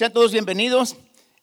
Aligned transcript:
Sean 0.00 0.14
todos 0.14 0.32
bienvenidos. 0.32 0.96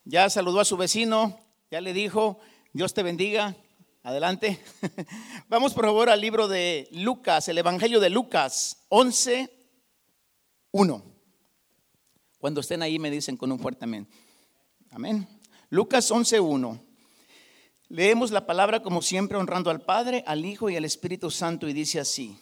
Ya 0.04 0.28
saludó 0.32 0.60
a 0.60 0.66
su 0.66 0.78
vecino, 0.78 1.40
ya 1.70 1.80
le 1.80 1.94
dijo, 1.94 2.40
Dios 2.74 2.92
te 2.92 3.04
bendiga. 3.04 3.56
Adelante. 4.02 4.60
Vamos 5.48 5.76
por 5.76 5.86
favor 5.86 6.10
al 6.10 6.20
libro 6.20 6.48
de 6.48 6.88
Lucas, 6.92 7.48
el 7.50 7.60
Evangelio 7.60 8.00
de 8.00 8.10
Lucas 8.10 8.84
11, 8.90 9.54
1. 10.72 11.04
Cuando 12.40 12.62
estén 12.62 12.82
ahí 12.82 12.98
me 12.98 13.12
dicen 13.12 13.38
con 13.38 13.52
un 13.52 13.60
fuerte 13.60 13.86
amén. 13.86 14.08
Amén. 14.90 15.28
Lucas 15.70 16.10
11, 16.10 16.40
1. 16.40 16.84
Leemos 17.90 18.32
la 18.32 18.48
palabra 18.48 18.82
como 18.82 19.04
siempre 19.04 19.38
honrando 19.38 19.70
al 19.70 19.82
Padre, 19.82 20.24
al 20.26 20.46
Hijo 20.46 20.72
y 20.72 20.76
al 20.76 20.86
Espíritu 20.86 21.30
Santo 21.30 21.68
y 21.68 21.74
dice 21.74 22.00
así. 22.00 22.36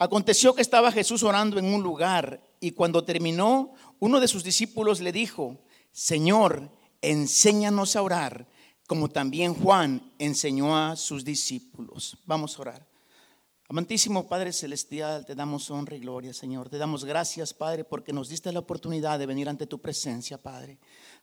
Aconteció 0.00 0.52
que 0.56 0.62
estaba 0.62 0.90
Jesús 0.90 1.22
orando 1.22 1.60
en 1.60 1.66
un 1.66 1.84
lugar 1.84 2.40
y 2.60 2.72
cuando 2.72 3.04
terminó, 3.04 3.72
uno 3.98 4.20
de 4.20 4.28
sus 4.28 4.44
discípulos 4.44 5.00
le 5.00 5.12
dijo, 5.12 5.58
Señor, 5.92 6.70
enséñanos 7.02 7.96
a 7.96 8.02
orar, 8.02 8.48
como 8.86 9.08
también 9.08 9.54
Juan 9.54 10.12
enseñó 10.18 10.76
a 10.76 10.96
sus 10.96 11.24
discípulos. 11.24 12.16
Vamos 12.26 12.58
a 12.58 12.62
orar. 12.62 12.97
Amantísimo 13.70 14.26
Padre 14.26 14.54
Celestial, 14.54 15.26
te 15.26 15.34
damos 15.34 15.70
honra 15.70 15.94
y 15.94 16.00
gloria, 16.00 16.32
Señor. 16.32 16.70
Te 16.70 16.78
damos 16.78 17.04
gracias, 17.04 17.52
Padre, 17.52 17.84
porque 17.84 18.14
nos 18.14 18.30
diste 18.30 18.50
la 18.50 18.60
oportunidad 18.60 19.18
de 19.18 19.26
venir 19.26 19.46
ante 19.46 19.66
tu 19.66 19.78
presencia, 19.78 20.38
Padre. 20.38 20.78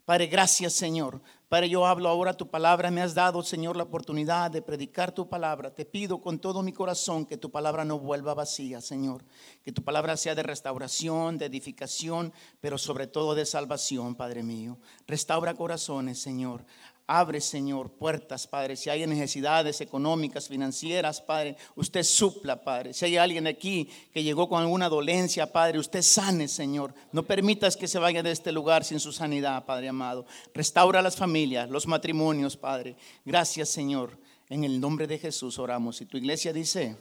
Padre, 0.06 0.28
gracias, 0.28 0.74
Señor. 0.74 1.24
Padre, 1.50 1.70
yo 1.70 1.88
hablo 1.88 2.08
ahora 2.08 2.38
tu 2.38 2.48
palabra. 2.48 2.92
Me 2.92 3.02
has 3.02 3.16
dado, 3.16 3.42
Señor, 3.42 3.76
la 3.76 3.82
oportunidad 3.82 4.52
de 4.52 4.62
predicar 4.62 5.12
tu 5.12 5.28
palabra. 5.28 5.74
Te 5.74 5.86
pido 5.86 6.22
con 6.22 6.38
todo 6.38 6.62
mi 6.62 6.72
corazón 6.72 7.26
que 7.26 7.38
tu 7.38 7.50
palabra 7.50 7.84
no 7.84 7.98
vuelva 7.98 8.36
vacía, 8.36 8.80
Señor. 8.80 9.26
Que 9.64 9.72
tu 9.72 9.84
palabra 9.84 10.16
sea 10.16 10.36
de 10.36 10.44
restauración, 10.44 11.40
de 11.40 11.48
edificación, 11.48 12.32
pero 12.62 12.78
sobre 12.78 13.08
todo 13.08 13.34
de 13.34 13.48
salvación, 13.48 14.14
Padre 14.14 14.44
mío. 14.44 14.78
Restaura 15.08 15.56
corazones, 15.56 16.20
Señor. 16.20 16.64
Abre, 17.08 17.40
Señor, 17.40 17.92
puertas, 17.92 18.48
Padre. 18.48 18.76
Si 18.76 18.90
hay 18.90 19.06
necesidades 19.06 19.80
económicas, 19.80 20.48
financieras, 20.48 21.22
Padre, 21.22 21.56
usted 21.76 22.02
supla, 22.02 22.64
Padre. 22.64 22.96
Si 22.96 23.06
hay 23.06 23.18
alguien 23.18 23.46
aquí 23.46 23.88
que 24.12 24.24
llegó 24.24 24.50
con 24.50 24.60
alguna 24.60 24.90
dolencia, 24.90 25.52
Padre, 25.52 25.78
usted 25.78 26.02
sane, 26.02 26.48
Señor. 26.48 26.96
No 27.12 27.22
permitas 27.22 27.78
que 27.78 27.88
se 27.88 28.00
vaya 28.00 28.24
de 28.24 28.32
este 28.32 28.52
lugar 28.52 28.84
sin 28.84 29.00
su 29.00 29.12
sanidad, 29.12 29.66
Padre 29.66 29.90
amado. 29.90 30.26
Restaura 30.56 31.04
las 31.04 31.16
familias, 31.16 31.70
los 31.70 31.86
matrimonios, 31.86 32.58
Padre. 32.58 32.96
Gracias, 33.24 33.70
Señor. 33.70 34.18
En 34.50 34.64
el 34.64 34.80
nombre 34.80 35.06
de 35.06 35.20
Jesús 35.20 35.60
oramos. 35.60 36.02
Y 36.02 36.08
tu 36.08 36.18
iglesia 36.18 36.52
dice, 36.54 36.98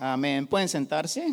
amén. 0.00 0.48
¿Pueden 0.48 0.68
sentarse? 0.68 1.32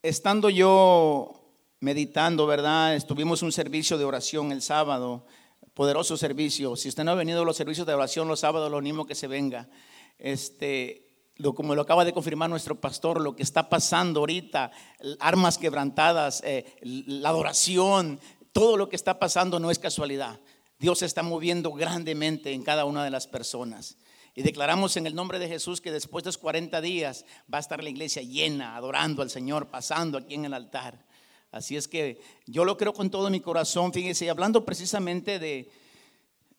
Estando 0.00 0.48
yo 0.48 1.41
meditando, 1.82 2.46
¿verdad? 2.46 2.94
Estuvimos 2.94 3.42
un 3.42 3.50
servicio 3.50 3.98
de 3.98 4.04
oración 4.04 4.52
el 4.52 4.62
sábado, 4.62 5.26
poderoso 5.74 6.16
servicio. 6.16 6.76
Si 6.76 6.88
usted 6.88 7.02
no 7.02 7.10
ha 7.10 7.16
venido 7.16 7.42
a 7.42 7.44
los 7.44 7.56
servicios 7.56 7.88
de 7.88 7.92
oración 7.92 8.28
los 8.28 8.38
sábados, 8.38 8.70
lo 8.70 8.78
animo 8.78 9.04
que 9.04 9.16
se 9.16 9.26
venga. 9.26 9.68
Este, 10.16 11.08
como 11.56 11.74
lo 11.74 11.82
acaba 11.82 12.04
de 12.04 12.12
confirmar 12.12 12.48
nuestro 12.48 12.80
pastor, 12.80 13.20
lo 13.20 13.34
que 13.34 13.42
está 13.42 13.68
pasando 13.68 14.20
ahorita, 14.20 14.70
armas 15.18 15.58
quebrantadas, 15.58 16.40
eh, 16.46 16.76
la 16.82 17.30
adoración, 17.30 18.20
todo 18.52 18.76
lo 18.76 18.88
que 18.88 18.94
está 18.94 19.18
pasando 19.18 19.58
no 19.58 19.72
es 19.72 19.80
casualidad. 19.80 20.38
Dios 20.78 21.00
se 21.00 21.06
está 21.06 21.24
moviendo 21.24 21.72
grandemente 21.72 22.52
en 22.52 22.62
cada 22.62 22.84
una 22.84 23.02
de 23.02 23.10
las 23.10 23.26
personas. 23.26 23.96
Y 24.36 24.42
declaramos 24.42 24.96
en 24.96 25.08
el 25.08 25.16
nombre 25.16 25.40
de 25.40 25.48
Jesús 25.48 25.80
que 25.80 25.90
después 25.90 26.22
de 26.22 26.28
los 26.28 26.38
40 26.38 26.80
días 26.80 27.24
va 27.52 27.58
a 27.58 27.60
estar 27.60 27.82
la 27.82 27.90
iglesia 27.90 28.22
llena, 28.22 28.76
adorando 28.76 29.20
al 29.20 29.30
Señor, 29.30 29.66
pasando 29.66 30.16
aquí 30.16 30.34
en 30.34 30.44
el 30.44 30.54
altar. 30.54 31.10
Así 31.52 31.76
es 31.76 31.86
que 31.86 32.18
yo 32.46 32.64
lo 32.64 32.78
creo 32.78 32.94
con 32.94 33.10
todo 33.10 33.28
mi 33.28 33.40
corazón, 33.40 33.92
fíjese, 33.92 34.30
hablando 34.30 34.64
precisamente 34.64 35.38
de, 35.38 35.70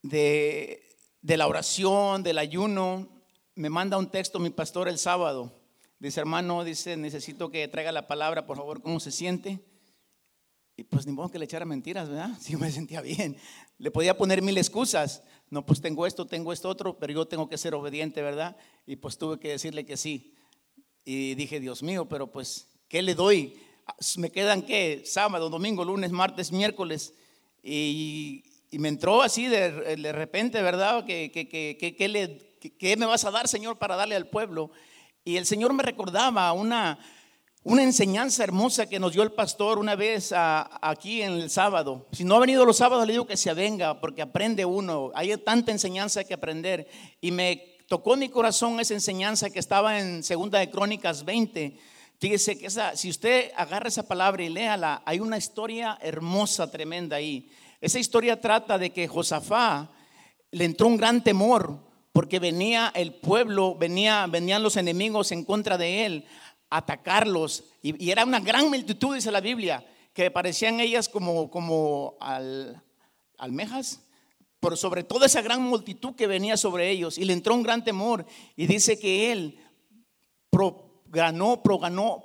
de, 0.04 1.38
la 1.38 1.48
oración, 1.48 2.22
del 2.22 2.38
ayuno, 2.38 3.10
me 3.56 3.72
manda 3.72 3.98
un 3.98 4.12
texto 4.12 4.38
mi 4.38 4.52
pastor 4.52 4.88
el 4.88 5.00
sábado. 5.00 5.52
Dice, 5.98 6.20
hermano, 6.20 6.64
dice, 6.64 6.96
necesito 6.96 7.50
que 7.50 7.68
traiga 7.68 7.92
la 7.92 8.08
palabra, 8.08 8.46
por 8.46 8.56
favor, 8.56 8.84
¿cómo 8.84 9.00
se 9.00 9.12
siente? 9.12 9.60
Y 10.78 10.84
pues 10.84 11.08
ni 11.08 11.12
modo 11.12 11.30
que 11.30 11.40
le 11.40 11.46
echara 11.46 11.66
mentiras, 11.66 12.08
¿verdad? 12.08 12.30
Sí 12.40 12.56
me 12.56 12.72
sentía 12.72 13.02
bien. 13.02 13.36
Le 13.80 13.90
podía 13.90 14.16
poner 14.16 14.44
mil 14.44 14.60
excusas. 14.60 15.24
No, 15.50 15.66
pues 15.66 15.82
tengo 15.82 16.06
esto, 16.06 16.28
tengo 16.28 16.54
esto 16.54 16.70
otro, 16.70 17.00
pero 17.00 17.14
yo 17.14 17.28
tengo 17.28 17.50
que 17.50 17.58
ser 17.58 17.74
obediente, 17.74 18.22
¿verdad? 18.22 18.58
Y 18.86 18.98
pues 18.98 19.18
tuve 19.18 19.40
que 19.40 19.50
decirle 19.50 19.88
que 19.88 19.98
sí. 19.98 20.36
Y 21.04 21.34
dije, 21.34 21.60
Dios 21.60 21.82
mío, 21.82 22.08
pero 22.08 22.32
pues, 22.32 22.68
¿qué 22.88 23.02
le 23.02 23.16
doy? 23.16 23.60
Me 24.18 24.32
quedan 24.32 24.62
que 24.62 25.04
sábado, 25.06 25.50
domingo, 25.50 25.84
lunes, 25.84 26.12
martes, 26.12 26.52
miércoles. 26.52 27.14
Y, 27.62 28.44
me 28.72 28.90
entró 28.90 29.22
así 29.22 29.46
de, 29.46 30.12
repente, 30.12 30.60
¿verdad? 30.64 31.06
¿Qué, 31.06 31.32
que, 31.32 32.08
le, 32.10 32.96
me 32.98 33.06
vas 33.06 33.24
a 33.24 33.30
dar, 33.30 33.48
Señor, 33.48 33.78
para 33.78 33.96
darle 33.96 34.16
al 34.16 34.28
pueblo? 34.28 34.72
Y 35.24 35.38
el 35.38 35.46
Señor 35.46 35.74
me 35.74 35.84
recordaba 35.84 36.52
una, 36.54 36.98
una 37.62 37.84
enseñanza 37.84 38.44
hermosa 38.44 38.88
que 38.88 39.00
nos 39.00 39.14
dio 39.14 39.22
el 39.22 39.32
pastor 39.32 39.78
una 39.78 39.96
vez 39.96 40.34
aquí 40.36 41.22
en 41.22 41.34
el 41.34 41.52
sábado. 41.52 42.08
Si 42.14 42.24
no 42.24 42.36
ha 42.36 42.40
venido 42.40 42.66
los 42.66 42.78
sábados, 42.78 43.06
le 43.06 43.14
digo 43.14 43.28
que 43.28 43.38
se 43.38 43.54
venga, 43.54 44.02
porque 44.02 44.24
aprende 44.24 44.66
uno. 44.66 45.12
Hay 45.14 45.38
tanta 45.38 45.72
enseñanza 45.72 46.24
que 46.24 46.34
aprender. 46.34 46.88
Y 47.22 47.30
me 47.30 47.78
tocó 47.88 48.18
mi 48.18 48.30
corazón 48.30 48.80
esa 48.80 48.96
enseñanza 48.96 49.52
que 49.52 49.60
estaba 49.60 50.00
en 50.00 50.24
Segunda 50.24 50.58
de 50.58 50.72
Crónicas 50.72 51.24
20 51.24 51.78
Fíjese 52.24 52.58
que 52.58 52.68
esa, 52.68 52.96
si 52.96 53.10
usted 53.10 53.52
agarra 53.54 53.90
esa 53.90 54.08
palabra 54.08 54.42
y 54.42 54.48
léala, 54.48 55.04
hay 55.06 55.20
una 55.20 55.38
historia 55.38 56.00
hermosa, 56.02 56.72
tremenda 56.72 57.18
ahí. 57.18 57.52
Esa 57.82 58.00
historia 58.00 58.40
trata 58.40 58.78
de 58.78 58.92
que 58.92 59.10
Josafá 59.10 59.92
le 60.50 60.64
entró 60.64 60.88
un 60.88 60.96
gran 60.96 61.22
temor 61.22 61.86
porque 62.14 62.40
venía 62.40 62.94
el 62.96 63.14
pueblo, 63.14 63.76
venía, 63.76 64.26
venían 64.28 64.64
los 64.64 64.78
enemigos 64.78 65.34
en 65.34 65.44
contra 65.44 65.78
de 65.78 66.06
él 66.06 66.26
a 66.70 66.78
atacarlos. 66.78 67.66
Y, 67.82 68.10
era 68.10 68.24
una 68.24 68.40
gran 68.40 68.70
multitud, 68.70 69.16
dice 69.16 69.30
la 69.30 69.42
Biblia, 69.42 69.86
que 70.14 70.32
parecían 70.32 70.80
ellas 70.80 71.10
como, 71.10 71.52
como 71.52 72.16
almejas, 73.38 74.00
pero 74.62 74.78
sobre 74.78 75.04
todo 75.04 75.26
esa 75.26 75.42
gran 75.42 75.62
multitud 75.62 76.16
que 76.16 76.28
venía 76.28 76.56
sobre 76.56 76.90
ellos. 76.90 77.18
Y 77.18 77.26
le 77.26 77.34
entró 77.34 77.54
un 77.54 77.64
gran 77.64 77.84
temor. 77.84 78.26
Y 78.56 78.66
dice 78.66 78.98
que 78.98 79.34
él 79.34 79.60
ganó, 81.14 81.62
proganó, 81.62 82.24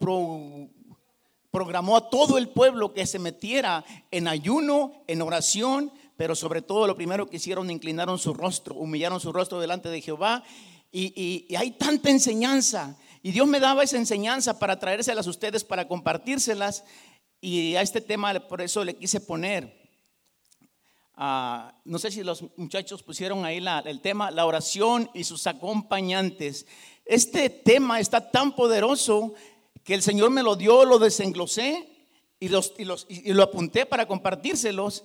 programó 1.50 1.97
a 1.97 2.09
todo 2.09 2.38
el 2.38 2.49
pueblo 2.49 2.94
que 2.94 3.06
se 3.06 3.19
metiera 3.19 3.84
en 4.10 4.26
ayuno, 4.26 5.04
en 5.06 5.21
oración, 5.21 5.93
pero 6.16 6.34
sobre 6.34 6.62
todo 6.62 6.87
lo 6.87 6.97
primero 6.97 7.28
que 7.28 7.37
hicieron, 7.37 7.71
inclinaron 7.71 8.19
su 8.19 8.32
rostro, 8.32 8.75
humillaron 8.75 9.21
su 9.21 9.32
rostro 9.32 9.60
delante 9.60 9.91
de 9.91 10.00
Jehová. 10.00 10.43
Y, 10.91 11.44
y 11.48 11.54
hay 11.54 11.72
tanta 11.72 12.09
enseñanza. 12.09 12.97
Y 13.22 13.32
Dios 13.32 13.47
me 13.47 13.60
daba 13.60 13.84
esa 13.84 13.98
enseñanza 13.98 14.59
para 14.59 14.78
traérselas 14.78 15.27
a 15.27 15.31
ustedes, 15.31 15.62
para 15.62 15.87
compartírselas. 15.87 16.82
Y 17.43 17.77
a 17.77 17.82
este 17.82 18.00
tema 18.00 18.32
por 18.48 18.62
eso 18.62 18.82
le 18.84 18.97
quise 18.97 19.21
poner. 19.21 19.78
Ah, 21.21 21.75
no 21.84 21.98
sé 21.98 22.12
si 22.12 22.22
los 22.22 22.44
muchachos 22.56 23.03
pusieron 23.03 23.44
ahí 23.44 23.60
el 23.84 24.00
tema, 24.00 24.31
la 24.31 24.47
oración 24.47 25.10
y 25.15 25.25
sus 25.25 25.48
acompañantes. 25.48 26.65
Este 27.08 27.48
tema 27.48 28.00
está 28.00 28.30
tan 28.30 28.54
poderoso 28.54 29.32
que 29.82 29.94
el 29.94 30.02
Señor 30.02 30.28
me 30.28 30.42
lo 30.42 30.56
dio, 30.56 30.84
lo 30.84 30.98
desenglosé 30.98 31.88
y, 32.38 32.48
y, 32.48 33.32
lo 33.32 33.42
apunté 33.42 33.86
para 33.86 34.06
compartírselos. 34.06 35.04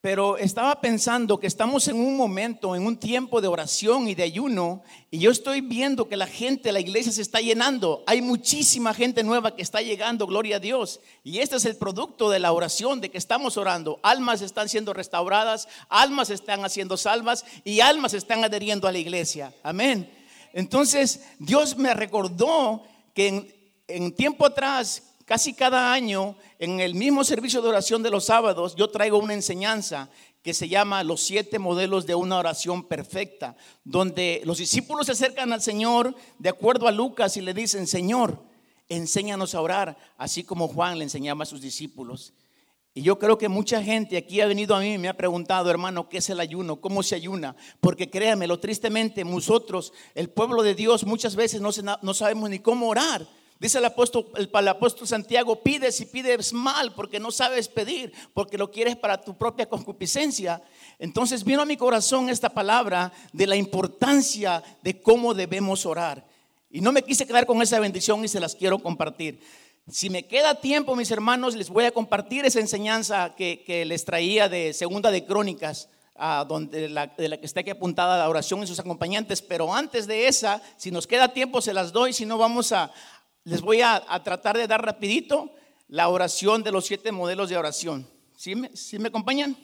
Pero 0.00 0.38
estaba 0.38 0.80
pensando 0.80 1.40
que 1.40 1.48
estamos 1.48 1.88
en 1.88 1.96
un 1.96 2.16
momento, 2.16 2.76
en 2.76 2.86
un 2.86 2.96
tiempo 2.96 3.40
de 3.40 3.48
oración 3.48 4.06
y 4.06 4.14
de 4.14 4.22
ayuno, 4.22 4.84
y 5.10 5.18
yo 5.18 5.32
estoy 5.32 5.60
viendo 5.60 6.08
que 6.08 6.16
la 6.16 6.28
gente, 6.28 6.70
la 6.70 6.78
iglesia 6.78 7.10
se 7.10 7.22
está 7.22 7.40
llenando. 7.40 8.04
Hay 8.06 8.22
muchísima 8.22 8.94
gente 8.94 9.24
nueva 9.24 9.56
que 9.56 9.62
está 9.62 9.82
llegando, 9.82 10.28
gloria 10.28 10.58
a 10.58 10.60
Dios. 10.60 11.00
Y 11.24 11.40
este 11.40 11.56
es 11.56 11.64
el 11.64 11.74
producto 11.74 12.30
de 12.30 12.38
la 12.38 12.52
oración, 12.52 13.00
de 13.00 13.10
que 13.10 13.18
estamos 13.18 13.56
orando. 13.56 13.98
Almas 14.04 14.40
están 14.40 14.68
siendo 14.68 14.94
restauradas, 14.94 15.66
almas 15.88 16.30
están 16.30 16.64
haciendo 16.64 16.96
salvas 16.96 17.44
y 17.64 17.80
almas 17.80 18.14
están 18.14 18.44
adheriendo 18.44 18.86
a 18.86 18.92
la 18.92 18.98
iglesia. 18.98 19.52
Amén. 19.64 20.17
Entonces 20.52 21.20
Dios 21.38 21.76
me 21.76 21.94
recordó 21.94 22.82
que 23.14 23.72
en, 23.86 24.12
tiempo 24.12 24.46
atrás, 24.46 25.02
casi 25.24 25.54
cada 25.54 25.92
año, 25.92 26.36
en 26.58 26.80
el 26.80 26.94
mismo 26.94 27.24
servicio 27.24 27.62
de 27.62 27.68
oración 27.68 28.02
de 28.02 28.10
los 28.10 28.24
sábados, 28.24 28.74
yo 28.76 28.90
traigo 28.90 29.18
una 29.18 29.34
enseñanza 29.34 30.08
que 30.42 30.54
se 30.54 30.68
llama 30.68 31.04
Los 31.04 31.22
siete 31.22 31.58
modelos 31.58 32.06
de 32.06 32.14
una 32.14 32.38
oración 32.38 32.84
perfecta, 32.84 33.56
donde 33.84 34.42
los 34.44 34.58
discípulos 34.58 35.06
se 35.06 35.12
acercan 35.12 35.52
al 35.52 35.60
Señor 35.60 36.14
de 36.38 36.48
acuerdo 36.48 36.88
a 36.88 36.92
Lucas 36.92 37.36
y 37.36 37.40
le 37.40 37.54
dicen, 37.54 37.86
Señor, 37.86 38.42
enséñanos 38.88 39.54
a 39.54 39.60
orar, 39.60 39.96
así 40.16 40.44
como 40.44 40.68
Juan 40.68 40.98
le 40.98 41.04
enseñaba 41.04 41.42
a 41.42 41.46
sus 41.46 41.60
discípulos. 41.60 42.32
Y 42.98 43.02
yo 43.02 43.16
creo 43.16 43.38
que 43.38 43.48
mucha 43.48 43.80
gente 43.80 44.16
aquí 44.16 44.40
ha 44.40 44.46
venido 44.48 44.74
a 44.74 44.80
mí 44.80 44.94
y 44.94 44.98
me 44.98 45.06
ha 45.06 45.16
preguntado, 45.16 45.70
hermano, 45.70 46.08
¿qué 46.08 46.18
es 46.18 46.30
el 46.30 46.40
ayuno? 46.40 46.80
¿Cómo 46.80 47.04
se 47.04 47.14
ayuna? 47.14 47.54
Porque 47.80 48.10
créanmelo, 48.10 48.58
tristemente 48.58 49.24
nosotros, 49.24 49.92
el 50.16 50.30
pueblo 50.30 50.64
de 50.64 50.74
Dios, 50.74 51.06
muchas 51.06 51.36
veces 51.36 51.60
no, 51.60 51.70
no 52.02 52.12
sabemos 52.12 52.50
ni 52.50 52.58
cómo 52.58 52.88
orar. 52.88 53.24
Dice 53.60 53.78
el 53.78 53.84
apóstol, 53.84 54.26
el, 54.34 54.50
el 54.52 54.66
apóstol 54.66 55.06
Santiago, 55.06 55.62
pides 55.62 56.00
y 56.00 56.06
pides 56.06 56.52
mal 56.52 56.92
porque 56.92 57.20
no 57.20 57.30
sabes 57.30 57.68
pedir, 57.68 58.12
porque 58.34 58.58
lo 58.58 58.68
quieres 58.72 58.96
para 58.96 59.22
tu 59.22 59.38
propia 59.38 59.68
concupiscencia. 59.68 60.60
Entonces 60.98 61.44
vino 61.44 61.62
a 61.62 61.66
mi 61.66 61.76
corazón 61.76 62.28
esta 62.28 62.48
palabra 62.48 63.12
de 63.32 63.46
la 63.46 63.54
importancia 63.54 64.60
de 64.82 65.00
cómo 65.00 65.34
debemos 65.34 65.86
orar. 65.86 66.26
Y 66.68 66.80
no 66.80 66.90
me 66.90 67.02
quise 67.02 67.28
quedar 67.28 67.46
con 67.46 67.62
esa 67.62 67.78
bendición 67.78 68.24
y 68.24 68.28
se 68.28 68.40
las 68.40 68.56
quiero 68.56 68.80
compartir. 68.80 69.38
Si 69.90 70.10
me 70.10 70.26
queda 70.26 70.60
tiempo, 70.60 70.94
mis 70.94 71.10
hermanos, 71.10 71.56
les 71.56 71.70
voy 71.70 71.86
a 71.86 71.92
compartir 71.92 72.44
esa 72.44 72.60
enseñanza 72.60 73.34
que, 73.34 73.84
les 73.86 74.04
traía 74.04 74.46
de 74.46 74.74
Segunda 74.74 75.10
de 75.10 75.24
Crónicas, 75.24 75.88
donde 76.46 76.90
la, 76.90 77.06
de 77.06 77.28
la 77.28 77.38
que 77.38 77.46
está 77.46 77.60
aquí 77.60 77.70
apuntada 77.70 78.18
la 78.18 78.28
oración 78.28 78.62
y 78.62 78.66
sus 78.66 78.78
acompañantes. 78.78 79.40
Pero 79.40 79.74
antes 79.74 80.06
de 80.06 80.28
esa, 80.28 80.60
si 80.76 80.90
nos 80.90 81.06
queda 81.06 81.32
tiempo, 81.32 81.62
se 81.62 81.72
las 81.72 81.90
doy. 81.90 82.12
Si 82.12 82.26
no, 82.26 82.36
vamos 82.36 82.72
a, 82.72 82.92
les 83.44 83.62
voy 83.62 83.80
a, 83.80 84.04
tratar 84.22 84.58
de 84.58 84.66
dar 84.66 84.84
rapidito 84.84 85.54
la 85.88 86.10
oración 86.10 86.62
de 86.62 86.72
los 86.72 86.84
siete 86.84 87.10
modelos 87.10 87.48
de 87.48 87.56
oración. 87.56 88.06
¿Sí 88.36 88.54
me, 88.54 88.70
me 88.98 89.08
acompañan? 89.08 89.56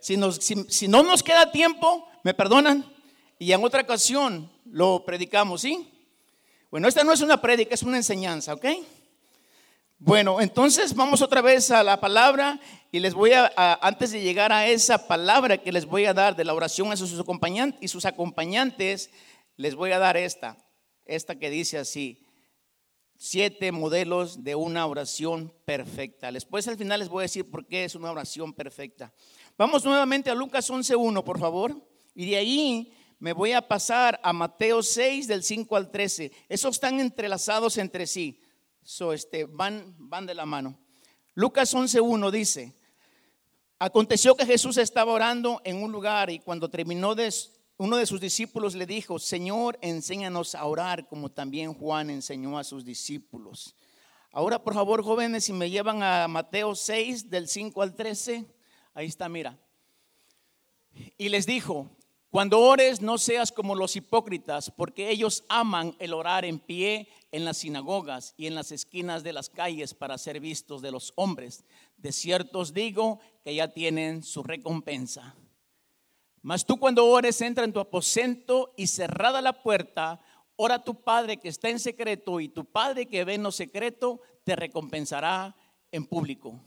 Si, 0.00 0.16
nos, 0.16 0.36
si 0.36 0.88
no 0.88 1.02
nos 1.02 1.22
queda 1.22 1.52
tiempo, 1.52 2.08
me 2.22 2.32
perdonan. 2.32 2.90
Y 3.38 3.52
en 3.52 3.62
otra 3.62 3.82
ocasión 3.82 4.50
lo 4.64 5.04
predicamos, 5.04 5.60
¿sí? 5.60 5.90
Bueno, 6.70 6.88
esta 6.88 7.04
no 7.04 7.12
es 7.12 7.20
una 7.20 7.42
prédica, 7.42 7.74
es 7.74 7.82
una 7.82 7.98
enseñanza, 7.98 8.54
¿ok? 8.54 8.64
Bueno, 10.06 10.42
entonces 10.42 10.94
vamos 10.94 11.22
otra 11.22 11.40
vez 11.40 11.70
a 11.70 11.82
la 11.82 11.98
palabra 11.98 12.60
y 12.92 13.00
les 13.00 13.14
voy 13.14 13.32
a, 13.32 13.50
antes 13.80 14.12
de 14.12 14.20
llegar 14.20 14.52
a 14.52 14.68
esa 14.68 15.08
palabra 15.08 15.56
que 15.56 15.72
les 15.72 15.86
voy 15.86 16.04
a 16.04 16.12
dar 16.12 16.36
de 16.36 16.44
la 16.44 16.52
oración 16.52 16.92
a 16.92 16.96
sus 16.98 17.18
acompañantes 17.18 17.82
y 17.82 17.88
sus 17.88 18.04
acompañantes, 18.04 19.08
les 19.56 19.74
voy 19.74 19.92
a 19.92 19.98
dar 19.98 20.18
esta, 20.18 20.58
esta 21.06 21.38
que 21.38 21.48
dice 21.48 21.78
así, 21.78 22.22
siete 23.16 23.72
modelos 23.72 24.44
de 24.44 24.54
una 24.54 24.84
oración 24.86 25.50
perfecta. 25.64 26.30
Después 26.30 26.68
al 26.68 26.76
final 26.76 27.00
les 27.00 27.08
voy 27.08 27.22
a 27.22 27.30
decir 27.30 27.50
por 27.50 27.66
qué 27.66 27.86
es 27.86 27.94
una 27.94 28.10
oración 28.10 28.52
perfecta. 28.52 29.10
Vamos 29.56 29.86
nuevamente 29.86 30.28
a 30.28 30.34
Lucas 30.34 30.68
11.1, 30.68 31.24
por 31.24 31.40
favor, 31.40 31.82
y 32.14 32.28
de 32.28 32.36
ahí 32.36 32.92
me 33.18 33.32
voy 33.32 33.52
a 33.52 33.66
pasar 33.66 34.20
a 34.22 34.34
Mateo 34.34 34.82
6 34.82 35.28
del 35.28 35.42
5 35.42 35.74
al 35.76 35.90
13. 35.90 36.30
Esos 36.50 36.74
están 36.74 37.00
entrelazados 37.00 37.78
entre 37.78 38.06
sí. 38.06 38.43
Este, 39.12 39.44
van, 39.44 39.94
van 39.98 40.26
de 40.26 40.34
la 40.34 40.44
mano. 40.44 40.78
Lucas 41.34 41.74
11.1 41.74 42.30
dice, 42.30 42.74
aconteció 43.78 44.36
que 44.36 44.46
Jesús 44.46 44.76
estaba 44.76 45.12
orando 45.12 45.60
en 45.64 45.82
un 45.82 45.90
lugar 45.90 46.30
y 46.30 46.38
cuando 46.38 46.68
terminó 46.68 47.14
de, 47.14 47.32
uno 47.78 47.96
de 47.96 48.06
sus 48.06 48.20
discípulos 48.20 48.74
le 48.74 48.86
dijo, 48.86 49.18
Señor, 49.18 49.78
enséñanos 49.80 50.54
a 50.54 50.64
orar 50.66 51.08
como 51.08 51.30
también 51.30 51.72
Juan 51.74 52.10
enseñó 52.10 52.58
a 52.58 52.64
sus 52.64 52.84
discípulos. 52.84 53.74
Ahora, 54.30 54.62
por 54.62 54.74
favor, 54.74 55.02
jóvenes, 55.02 55.44
si 55.44 55.52
me 55.52 55.70
llevan 55.70 56.02
a 56.02 56.28
Mateo 56.28 56.74
6 56.74 57.30
del 57.30 57.48
5 57.48 57.82
al 57.82 57.94
13, 57.94 58.44
ahí 58.92 59.06
está, 59.06 59.28
mira. 59.28 59.58
Y 61.16 61.30
les 61.30 61.46
dijo, 61.46 61.88
cuando 62.34 62.58
ores 62.58 63.00
no 63.00 63.16
seas 63.16 63.52
como 63.52 63.76
los 63.76 63.94
hipócritas, 63.94 64.68
porque 64.68 65.08
ellos 65.08 65.44
aman 65.48 65.94
el 66.00 66.12
orar 66.12 66.44
en 66.44 66.58
pie 66.58 67.06
en 67.30 67.44
las 67.44 67.58
sinagogas 67.58 68.34
y 68.36 68.48
en 68.48 68.56
las 68.56 68.72
esquinas 68.72 69.22
de 69.22 69.32
las 69.32 69.48
calles 69.48 69.94
para 69.94 70.18
ser 70.18 70.40
vistos 70.40 70.82
de 70.82 70.90
los 70.90 71.12
hombres. 71.14 71.64
De 71.96 72.10
cierto 72.10 72.58
os 72.58 72.74
digo 72.74 73.20
que 73.44 73.54
ya 73.54 73.68
tienen 73.68 74.24
su 74.24 74.42
recompensa. 74.42 75.36
Mas 76.42 76.66
tú 76.66 76.76
cuando 76.80 77.06
ores 77.06 77.40
entra 77.40 77.64
en 77.64 77.72
tu 77.72 77.78
aposento 77.78 78.74
y 78.76 78.88
cerrada 78.88 79.40
la 79.40 79.62
puerta, 79.62 80.20
ora 80.56 80.74
a 80.74 80.82
tu 80.82 81.04
Padre 81.04 81.36
que 81.36 81.50
está 81.50 81.68
en 81.68 81.78
secreto 81.78 82.40
y 82.40 82.48
tu 82.48 82.64
Padre 82.64 83.06
que 83.06 83.24
ve 83.24 83.34
en 83.34 83.44
lo 83.44 83.52
secreto 83.52 84.20
te 84.42 84.56
recompensará 84.56 85.54
en 85.92 86.04
público. 86.04 86.60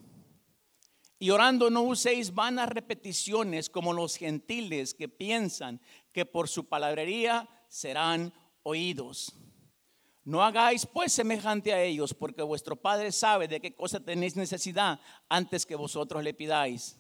Y 1.20 1.32
orando 1.32 1.70
no 1.70 1.82
uséis 1.82 2.34
vanas 2.34 2.70
repeticiones 2.70 3.70
como 3.70 3.94
los 3.94 4.18
gentiles 4.18 4.94
que 4.94 5.10
piensan 5.10 5.82
que 6.12 6.26
por 6.26 6.48
su 6.48 6.66
palabrería 6.66 7.50
serán 7.68 8.34
oídos. 8.64 9.34
No 10.28 10.44
hagáis 10.44 10.86
pues 10.86 11.14
semejante 11.14 11.74
a 11.74 11.82
ellos, 11.82 12.14
porque 12.14 12.42
vuestro 12.42 12.76
Padre 12.76 13.14
sabe 13.14 13.48
de 13.48 13.62
qué 13.62 13.74
cosa 13.74 14.00
tenéis 14.00 14.36
necesidad 14.36 15.00
antes 15.30 15.66
que 15.66 15.76
vosotros 15.76 16.22
le 16.22 16.34
pidáis. 16.34 16.98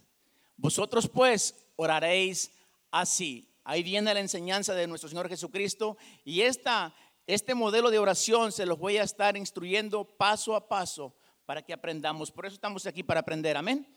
Vosotros 0.56 1.10
pues 1.10 1.68
oraréis 1.76 2.52
así. 2.90 3.54
Ahí 3.66 3.84
viene 3.84 4.14
la 4.14 4.22
enseñanza 4.22 4.74
de 4.74 4.88
nuestro 4.88 5.10
Señor 5.10 5.28
Jesucristo 5.28 5.98
y 6.24 6.42
esta, 6.42 6.96
este 7.28 7.54
modelo 7.54 7.92
de 7.92 8.00
oración 8.00 8.54
se 8.54 8.66
los 8.66 8.80
voy 8.80 8.98
a 8.98 9.04
estar 9.04 9.36
instruyendo 9.36 10.06
paso 10.06 10.56
a 10.56 10.70
paso 10.70 11.14
para 11.46 11.62
que 11.62 11.74
aprendamos. 11.74 12.32
Por 12.32 12.46
eso 12.46 12.56
estamos 12.56 12.86
aquí 12.86 13.04
para 13.04 13.20
aprender. 13.20 13.58
Amén. 13.58 13.97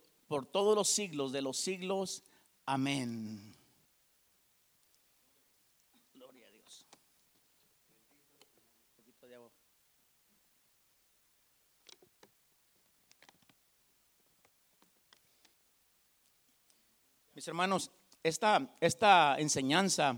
por 0.31 0.45
todos 0.45 0.77
los 0.77 0.87
siglos 0.87 1.33
de 1.33 1.41
los 1.41 1.57
siglos. 1.57 2.23
Amén. 2.65 3.53
Gloria 6.13 6.47
a 6.47 6.51
Dios. 6.51 6.85
Mis 17.33 17.45
hermanos, 17.49 17.91
esta, 18.23 18.73
esta 18.79 19.35
enseñanza 19.37 20.17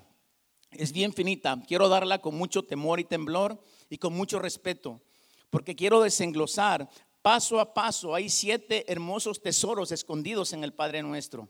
es 0.70 0.92
bien 0.92 1.12
finita. 1.12 1.60
Quiero 1.68 1.90
darla 1.90 2.20
con 2.20 2.36
mucho 2.36 2.62
temor 2.62 3.00
y 3.00 3.04
temblor 3.04 3.60
y 3.90 3.98
con 3.98 4.14
mucho 4.14 4.38
respeto, 4.38 5.02
porque 5.50 5.76
quiero 5.76 6.04
desenglosar 6.04 6.88
paso 7.24 7.60
a 7.60 7.74
paso. 7.74 8.14
Hay 8.14 8.30
siete 8.30 8.86
hermosos 8.92 9.42
tesoros 9.42 9.92
escondidos 9.92 10.54
en 10.54 10.64
el 10.64 10.74
Padre 10.74 11.02
Nuestro. 11.02 11.50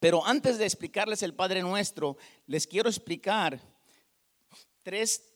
Pero 0.00 0.26
antes 0.26 0.58
de 0.58 0.64
explicarles 0.64 1.22
el 1.22 1.34
Padre 1.34 1.62
Nuestro, 1.62 2.16
les 2.46 2.66
quiero 2.66 2.88
explicar 2.88 3.60
tres, 4.82 5.34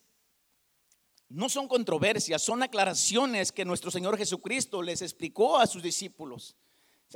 no 1.29 1.49
son 1.49 1.69
controversias, 1.69 2.43
son 2.43 2.63
aclaraciones 2.63 3.53
que 3.53 3.65
nuestro 3.65 3.91
Señor 3.91 4.17
Jesucristo 4.17 4.83
les 4.83 5.03
explicó 5.03 5.59
a 5.59 5.67
sus 5.67 5.83
discípulos. 5.83 6.57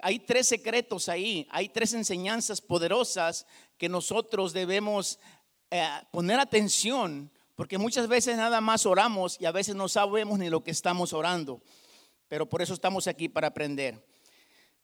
Hay 0.03 0.19
tres 0.19 0.49
secretos 0.49 1.09
ahí, 1.09 1.49
hay 1.51 1.71
tres 1.71 1.95
enseñanzas 1.95 2.61
poderosas 2.61 3.47
que 3.79 3.89
nosotros 3.89 4.53
debemos 4.53 5.19
eh, 5.71 5.89
poner 6.11 6.41
atención, 6.41 7.31
porque 7.55 7.79
muchas 7.79 8.07
veces 8.07 8.37
nada 8.37 8.61
más 8.61 8.85
oramos 8.85 9.41
y 9.41 9.47
a 9.47 9.53
veces 9.53 9.75
no 9.75 9.89
sabemos 9.89 10.39
ni 10.39 10.51
lo 10.51 10.63
que 10.63 10.73
estamos 10.73 11.15
orando 11.15 11.63
pero 12.29 12.49
por 12.49 12.63
eso 12.63 12.75
estamos 12.75 13.07
aquí 13.07 13.29
para 13.29 13.49
aprender. 13.49 14.05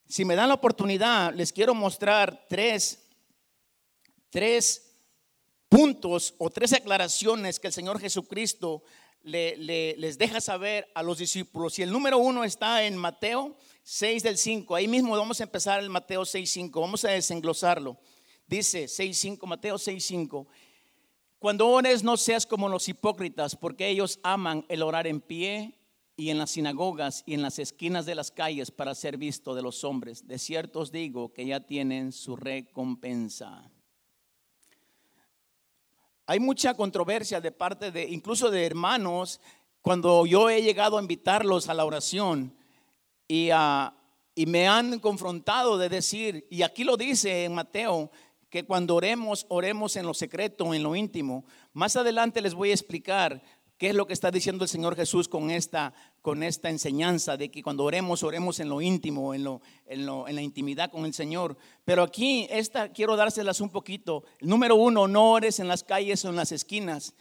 Si 0.07 0.25
me 0.25 0.35
dan 0.35 0.49
la 0.49 0.55
oportunidad, 0.55 1.33
les 1.33 1.51
quiero 1.51 1.73
mostrar 1.73 2.45
tres, 2.47 3.03
tres 4.29 4.93
puntos 5.69 6.35
o 6.37 6.49
tres 6.49 6.73
aclaraciones 6.73 7.59
que 7.59 7.67
el 7.67 7.73
Señor 7.73 7.99
Jesucristo 7.99 8.83
les 9.23 10.17
deja 10.17 10.41
saber 10.41 10.89
a 10.93 11.01
los 11.01 11.17
discípulos. 11.17 11.79
Y 11.79 11.83
el 11.83 11.91
número 11.91 12.17
uno 12.17 12.43
está 12.43 12.83
en 12.83 12.97
Mateo 12.97 13.55
6 13.83 14.23
del 14.23 14.37
5. 14.37 14.75
Ahí 14.75 14.87
mismo 14.87 15.17
vamos 15.17 15.39
a 15.39 15.43
empezar 15.43 15.79
el 15.79 15.89
Mateo 15.89 16.25
6, 16.25 16.49
5. 16.49 16.81
Vamos 16.81 17.05
a 17.05 17.11
desenglosarlo. 17.11 17.97
Dice 18.45 18.87
6, 18.87 19.17
5, 19.17 19.47
Mateo 19.47 19.77
6, 19.77 20.05
5. 20.05 20.47
Cuando 21.39 21.67
ores 21.67 22.03
no 22.03 22.17
seas 22.17 22.45
como 22.45 22.69
los 22.69 22.87
hipócritas, 22.87 23.55
porque 23.55 23.87
ellos 23.87 24.19
aman 24.23 24.65
el 24.69 24.83
orar 24.83 25.07
en 25.07 25.21
pie 25.21 25.79
y 26.15 26.29
en 26.29 26.37
las 26.37 26.51
sinagogas 26.51 27.23
y 27.25 27.33
en 27.33 27.41
las 27.41 27.59
esquinas 27.59 28.05
de 28.05 28.15
las 28.15 28.31
calles 28.31 28.71
para 28.71 28.95
ser 28.95 29.17
visto 29.17 29.55
de 29.55 29.61
los 29.61 29.83
hombres. 29.83 30.27
De 30.27 30.37
cierto 30.37 30.79
os 30.79 30.91
digo 30.91 31.33
que 31.33 31.45
ya 31.45 31.61
tienen 31.61 32.11
su 32.11 32.35
recompensa. 32.35 33.69
Hay 36.25 36.39
mucha 36.39 36.75
controversia 36.75 37.41
de 37.41 37.51
parte 37.51 37.91
de, 37.91 38.07
incluso 38.07 38.49
de 38.49 38.65
hermanos, 38.65 39.41
cuando 39.81 40.25
yo 40.25 40.49
he 40.49 40.61
llegado 40.61 40.97
a 40.97 41.01
invitarlos 41.01 41.67
a 41.67 41.73
la 41.73 41.83
oración 41.83 42.55
y, 43.27 43.49
y 44.35 44.45
me 44.45 44.67
han 44.67 44.99
confrontado 44.99 45.77
de 45.77 45.89
decir, 45.89 46.47
y 46.49 46.61
aquí 46.61 46.85
lo 46.85 46.95
dice 46.95 47.43
en 47.43 47.55
Mateo, 47.55 48.09
que 48.49 48.65
cuando 48.65 48.95
oremos, 48.95 49.47
oremos 49.49 49.95
en 49.95 50.05
lo 50.05 50.13
secreto, 50.13 50.75
en 50.75 50.83
lo 50.83 50.95
íntimo. 50.95 51.43
Más 51.73 51.95
adelante 51.95 52.39
les 52.39 52.53
voy 52.53 52.69
a 52.69 52.73
explicar 52.73 53.41
¿Qué 53.83 53.89
es 53.89 53.95
lo 53.95 54.07
que 54.07 54.13
está 54.13 54.31
diciendo 54.31 54.63
el 54.63 54.69
Señor 54.69 54.95
Jesús 54.95 55.27
con 55.27 55.51
esta, 55.51 55.93
con 56.21 56.41
esta 56.41 56.69
enseñanza 56.69 57.35
de 57.35 57.51
que 57.51 57.61
cuando 57.61 57.83
oremos, 57.83 58.23
oremos 58.23 58.61
en 58.61 58.69
lo 58.69 58.79
íntimo, 58.79 59.33
en, 59.33 59.43
lo, 59.43 59.61
en, 59.85 60.05
lo, 60.05 60.25
en 60.25 60.35
la 60.35 60.41
intimidad 60.41 60.89
con 60.89 61.03
el 61.03 61.13
Señor? 61.13 61.57
Pero 61.83 62.01
aquí, 62.01 62.47
esta 62.49 62.93
quiero 62.93 63.17
dárselas 63.17 63.59
un 63.59 63.69
poquito. 63.69 64.23
Número 64.39 64.77
uno, 64.77 65.09
no 65.09 65.31
ores 65.31 65.59
en 65.59 65.67
las 65.67 65.83
calles 65.83 66.23
o 66.23 66.29
en 66.29 66.37
las 66.37 66.53
esquinas. 66.53 67.13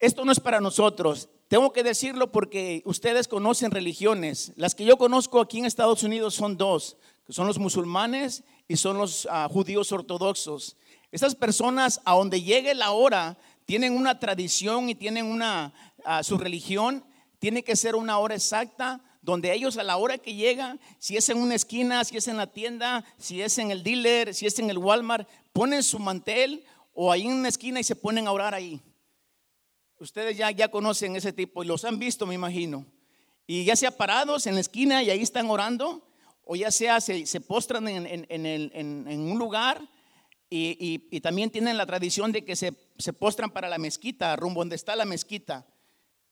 Esto 0.00 0.24
no 0.24 0.32
es 0.32 0.40
para 0.40 0.60
nosotros. 0.60 1.28
Tengo 1.46 1.72
que 1.72 1.84
decirlo 1.84 2.32
porque 2.32 2.82
ustedes 2.84 3.28
conocen 3.28 3.70
religiones. 3.70 4.52
Las 4.56 4.74
que 4.74 4.84
yo 4.84 4.96
conozco 4.96 5.40
aquí 5.40 5.60
en 5.60 5.66
Estados 5.66 6.02
Unidos 6.02 6.34
son 6.34 6.56
dos, 6.56 6.96
que 7.24 7.32
son 7.32 7.46
los 7.46 7.60
musulmanes 7.60 8.42
y 8.66 8.74
son 8.74 8.98
los 8.98 9.28
ah, 9.30 9.48
judíos 9.48 9.92
ortodoxos. 9.92 10.76
Estas 11.12 11.36
personas, 11.36 12.00
a 12.04 12.14
donde 12.14 12.42
llegue 12.42 12.74
la 12.74 12.90
hora, 12.90 13.38
tienen 13.64 13.96
una 13.96 14.18
tradición 14.18 14.88
y 14.88 14.94
tienen 14.94 15.26
una, 15.26 15.72
ah, 16.04 16.22
su 16.22 16.38
religión, 16.38 17.04
tiene 17.38 17.62
que 17.64 17.76
ser 17.76 17.96
una 17.96 18.18
hora 18.18 18.34
exacta, 18.34 19.00
donde 19.20 19.52
ellos 19.52 19.76
a 19.76 19.82
la 19.82 19.96
hora 19.96 20.18
que 20.18 20.34
llegan, 20.34 20.80
si 20.98 21.16
es 21.16 21.28
en 21.28 21.38
una 21.38 21.54
esquina, 21.54 22.04
si 22.04 22.16
es 22.16 22.26
en 22.28 22.36
la 22.36 22.48
tienda, 22.48 23.04
si 23.18 23.40
es 23.40 23.56
en 23.58 23.70
el 23.70 23.82
dealer, 23.82 24.34
si 24.34 24.46
es 24.46 24.58
en 24.58 24.68
el 24.68 24.78
Walmart, 24.78 25.28
ponen 25.52 25.82
su 25.82 25.98
mantel 25.98 26.64
o 26.92 27.12
ahí 27.12 27.22
en 27.22 27.32
una 27.34 27.48
esquina 27.48 27.80
y 27.80 27.84
se 27.84 27.96
ponen 27.96 28.26
a 28.26 28.32
orar 28.32 28.54
ahí. 28.54 28.80
Ustedes 29.98 30.36
ya, 30.36 30.50
ya 30.50 30.68
conocen 30.68 31.14
ese 31.14 31.32
tipo 31.32 31.62
y 31.62 31.66
los 31.66 31.84
han 31.84 31.98
visto, 31.98 32.26
me 32.26 32.34
imagino. 32.34 32.84
Y 33.46 33.64
ya 33.64 33.76
sea 33.76 33.92
parados 33.92 34.46
en 34.46 34.54
la 34.54 34.60
esquina 34.60 35.02
y 35.02 35.10
ahí 35.10 35.22
están 35.22 35.48
orando, 35.48 36.08
o 36.44 36.56
ya 36.56 36.70
sea 36.70 37.00
se, 37.00 37.26
se 37.26 37.40
postran 37.40 37.86
en, 37.86 38.26
en, 38.28 39.20
un 39.20 39.38
lugar 39.38 39.80
y, 40.50 41.20
también 41.20 41.50
tienen 41.50 41.76
la 41.76 41.86
tradición 41.86 42.32
de 42.32 42.44
que 42.44 42.56
se, 42.56 42.72
postran 43.12 43.50
para 43.50 43.68
la 43.68 43.78
mezquita, 43.78 44.34
rumbo 44.36 44.60
donde 44.60 44.76
está 44.76 44.96
la 44.96 45.04
mezquita. 45.04 45.66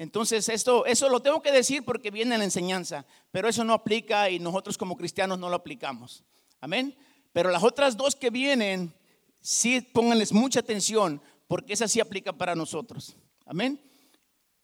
Entonces, 0.00 0.48
esto, 0.48 0.86
eso 0.86 1.10
lo 1.10 1.20
tengo 1.20 1.42
que 1.42 1.52
decir 1.52 1.84
porque 1.84 2.10
viene 2.10 2.34
en 2.34 2.38
la 2.38 2.46
enseñanza, 2.46 3.04
pero 3.30 3.50
eso 3.50 3.64
no 3.64 3.74
aplica 3.74 4.30
y 4.30 4.38
nosotros 4.38 4.78
como 4.78 4.96
cristianos 4.96 5.38
no 5.38 5.50
lo 5.50 5.56
aplicamos. 5.56 6.24
Amén. 6.58 6.96
Pero 7.34 7.50
las 7.50 7.62
otras 7.62 7.98
dos 7.98 8.16
que 8.16 8.30
vienen, 8.30 8.94
sí 9.42 9.82
pónganles 9.82 10.32
mucha 10.32 10.60
atención 10.60 11.20
porque 11.46 11.74
esa 11.74 11.86
sí 11.86 12.00
aplica 12.00 12.32
para 12.32 12.54
nosotros. 12.54 13.14
Amén. 13.44 13.78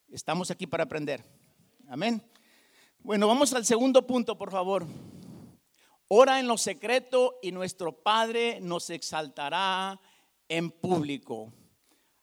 Estamos 0.09 0.49
aquí 0.49 0.65
para 0.65 0.85
aprender. 0.85 1.23
Amén. 1.87 2.19
Bueno, 2.97 3.27
vamos 3.27 3.53
al 3.53 3.63
segundo 3.63 4.07
punto, 4.07 4.39
por 4.39 4.49
favor. 4.49 4.87
Ora 6.07 6.39
en 6.39 6.47
lo 6.47 6.57
secreto 6.57 7.37
y 7.43 7.51
nuestro 7.51 7.91
Padre 7.91 8.59
nos 8.59 8.89
exaltará 8.89 10.01
en 10.49 10.71
público. 10.71 11.53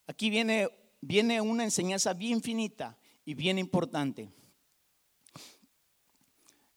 Aquí 0.09 0.31
viene, 0.31 0.69
viene 1.01 1.41
una 1.41 1.63
enseñanza 1.63 2.13
bien 2.13 2.43
finita 2.43 2.99
y 3.25 3.35
bien 3.35 3.59
importante. 3.59 4.31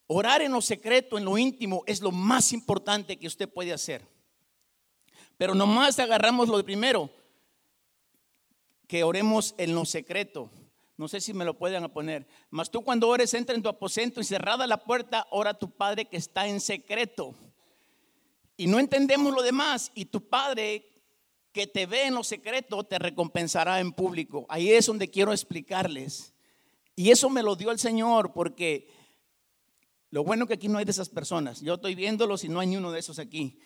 Orar 0.07 0.41
en 0.41 0.53
lo 0.53 0.61
secreto, 0.61 1.17
en 1.17 1.25
lo 1.25 1.37
íntimo, 1.37 1.83
es 1.85 2.01
lo 2.01 2.11
más 2.11 2.53
importante 2.53 3.17
que 3.17 3.27
usted 3.27 3.49
puede 3.49 3.73
hacer. 3.73 4.07
Pero 5.37 5.53
nomás 5.53 5.99
agarramos 5.99 6.47
lo 6.47 6.63
primero, 6.63 7.09
que 8.87 9.03
oremos 9.03 9.53
en 9.57 9.75
lo 9.75 9.83
secreto. 9.85 10.49
No 10.95 11.07
sé 11.07 11.21
si 11.21 11.33
me 11.33 11.45
lo 11.45 11.57
pueden 11.57 11.87
poner. 11.89 12.25
Mas 12.49 12.71
tú 12.71 12.83
cuando 12.83 13.07
ores, 13.07 13.33
entra 13.33 13.55
en 13.55 13.61
tu 13.61 13.69
aposento 13.69 14.19
y 14.19 14.23
cerrada 14.23 14.65
la 14.65 14.83
puerta, 14.83 15.27
ora 15.29 15.51
a 15.51 15.59
tu 15.59 15.69
Padre 15.69 16.05
que 16.05 16.17
está 16.17 16.47
en 16.47 16.59
secreto. 16.59 17.35
Y 18.55 18.65
no 18.65 18.79
entendemos 18.79 19.33
lo 19.33 19.43
demás. 19.43 19.91
Y 19.93 20.05
tu 20.05 20.27
Padre 20.27 20.89
que 21.51 21.67
te 21.67 21.85
ve 21.85 22.05
en 22.05 22.15
lo 22.15 22.23
secreto 22.23 22.83
te 22.83 22.97
recompensará 22.97 23.79
en 23.79 23.91
público. 23.91 24.45
Ahí 24.49 24.71
es 24.71 24.87
donde 24.87 25.09
quiero 25.09 25.31
explicarles. 25.31 26.33
Y 26.99 27.11
eso 27.11 27.29
me 27.29 27.43
lo 27.43 27.55
dio 27.55 27.69
el 27.69 27.77
Señor 27.77 28.33
porque 28.33 28.89
lo 30.09 30.23
bueno 30.23 30.47
que 30.47 30.55
aquí 30.55 30.67
no 30.67 30.79
hay 30.79 30.85
de 30.85 30.89
esas 30.89 31.09
personas. 31.09 31.61
Yo 31.61 31.75
estoy 31.75 31.93
viéndolos 31.93 32.43
y 32.43 32.49
no 32.49 32.59
hay 32.59 32.65
ni 32.65 32.75
uno 32.75 32.91
de 32.91 32.99
esos 32.99 33.19
aquí. 33.19 33.59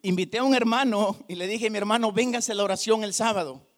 Invité 0.00 0.38
a 0.38 0.42
un 0.42 0.54
hermano 0.54 1.18
y 1.28 1.34
le 1.34 1.46
dije, 1.48 1.68
mi 1.68 1.76
hermano, 1.76 2.12
véngase 2.12 2.52
a 2.52 2.54
la 2.54 2.64
oración 2.64 3.04
el 3.04 3.12
sábado. 3.12 3.68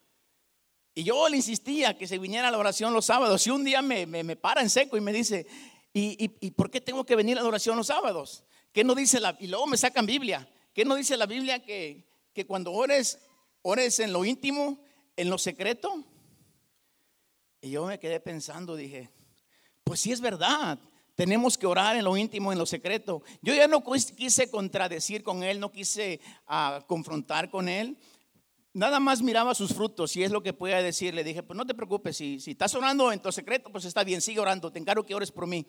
Y 0.95 1.03
yo 1.03 1.27
le 1.27 1.35
insistía 1.35 1.97
que 1.97 2.07
se 2.07 2.19
viniera 2.19 2.47
a 2.47 2.51
la 2.51 2.57
oración 2.57 2.93
los 2.93 3.03
sábados. 3.03 3.45
Y 3.45 3.49
un 3.49 3.65
día 3.65 3.81
me, 3.81 4.05
me, 4.05 4.35
para 4.37 4.61
en 4.61 4.69
seco 4.69 4.95
y 4.95 5.01
me 5.01 5.11
dice, 5.11 5.45
¿Y, 5.91 6.31
¿Y, 6.39 6.51
por 6.51 6.71
qué 6.71 6.79
tengo 6.79 7.05
que 7.05 7.17
venir 7.17 7.37
a 7.37 7.41
la 7.41 7.49
oración 7.49 7.75
los 7.75 7.87
sábados? 7.87 8.45
¿Qué 8.71 8.85
no 8.85 8.95
dice 8.95 9.19
la 9.19 9.35
Y 9.41 9.47
luego 9.47 9.67
me 9.67 9.75
sacan 9.75 10.05
Biblia. 10.05 10.47
¿Qué 10.73 10.85
no 10.85 10.95
dice 10.95 11.17
la 11.17 11.25
Biblia 11.25 11.59
que, 11.61 12.07
que 12.33 12.45
cuando 12.45 12.71
ores, 12.71 13.19
ores 13.61 13.99
en 13.99 14.13
lo 14.13 14.23
íntimo, 14.23 14.79
en 15.17 15.29
lo 15.29 15.37
secreto? 15.37 16.05
Y 17.61 17.71
yo 17.71 17.85
me 17.85 17.99
quedé 17.99 18.19
pensando, 18.19 18.75
dije, 18.75 19.09
pues 19.83 19.99
sí 19.99 20.11
es 20.11 20.21
verdad. 20.21 20.79
Tenemos 21.15 21.57
que 21.57 21.67
orar 21.67 21.97
en 21.97 22.05
lo 22.05 22.15
íntimo, 22.15 22.51
en 22.53 22.57
lo 22.57 22.65
secreto. 22.65 23.21
Yo 23.41 23.53
ya 23.53 23.67
no 23.67 23.83
quise 23.83 24.49
contradecir 24.49 25.23
con 25.23 25.43
él, 25.43 25.59
no 25.59 25.71
quise 25.71 26.21
uh, 26.47 26.85
confrontar 26.87 27.49
con 27.49 27.67
él, 27.67 27.97
nada 28.73 28.99
más 28.99 29.21
miraba 29.21 29.53
sus 29.53 29.73
frutos 29.73 30.15
y 30.15 30.23
es 30.23 30.31
lo 30.31 30.41
que 30.41 30.53
puede 30.53 30.81
decir. 30.81 31.13
Le 31.13 31.23
dije, 31.23 31.43
pues 31.43 31.57
no 31.57 31.65
te 31.65 31.73
preocupes, 31.73 32.17
si, 32.17 32.39
si 32.39 32.51
estás 32.51 32.73
orando 32.75 33.11
en 33.11 33.21
tu 33.21 33.31
secreto, 33.31 33.69
pues 33.71 33.85
está 33.85 34.03
bien, 34.03 34.21
sigue 34.21 34.39
orando, 34.39 34.71
te 34.71 34.79
encargo 34.79 35.05
que 35.05 35.15
ores 35.15 35.31
por 35.31 35.47
mí. 35.47 35.67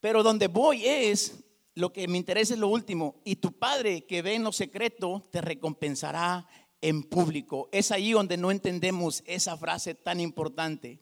Pero 0.00 0.22
donde 0.22 0.48
voy 0.48 0.86
es, 0.86 1.42
lo 1.74 1.92
que 1.92 2.06
me 2.06 2.18
interesa 2.18 2.54
es 2.54 2.60
lo 2.60 2.68
último, 2.68 3.22
y 3.24 3.36
tu 3.36 3.52
Padre 3.52 4.04
que 4.04 4.20
ve 4.20 4.34
en 4.34 4.44
lo 4.44 4.52
secreto 4.52 5.22
te 5.30 5.40
recompensará 5.40 6.46
en 6.82 7.02
público. 7.02 7.70
Es 7.72 7.90
ahí 7.90 8.12
donde 8.12 8.36
no 8.36 8.50
entendemos 8.50 9.22
esa 9.26 9.56
frase 9.56 9.94
tan 9.94 10.20
importante, 10.20 11.00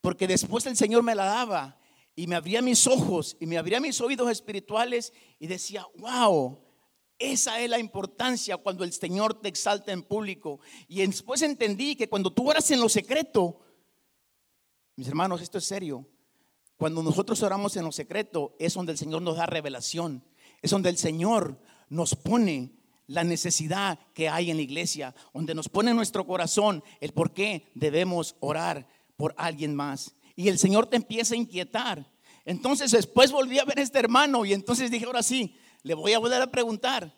porque 0.00 0.26
después 0.26 0.66
el 0.66 0.76
Señor 0.76 1.04
me 1.04 1.14
la 1.14 1.24
daba 1.24 1.78
y 2.16 2.26
me 2.26 2.34
abría 2.34 2.60
mis 2.60 2.88
ojos 2.88 3.36
y 3.38 3.46
me 3.46 3.58
abría 3.58 3.78
mis 3.78 4.00
oídos 4.00 4.28
espirituales 4.30 5.12
y 5.38 5.46
decía, 5.46 5.86
wow 5.98 6.58
esa 7.18 7.60
es 7.60 7.68
la 7.68 7.78
importancia 7.78 8.56
cuando 8.58 8.84
el 8.84 8.92
Señor 8.92 9.34
te 9.34 9.48
exalta 9.48 9.92
en 9.92 10.02
público. 10.02 10.60
Y 10.86 11.04
después 11.04 11.42
entendí 11.42 11.96
que 11.96 12.08
cuando 12.08 12.32
tú 12.32 12.48
oras 12.48 12.70
en 12.70 12.80
lo 12.80 12.88
secreto, 12.88 13.60
mis 14.94 15.08
hermanos, 15.08 15.42
esto 15.42 15.58
es 15.58 15.64
serio. 15.64 16.08
Cuando 16.76 17.02
nosotros 17.02 17.42
oramos 17.42 17.76
en 17.76 17.84
lo 17.84 17.92
secreto 17.92 18.54
es 18.60 18.74
donde 18.74 18.92
el 18.92 18.98
Señor 18.98 19.22
nos 19.22 19.36
da 19.36 19.46
revelación. 19.46 20.24
Es 20.62 20.70
donde 20.70 20.90
el 20.90 20.96
Señor 20.96 21.60
nos 21.88 22.14
pone 22.14 22.72
la 23.08 23.24
necesidad 23.24 23.98
que 24.14 24.28
hay 24.28 24.50
en 24.50 24.58
la 24.58 24.62
iglesia, 24.62 25.14
donde 25.34 25.54
nos 25.54 25.68
pone 25.68 25.92
nuestro 25.92 26.26
corazón 26.26 26.84
el 27.00 27.12
por 27.12 27.32
qué 27.32 27.70
debemos 27.74 28.36
orar 28.38 28.86
por 29.16 29.34
alguien 29.36 29.74
más. 29.74 30.14
Y 30.36 30.48
el 30.48 30.58
Señor 30.58 30.86
te 30.86 30.96
empieza 30.96 31.34
a 31.34 31.38
inquietar. 31.38 32.08
Entonces 32.44 32.92
después 32.92 33.32
volví 33.32 33.58
a 33.58 33.64
ver 33.64 33.78
a 33.78 33.82
este 33.82 33.98
hermano 33.98 34.44
y 34.44 34.52
entonces 34.52 34.90
dije, 34.90 35.06
ahora 35.06 35.22
sí, 35.22 35.56
le 35.82 35.94
voy 35.94 36.12
a 36.12 36.18
volver 36.18 36.40
a 36.40 36.50
preguntar. 36.50 37.14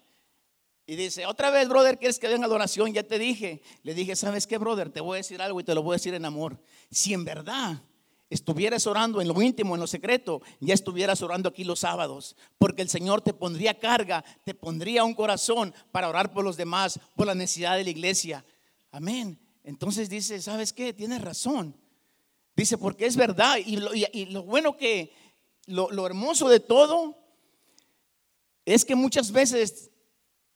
Y 0.87 0.97
dice, 0.97 1.27
otra 1.27 1.51
vez, 1.51 1.69
brother, 1.69 1.99
¿quieres 1.99 2.19
que 2.19 2.29
venga 2.29 2.47
a 2.47 2.51
oración? 2.51 2.93
Ya 2.93 3.03
te 3.03 3.19
dije. 3.19 3.63
Le 3.83 3.95
dije, 3.95 4.17
¿sabes 4.17 4.47
qué, 4.47 4.59
brother? 4.59 4.91
Te 4.91 5.01
voy 5.01 5.17
a 5.17 5.19
decir 5.19 5.43
algo 5.43 5.61
y 5.61 5.65
te 5.65 5.75
lo 5.75 5.83
voy 5.83 5.95
a 5.95 5.97
decir 5.97 6.15
en 6.15 6.25
amor. 6.25 6.61
Si 6.91 7.15
en 7.15 7.25
verdad 7.25 7.83
estuvieras 8.31 8.87
orando 8.87 9.21
en 9.21 9.29
lo 9.29 9.43
íntimo, 9.43 9.75
en 9.75 9.81
lo 9.81 9.87
secreto, 9.87 10.41
ya 10.61 10.73
estuvieras 10.73 11.21
orando 11.21 11.49
aquí 11.49 11.65
los 11.65 11.81
sábados, 11.81 12.37
porque 12.57 12.83
el 12.83 12.89
Señor 12.89 13.21
te 13.21 13.35
pondría 13.35 13.79
carga, 13.79 14.25
te 14.45 14.55
pondría 14.55 15.05
un 15.05 15.15
corazón 15.15 15.75
para 15.93 16.09
orar 16.09 16.33
por 16.33 16.45
los 16.45 16.57
demás, 16.57 16.99
por 17.17 17.27
la 17.27 17.35
necesidad 17.35 17.77
de 17.77 17.85
la 17.85 17.91
iglesia. 17.91 18.45
Amén. 18.93 19.39
Entonces 19.65 20.09
dice, 20.09 20.41
¿sabes 20.41 20.73
qué? 20.73 20.93
Tienes 20.93 21.21
razón. 21.21 21.77
Dice, 22.57 22.79
porque 22.79 23.07
es 23.07 23.17
verdad. 23.17 23.59
Y 23.65 23.77
lo, 23.77 24.43
bueno 24.45 24.77
que, 24.77 25.13
lo 25.67 26.07
hermoso 26.07 26.49
de 26.49 26.61
todo 26.61 27.17
es 28.65 28.85
que 28.85 28.95
muchas 28.95 29.33
veces 29.33 29.91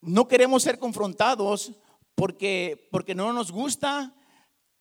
no 0.01 0.27
queremos 0.27 0.63
ser 0.63 0.79
confrontados 0.79 1.71
porque, 2.15 2.87
porque 2.91 3.15
no 3.15 3.33
nos 3.33 3.51
gusta 3.51 4.13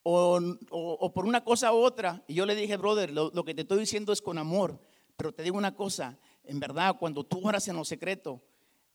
o, 0.05 1.13
por 1.13 1.25
una 1.27 1.43
cosa 1.43 1.73
u 1.73 1.77
otra. 1.77 2.23
Y 2.29 2.35
yo 2.35 2.47
le 2.47 2.55
dije, 2.55 2.77
brother, 2.77 3.11
lo, 3.11 3.31
lo 3.35 3.45
que 3.45 3.55
te 3.55 3.63
estoy 3.63 3.81
diciendo 3.81 4.13
es 4.13 4.23
con 4.23 4.39
amor, 4.39 4.79
pero 5.17 5.33
te 5.33 5.43
digo 5.43 5.57
una 5.57 5.75
cosa, 5.75 6.19
en 6.45 6.61
verdad, 6.61 6.97
cuando 6.99 7.25
tú 7.25 7.41
oras 7.47 7.67
en 7.69 7.77
lo 7.77 7.85
secreto, 7.85 8.41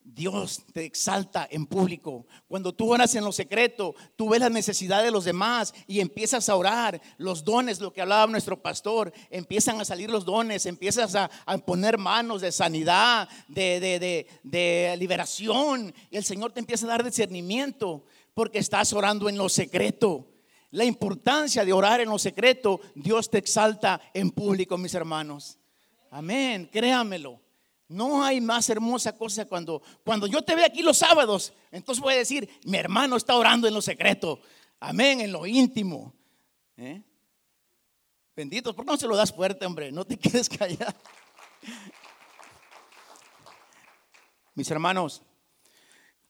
Dios 0.01 0.63
te 0.73 0.85
exalta 0.85 1.47
en 1.51 1.65
público. 1.65 2.25
Cuando 2.47 2.73
tú 2.73 2.91
oras 2.91 3.13
en 3.15 3.23
lo 3.23 3.31
secreto, 3.31 3.95
tú 4.15 4.29
ves 4.29 4.39
la 4.39 4.49
necesidad 4.49 5.03
de 5.03 5.11
los 5.11 5.25
demás 5.25 5.73
y 5.87 5.99
empiezas 5.99 6.49
a 6.49 6.55
orar. 6.55 7.01
Los 7.17 7.43
dones, 7.43 7.79
lo 7.79 7.91
que 7.93 8.01
hablaba 8.01 8.25
nuestro 8.27 8.61
pastor, 8.61 9.11
empiezan 9.29 9.79
a 9.79 9.85
salir 9.85 10.09
los 10.09 10.25
dones, 10.25 10.65
empiezas 10.65 11.15
a, 11.15 11.29
poner 11.65 11.97
manos 11.97 12.41
de 12.41 12.51
sanidad, 12.51 13.27
de, 13.47 14.25
de 14.43 14.95
liberación. 14.97 15.93
Y 16.09 16.17
el 16.17 16.23
Señor 16.23 16.51
te 16.53 16.59
empieza 16.59 16.85
a 16.85 16.89
dar 16.89 17.03
discernimiento 17.03 18.03
porque 18.33 18.59
estás 18.59 18.93
orando 18.93 19.29
en 19.29 19.37
lo 19.37 19.49
secreto. 19.49 20.27
La 20.71 20.85
importancia 20.85 21.65
de 21.65 21.73
orar 21.73 22.01
en 22.01 22.09
lo 22.09 22.19
secreto, 22.19 22.79
Dios 22.93 23.29
te 23.29 23.39
exalta 23.39 23.99
en 24.13 24.29
público, 24.29 24.77
mis 24.77 24.93
hermanos. 24.93 25.57
Amén, 26.11 26.69
créamelo. 26.71 27.41
No 27.87 28.23
hay 28.23 28.39
más 28.39 28.69
hermosa 28.69 29.17
cosa 29.17 29.45
cuando, 29.45 29.81
cuando 30.05 30.27
yo 30.27 30.43
te 30.43 30.53
veo 30.53 30.65
aquí 30.65 30.83
los 30.83 30.99
sábados, 30.99 31.53
entonces 31.71 32.01
voy 32.01 32.13
a 32.13 32.17
decir, 32.17 32.47
mi 32.65 32.77
hermano 32.77 33.15
está 33.15 33.35
orando 33.35 33.67
en 33.67 33.73
lo 33.73 33.81
secreto, 33.81 34.39
amén, 34.79 35.21
en 35.21 35.31
lo 35.31 35.47
íntimo. 35.47 36.13
¿eh? 36.77 37.01
Benditos, 38.35 38.75
¿por 38.75 38.85
qué 38.85 38.91
no 38.91 38.97
se 38.97 39.07
lo 39.07 39.15
das 39.15 39.33
fuerte, 39.33 39.65
hombre? 39.65 39.91
No 39.91 40.05
te 40.05 40.17
quedes 40.19 40.47
callado. 40.47 40.93
Mis 44.53 44.69
hermanos, 44.69 45.23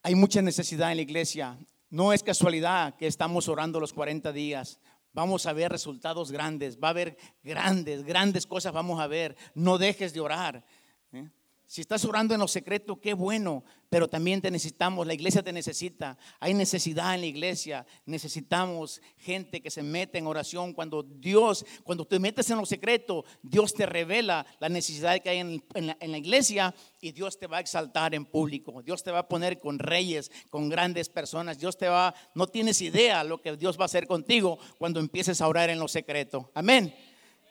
hay 0.02 0.14
mucha 0.14 0.40
necesidad 0.40 0.90
en 0.92 0.96
la 0.96 1.02
iglesia. 1.02 1.58
No 1.90 2.12
es 2.12 2.22
casualidad 2.22 2.94
que 2.94 3.08
estamos 3.08 3.48
orando 3.48 3.80
los 3.80 3.92
40 3.92 4.32
días. 4.32 4.78
Vamos 5.12 5.46
a 5.46 5.52
ver 5.52 5.72
resultados 5.72 6.30
grandes, 6.30 6.78
va 6.78 6.88
a 6.88 6.90
haber 6.92 7.16
grandes, 7.42 8.04
grandes 8.04 8.46
cosas 8.46 8.72
vamos 8.72 9.00
a 9.00 9.08
ver. 9.08 9.36
No 9.54 9.76
dejes 9.76 10.14
de 10.14 10.20
orar. 10.20 10.64
Si 11.70 11.82
estás 11.82 12.04
orando 12.04 12.34
en 12.34 12.40
lo 12.40 12.48
secreto, 12.48 13.00
qué 13.00 13.14
bueno, 13.14 13.62
pero 13.88 14.08
también 14.08 14.40
te 14.40 14.50
necesitamos, 14.50 15.06
la 15.06 15.14
iglesia 15.14 15.40
te 15.40 15.52
necesita. 15.52 16.18
Hay 16.40 16.52
necesidad 16.52 17.14
en 17.14 17.20
la 17.20 17.28
iglesia, 17.28 17.86
necesitamos 18.06 19.00
gente 19.18 19.62
que 19.62 19.70
se 19.70 19.84
mete 19.84 20.18
en 20.18 20.26
oración. 20.26 20.72
Cuando 20.72 21.04
Dios, 21.04 21.64
cuando 21.84 22.04
te 22.04 22.18
metes 22.18 22.50
en 22.50 22.58
lo 22.58 22.66
secreto, 22.66 23.24
Dios 23.40 23.72
te 23.72 23.86
revela 23.86 24.44
la 24.58 24.68
necesidad 24.68 25.20
que 25.22 25.30
hay 25.30 25.38
en, 25.38 25.62
la, 25.74 25.96
en 26.00 26.10
la 26.10 26.18
iglesia 26.18 26.74
y 27.00 27.12
Dios 27.12 27.38
te 27.38 27.46
va 27.46 27.58
a 27.58 27.60
exaltar 27.60 28.16
en 28.16 28.24
público. 28.24 28.82
Dios 28.82 29.04
te 29.04 29.12
va 29.12 29.20
a 29.20 29.28
poner 29.28 29.60
con 29.60 29.78
reyes, 29.78 30.32
con 30.50 30.68
grandes 30.70 31.08
personas. 31.08 31.60
Dios 31.60 31.78
te 31.78 31.86
va, 31.86 32.12
no 32.34 32.48
tienes 32.48 32.82
idea 32.82 33.22
lo 33.22 33.40
que 33.40 33.56
Dios 33.56 33.78
va 33.78 33.82
a 33.82 33.86
hacer 33.86 34.08
contigo 34.08 34.58
cuando 34.76 34.98
empieces 34.98 35.40
a 35.40 35.46
orar 35.46 35.70
en 35.70 35.78
lo 35.78 35.86
secreto. 35.86 36.50
Amén. 36.52 36.92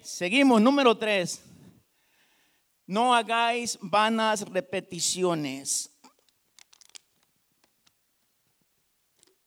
Seguimos, 0.01 0.61
número 0.61 0.97
tres. 0.97 1.41
No 2.89 3.13
hagáis 3.13 3.77
vanas 3.83 4.49
repeticiones. 4.49 5.91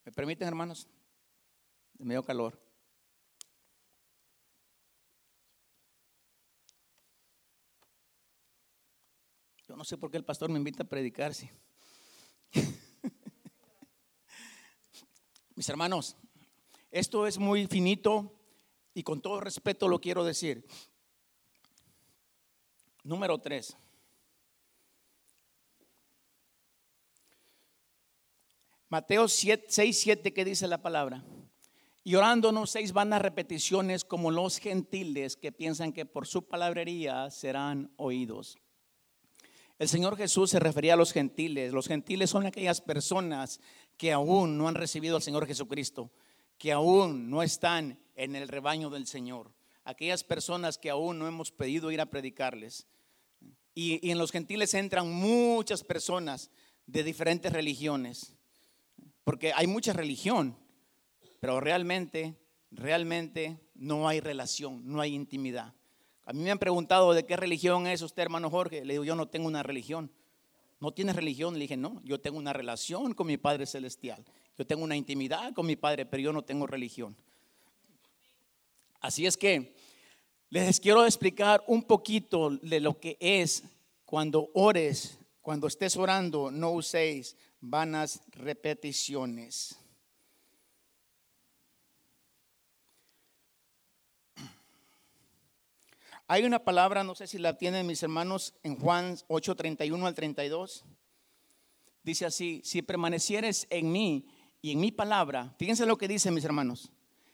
¿Me 0.04 0.12
permiten, 0.12 0.46
hermanos? 0.46 0.86
Me 1.98 2.14
dio 2.14 2.22
calor. 2.22 2.56
Yo 9.66 9.74
no 9.74 9.82
sé 9.82 9.98
por 9.98 10.12
qué 10.12 10.18
el 10.18 10.24
pastor 10.24 10.48
me 10.48 10.58
invita 10.58 10.84
a 10.84 10.88
predicarse. 10.88 11.50
Mis 15.56 15.68
hermanos, 15.68 16.16
esto 16.92 17.26
es 17.26 17.38
muy 17.38 17.66
finito 17.66 18.38
y 18.94 19.02
con 19.02 19.20
todo 19.20 19.40
respeto 19.40 19.88
lo 19.88 20.00
quiero 20.00 20.22
decir. 20.22 20.64
Número 23.04 23.38
3. 23.38 23.76
Mateo 28.88 29.26
6, 29.26 29.66
7, 29.68 30.32
¿qué 30.32 30.44
dice 30.44 30.68
la 30.68 30.82
palabra? 30.82 31.24
Y 32.04 32.14
orando 32.14 32.52
no 32.52 32.66
seis 32.66 32.92
vanas 32.92 33.22
repeticiones 33.22 34.04
como 34.04 34.30
los 34.30 34.58
gentiles 34.58 35.36
que 35.36 35.52
piensan 35.52 35.92
que 35.92 36.04
por 36.04 36.26
su 36.26 36.46
palabrería 36.46 37.30
serán 37.30 37.92
oídos. 37.96 38.58
El 39.78 39.88
Señor 39.88 40.16
Jesús 40.16 40.50
se 40.50 40.60
refería 40.60 40.94
a 40.94 40.96
los 40.96 41.12
gentiles. 41.12 41.72
Los 41.72 41.88
gentiles 41.88 42.30
son 42.30 42.46
aquellas 42.46 42.80
personas 42.80 43.60
que 43.96 44.12
aún 44.12 44.58
no 44.58 44.68
han 44.68 44.74
recibido 44.74 45.16
al 45.16 45.22
Señor 45.22 45.46
Jesucristo, 45.46 46.12
que 46.58 46.72
aún 46.72 47.30
no 47.30 47.42
están 47.42 47.98
en 48.14 48.36
el 48.36 48.48
rebaño 48.48 48.90
del 48.90 49.06
Señor 49.06 49.52
aquellas 49.84 50.24
personas 50.24 50.78
que 50.78 50.90
aún 50.90 51.18
no 51.18 51.26
hemos 51.26 51.50
pedido 51.50 51.90
ir 51.90 52.00
a 52.00 52.06
predicarles. 52.06 52.86
Y, 53.74 54.10
en 54.10 54.18
los 54.18 54.30
gentiles 54.30 54.74
entran 54.74 55.10
muchas 55.10 55.82
personas 55.82 56.50
de 56.86 57.02
diferentes 57.02 57.52
religiones, 57.52 58.34
porque 59.24 59.52
hay 59.54 59.66
mucha 59.66 59.92
religión, 59.92 60.56
pero 61.40 61.60
realmente, 61.60 62.36
realmente 62.70 63.58
no 63.74 64.08
hay 64.08 64.20
relación, 64.20 64.82
no 64.84 65.00
hay 65.00 65.14
intimidad. 65.14 65.74
A 66.24 66.32
mí 66.32 66.40
me 66.40 66.50
han 66.50 66.58
preguntado 66.58 67.14
de 67.14 67.24
qué 67.24 67.36
religión 67.36 67.86
es 67.86 68.02
usted, 68.02 68.22
hermano 68.22 68.50
Jorge. 68.50 68.84
Le 68.84 68.94
digo, 68.94 69.04
yo 69.04 69.16
no 69.16 69.26
tengo 69.26 69.48
una 69.48 69.62
religión. 69.62 70.10
¿No 70.78 70.92
tienes 70.92 71.16
religión? 71.16 71.54
Le 71.54 71.60
dije, 71.60 71.76
no, 71.76 72.00
yo 72.04 72.20
tengo 72.20 72.38
una 72.38 72.52
relación 72.52 73.14
con 73.14 73.26
mi 73.26 73.36
Padre 73.36 73.66
Celestial. 73.66 74.24
Yo 74.58 74.66
tengo 74.66 74.84
una 74.84 74.96
intimidad 74.96 75.52
con 75.54 75.66
mi 75.66 75.76
Padre, 75.76 76.06
pero 76.06 76.22
yo 76.22 76.32
no 76.32 76.42
tengo 76.42 76.66
religión. 76.66 77.16
Así 79.00 79.26
es 79.26 79.36
que 79.36 79.74
les 80.60 80.80
quiero 80.80 81.06
explicar 81.06 81.64
un 81.66 81.82
poquito 81.82 82.50
de 82.50 82.78
lo 82.78 83.00
que 83.00 83.16
es 83.20 83.64
cuando 84.04 84.50
ores, 84.52 85.18
cuando 85.40 85.66
estés 85.66 85.96
orando, 85.96 86.50
no 86.50 86.72
uséis 86.72 87.36
vanas 87.62 88.20
repeticiones. 88.32 89.78
Hay 96.28 96.44
una 96.44 96.58
palabra, 96.58 97.02
no 97.02 97.14
sé 97.14 97.26
si 97.26 97.38
la 97.38 97.56
tienen 97.56 97.86
mis 97.86 98.02
hermanos, 98.02 98.52
en 98.62 98.76
Juan 98.76 99.16
8, 99.28 99.56
31 99.56 100.06
al 100.06 100.14
32. 100.14 100.84
Dice 102.02 102.26
así, 102.26 102.60
si 102.62 102.82
permanecieres 102.82 103.66
en 103.70 103.90
mí 103.90 104.26
y 104.60 104.72
en 104.72 104.80
mi 104.80 104.92
palabra, 104.92 105.54
fíjense 105.58 105.86
lo 105.86 105.96
que 105.96 106.08
dice 106.08 106.30
mis 106.30 106.44
hermanos, 106.44 106.90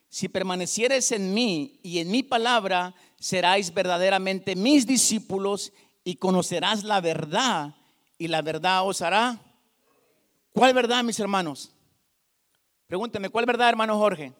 si 0.08 0.28
permanecieres 0.28 1.12
en 1.12 1.34
mí 1.34 1.80
y 1.82 1.98
en 1.98 2.10
mi 2.10 2.22
palabra, 2.22 2.94
seráis 3.18 3.72
verdaderamente 3.72 4.56
mis 4.56 4.86
discípulos 4.86 5.72
y 6.04 6.16
conocerás 6.16 6.84
la 6.84 7.00
verdad 7.00 7.74
y 8.16 8.28
la 8.28 8.40
verdad 8.40 8.86
os 8.86 9.02
hará. 9.02 9.38
¿Cuál 10.52 10.72
verdad, 10.72 11.04
mis 11.04 11.20
hermanos? 11.20 11.70
Pregúnteme, 12.86 13.28
¿cuál 13.28 13.44
verdad, 13.44 13.68
hermano 13.68 13.98
Jorge? 13.98 14.32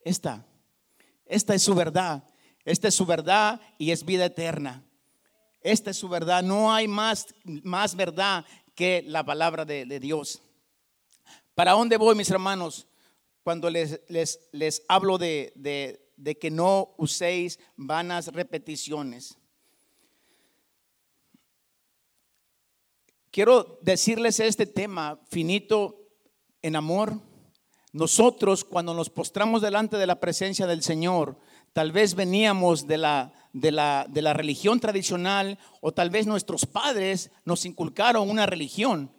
Esta. 0.00 0.44
Esta 1.26 1.54
es 1.54 1.62
su 1.62 1.74
verdad. 1.74 2.24
Esta 2.64 2.88
es 2.88 2.94
su 2.94 3.04
verdad 3.04 3.60
y 3.76 3.90
es 3.90 4.06
vida 4.06 4.24
eterna. 4.24 4.82
Esta 5.60 5.90
es 5.90 5.98
su 5.98 6.08
verdad. 6.08 6.42
No 6.42 6.72
hay 6.72 6.88
más, 6.88 7.34
más 7.44 7.94
verdad 7.94 8.46
que 8.74 9.02
la 9.06 9.22
palabra 9.22 9.66
de, 9.66 9.84
de 9.84 10.00
Dios. 10.00 10.40
¿Para 11.54 11.72
dónde 11.72 11.98
voy, 11.98 12.14
mis 12.14 12.30
hermanos? 12.30 12.86
Cuando 13.44 13.70
les, 13.70 14.00
les, 14.08 14.82
hablo 14.88 15.18
de, 15.18 15.52
de 16.16 16.38
que 16.38 16.50
no 16.50 16.94
uséis 16.96 17.60
vanas 17.76 18.28
repeticiones. 18.28 19.38
Quiero 23.30 23.78
decirles 23.82 24.40
este 24.40 24.66
tema 24.66 25.20
finito 25.28 26.08
en 26.62 26.76
amor. 26.76 27.20
Nosotros 27.92 28.64
cuando 28.64 28.94
nos 28.94 29.10
postramos 29.10 29.60
delante 29.60 29.96
de 29.98 30.06
la 30.06 30.20
presencia 30.20 30.66
del 30.66 30.82
Señor, 30.82 31.36
tal 31.72 31.92
vez 31.92 32.14
veníamos 32.14 32.86
de 32.86 32.98
la, 32.98 33.32
de 33.52 33.72
la, 33.72 34.06
de 34.08 34.22
la 34.22 34.32
religión 34.32 34.80
tradicional 34.80 35.58
o 35.80 35.92
tal 35.92 36.10
vez 36.10 36.26
nuestros 36.26 36.64
padres 36.64 37.30
nos 37.44 37.66
inculcaron 37.66 38.30
una 38.30 38.46
religión. 38.46 39.10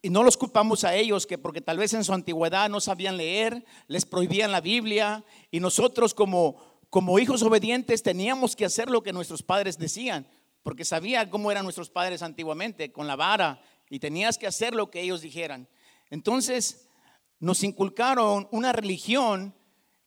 Y 0.00 0.10
no 0.10 0.22
los 0.22 0.36
culpamos 0.36 0.84
a 0.84 0.94
ellos 0.94 1.26
que 1.26 1.38
porque 1.38 1.60
tal 1.60 1.78
vez 1.78 1.92
en 1.94 2.04
su 2.04 2.12
antigüedad 2.12 2.70
no 2.70 2.80
sabían 2.80 3.16
leer, 3.16 3.64
les 3.88 4.06
prohibían 4.06 4.52
la 4.52 4.60
Biblia 4.60 5.24
y 5.50 5.58
nosotros 5.58 6.14
como, 6.14 6.56
como 6.88 7.18
hijos 7.18 7.42
obedientes 7.42 8.02
teníamos 8.02 8.54
que 8.54 8.64
hacer 8.64 8.90
lo 8.90 9.02
que 9.02 9.12
nuestros 9.12 9.42
padres 9.42 9.78
decían, 9.78 10.26
porque 10.62 10.84
sabía 10.84 11.28
cómo 11.30 11.50
eran 11.50 11.64
nuestros 11.64 11.90
padres 11.90 12.22
antiguamente, 12.22 12.92
con 12.92 13.06
la 13.08 13.16
vara, 13.16 13.60
y 13.90 13.98
tenías 13.98 14.38
que 14.38 14.46
hacer 14.46 14.74
lo 14.74 14.90
que 14.90 15.00
ellos 15.00 15.20
dijeran. 15.20 15.68
Entonces 16.10 16.88
nos 17.40 17.64
inculcaron 17.64 18.48
una 18.52 18.72
religión 18.72 19.54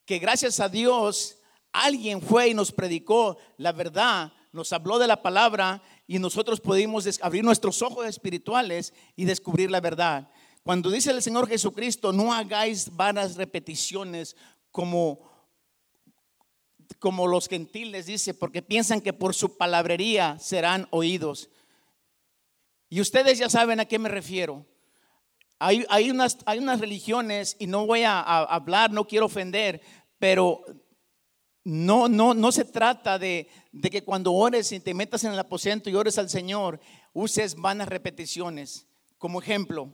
que 0.06 0.20
gracias 0.20 0.60
a 0.60 0.70
Dios 0.70 1.40
alguien 1.74 2.22
fue 2.22 2.50
y 2.50 2.54
nos 2.54 2.72
predicó 2.72 3.38
la 3.58 3.74
verdad, 3.74 4.32
nos 4.54 4.72
habló 4.72 5.00
de 5.00 5.08
la 5.08 5.22
palabra 5.22 5.84
y 6.08 6.20
nosotros 6.20 6.62
pudimos 6.62 7.20
abrir 7.22 7.44
nuestros 7.44 7.82
ojos 7.82 8.06
espirituales 8.06 8.94
y 9.16 9.26
descubrir 9.26 9.72
la 9.72 9.82
verdad. 9.82 10.30
Cuando 10.64 10.90
dice 10.90 11.12
el 11.12 11.22
Señor 11.22 11.48
Jesucristo, 11.48 12.12
no 12.12 12.34
hagáis 12.34 12.96
vanas 12.96 13.36
repeticiones 13.36 14.36
como, 14.72 15.20
como 17.00 17.28
los 17.28 17.48
gentiles, 17.48 18.06
dice, 18.06 18.34
porque 18.34 18.62
piensan 18.62 19.02
que 19.02 19.14
por 19.14 19.34
su 19.34 19.58
palabrería 19.58 20.38
serán 20.40 20.88
oídos. 20.92 21.50
Y 22.90 23.02
ustedes 23.02 23.40
ya 23.40 23.50
saben 23.50 23.80
a 23.80 23.86
qué 23.86 24.00
me 24.00 24.10
refiero. 24.10 24.66
Hay, 25.58 25.86
hay, 25.90 26.12
unas, 26.12 26.38
hay 26.46 26.60
unas 26.60 26.80
religiones, 26.80 27.56
y 27.60 27.68
no 27.68 27.86
voy 27.86 28.04
a 28.04 28.20
hablar, 28.20 28.92
no 28.92 29.08
quiero 29.08 29.26
ofender, 29.26 29.82
pero 30.20 30.64
no, 31.66 32.08
no, 32.08 32.36
no 32.36 32.52
se 32.52 32.64
trata 32.64 33.18
de, 33.18 33.50
que 33.92 34.04
cuando 34.04 34.32
ores 34.32 34.72
y 34.72 34.80
te 34.80 34.94
metas 34.94 35.24
en 35.24 35.34
el 35.34 35.40
aposento 35.40 35.90
y 35.90 35.96
ores 35.96 36.20
al 36.20 36.30
Señor, 36.30 36.80
uses 37.12 37.56
vanas 37.56 37.90
repeticiones. 37.90 38.88
Como 39.18 39.42
ejemplo, 39.42 39.92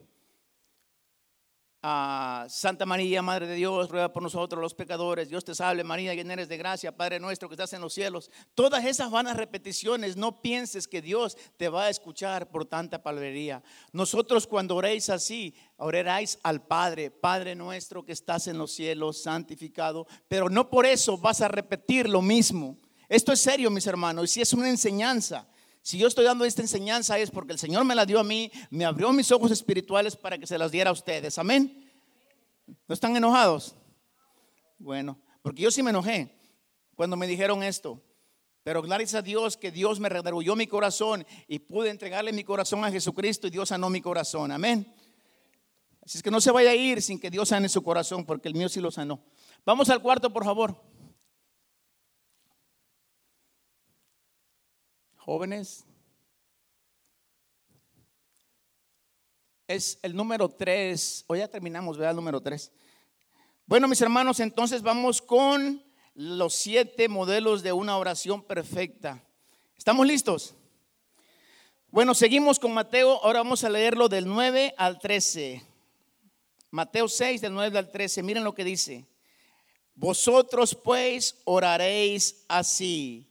Ah, 1.83 2.45
Santa 2.47 2.85
María, 2.85 3.23
Madre 3.23 3.47
de 3.47 3.55
Dios, 3.55 3.89
ruega 3.89 4.13
por 4.13 4.21
nosotros 4.21 4.61
los 4.61 4.75
pecadores. 4.75 5.29
Dios 5.29 5.43
te 5.43 5.55
salve, 5.55 5.83
María, 5.83 6.13
llena 6.13 6.33
eres 6.33 6.47
de 6.47 6.57
gracia, 6.57 6.95
Padre 6.95 7.19
nuestro 7.19 7.49
que 7.49 7.55
estás 7.55 7.73
en 7.73 7.81
los 7.81 7.95
cielos. 7.95 8.29
Todas 8.53 8.85
esas 8.85 9.09
vanas 9.09 9.35
repeticiones, 9.35 10.15
no 10.15 10.43
pienses 10.43 10.87
que 10.87 11.01
Dios 11.01 11.35
te 11.57 11.69
va 11.69 11.85
a 11.85 11.89
escuchar 11.89 12.51
por 12.51 12.65
tanta 12.65 13.01
palabrería. 13.01 13.63
Nosotros 13.93 14.45
cuando 14.45 14.75
oréis 14.75 15.09
así, 15.09 15.55
oraréis 15.77 16.37
al 16.43 16.61
Padre, 16.61 17.09
Padre 17.09 17.55
nuestro 17.55 18.05
que 18.05 18.11
estás 18.11 18.45
en 18.45 18.59
los 18.59 18.71
cielos, 18.73 19.23
santificado. 19.23 20.05
Pero 20.27 20.49
no 20.49 20.69
por 20.69 20.85
eso 20.85 21.17
vas 21.17 21.41
a 21.41 21.47
repetir 21.47 22.07
lo 22.07 22.21
mismo. 22.21 22.77
Esto 23.09 23.31
es 23.31 23.41
serio, 23.41 23.71
mis 23.71 23.87
hermanos, 23.87 24.25
y 24.25 24.27
si 24.27 24.41
es 24.41 24.53
una 24.53 24.69
enseñanza. 24.69 25.47
Si 25.81 25.97
yo 25.97 26.07
estoy 26.07 26.25
dando 26.25 26.45
esta 26.45 26.61
enseñanza 26.61 27.17
es 27.17 27.31
porque 27.31 27.53
el 27.53 27.59
Señor 27.59 27.83
me 27.85 27.95
la 27.95 28.05
dio 28.05 28.19
a 28.19 28.23
mí, 28.23 28.51
me 28.69 28.85
abrió 28.85 29.11
mis 29.11 29.31
ojos 29.31 29.51
espirituales 29.51 30.15
para 30.15 30.37
que 30.37 30.45
se 30.45 30.57
las 30.57 30.71
diera 30.71 30.91
a 30.91 30.93
ustedes. 30.93 31.37
Amén. 31.37 31.91
¿No 32.87 32.93
están 32.93 33.15
enojados? 33.15 33.75
Bueno, 34.77 35.19
porque 35.41 35.63
yo 35.63 35.71
sí 35.71 35.81
me 35.81 35.89
enojé 35.89 36.37
cuando 36.95 37.17
me 37.17 37.27
dijeron 37.27 37.63
esto. 37.63 38.01
Pero 38.63 38.83
gracias 38.83 39.15
a 39.15 39.21
Dios 39.23 39.57
que 39.57 39.71
Dios 39.71 39.99
me 39.99 40.07
redarguyó 40.07 40.55
mi 40.55 40.67
corazón 40.67 41.25
y 41.47 41.57
pude 41.59 41.89
entregarle 41.89 42.31
mi 42.31 42.43
corazón 42.43 42.85
a 42.85 42.91
Jesucristo 42.91 43.47
y 43.47 43.49
Dios 43.49 43.69
sanó 43.69 43.89
mi 43.89 44.01
corazón. 44.01 44.51
Amén. 44.51 44.93
Así 46.03 46.19
es 46.19 46.23
que 46.23 46.29
no 46.29 46.39
se 46.39 46.51
vaya 46.51 46.71
a 46.71 46.75
ir 46.75 47.01
sin 47.01 47.19
que 47.19 47.31
Dios 47.31 47.49
sane 47.49 47.69
su 47.69 47.81
corazón 47.81 48.23
porque 48.23 48.47
el 48.47 48.53
mío 48.53 48.69
sí 48.69 48.79
lo 48.79 48.91
sanó. 48.91 49.19
Vamos 49.65 49.89
al 49.89 50.01
cuarto, 50.01 50.31
por 50.31 50.43
favor. 50.43 50.79
Jóvenes, 55.23 55.85
es 59.67 59.99
el 60.01 60.15
número 60.15 60.49
tres. 60.49 61.23
Hoy 61.27 61.37
ya 61.37 61.47
terminamos, 61.47 61.95
¿verdad? 61.95 62.09
El 62.09 62.15
número 62.15 62.41
tres. 62.41 62.71
Bueno, 63.67 63.87
mis 63.87 64.01
hermanos, 64.01 64.39
entonces 64.39 64.81
vamos 64.81 65.21
con 65.21 65.83
los 66.15 66.55
siete 66.55 67.07
modelos 67.07 67.61
de 67.61 67.71
una 67.71 67.99
oración 67.99 68.41
perfecta. 68.41 69.23
¿Estamos 69.77 70.07
listos? 70.07 70.55
Bueno, 71.91 72.15
seguimos 72.15 72.57
con 72.57 72.73
Mateo. 72.73 73.23
Ahora 73.23 73.43
vamos 73.43 73.63
a 73.63 73.69
leerlo 73.69 74.09
del 74.09 74.25
9 74.27 74.73
al 74.75 74.97
13. 74.97 75.63
Mateo 76.71 77.07
6, 77.07 77.41
del 77.41 77.53
9 77.53 77.77
al 77.77 77.91
13. 77.91 78.23
Miren 78.23 78.43
lo 78.43 78.55
que 78.55 78.63
dice. 78.63 79.05
Vosotros 79.93 80.73
pues 80.73 81.39
oraréis 81.43 82.43
así. 82.47 83.30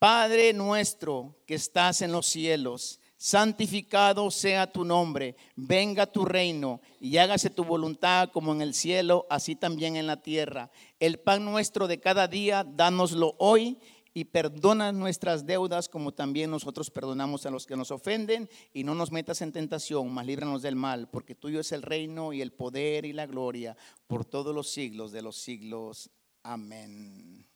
Padre 0.00 0.54
nuestro 0.54 1.36
que 1.46 1.56
estás 1.56 2.00
en 2.00 2.10
los 2.10 2.24
cielos, 2.24 3.00
santificado 3.18 4.30
sea 4.30 4.72
tu 4.72 4.82
nombre, 4.82 5.36
venga 5.56 6.06
tu 6.06 6.24
reino 6.24 6.80
y 7.00 7.18
hágase 7.18 7.50
tu 7.50 7.64
voluntad 7.64 8.30
como 8.32 8.54
en 8.54 8.62
el 8.62 8.72
cielo, 8.72 9.26
así 9.28 9.56
también 9.56 9.96
en 9.96 10.06
la 10.06 10.22
tierra. 10.22 10.70
El 11.00 11.18
pan 11.18 11.44
nuestro 11.44 11.86
de 11.86 12.00
cada 12.00 12.28
día, 12.28 12.64
dánoslo 12.66 13.36
hoy 13.38 13.76
y 14.14 14.24
perdona 14.24 14.90
nuestras 14.90 15.44
deudas 15.44 15.90
como 15.90 16.14
también 16.14 16.50
nosotros 16.50 16.90
perdonamos 16.90 17.44
a 17.44 17.50
los 17.50 17.66
que 17.66 17.76
nos 17.76 17.90
ofenden 17.90 18.48
y 18.72 18.84
no 18.84 18.94
nos 18.94 19.12
metas 19.12 19.42
en 19.42 19.52
tentación, 19.52 20.10
mas 20.10 20.24
líbranos 20.24 20.62
del 20.62 20.76
mal, 20.76 21.10
porque 21.10 21.34
tuyo 21.34 21.60
es 21.60 21.72
el 21.72 21.82
reino 21.82 22.32
y 22.32 22.40
el 22.40 22.54
poder 22.54 23.04
y 23.04 23.12
la 23.12 23.26
gloria 23.26 23.76
por 24.06 24.24
todos 24.24 24.54
los 24.54 24.70
siglos 24.70 25.12
de 25.12 25.20
los 25.20 25.36
siglos. 25.36 26.10
Amén. 26.42 27.49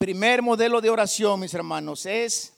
Primer 0.00 0.40
modelo 0.40 0.80
de 0.80 0.88
oración, 0.88 1.38
mis 1.40 1.52
hermanos, 1.52 2.06
es 2.06 2.54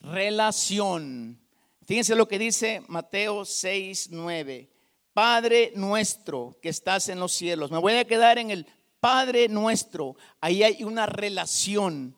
relación. 0.00 1.38
Fíjense 1.84 2.14
lo 2.14 2.26
que 2.26 2.38
dice 2.38 2.82
Mateo 2.88 3.44
6, 3.44 4.08
9. 4.10 4.70
Padre 5.12 5.72
nuestro 5.76 6.58
que 6.62 6.70
estás 6.70 7.10
en 7.10 7.20
los 7.20 7.34
cielos. 7.34 7.70
Me 7.70 7.76
voy 7.76 7.92
a 7.92 8.06
quedar 8.06 8.38
en 8.38 8.50
el 8.50 8.66
Padre 9.00 9.48
nuestro. 9.48 10.16
Ahí 10.40 10.62
hay 10.62 10.82
una 10.82 11.04
relación. 11.04 12.16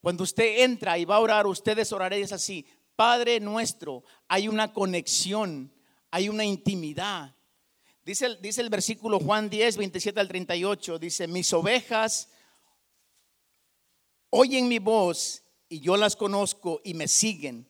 Cuando 0.00 0.24
usted 0.24 0.64
entra 0.64 0.98
y 0.98 1.04
va 1.04 1.14
a 1.14 1.20
orar, 1.20 1.46
ustedes 1.46 1.92
oraréis 1.92 2.32
así. 2.32 2.66
Padre 2.96 3.38
nuestro, 3.38 4.02
hay 4.26 4.48
una 4.48 4.72
conexión, 4.72 5.72
hay 6.10 6.28
una 6.28 6.44
intimidad. 6.44 7.36
Dice, 8.04 8.36
dice 8.42 8.62
el 8.62 8.68
versículo 8.68 9.20
Juan 9.20 9.48
10, 9.48 9.76
27 9.76 10.18
al 10.18 10.26
38, 10.26 10.98
dice, 10.98 11.28
mis 11.28 11.52
ovejas 11.52 12.30
oyen 14.30 14.68
mi 14.68 14.78
voz 14.78 15.42
y 15.68 15.80
yo 15.80 15.96
las 15.96 16.16
conozco 16.16 16.80
y 16.84 16.94
me 16.94 17.08
siguen. 17.08 17.68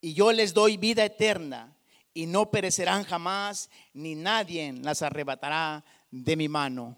Y 0.00 0.14
yo 0.14 0.32
les 0.32 0.54
doy 0.54 0.76
vida 0.76 1.04
eterna 1.04 1.76
y 2.14 2.26
no 2.26 2.50
perecerán 2.50 3.04
jamás, 3.04 3.70
ni 3.92 4.14
nadie 4.14 4.72
las 4.72 5.02
arrebatará 5.02 5.84
de 6.10 6.36
mi 6.36 6.48
mano. 6.48 6.96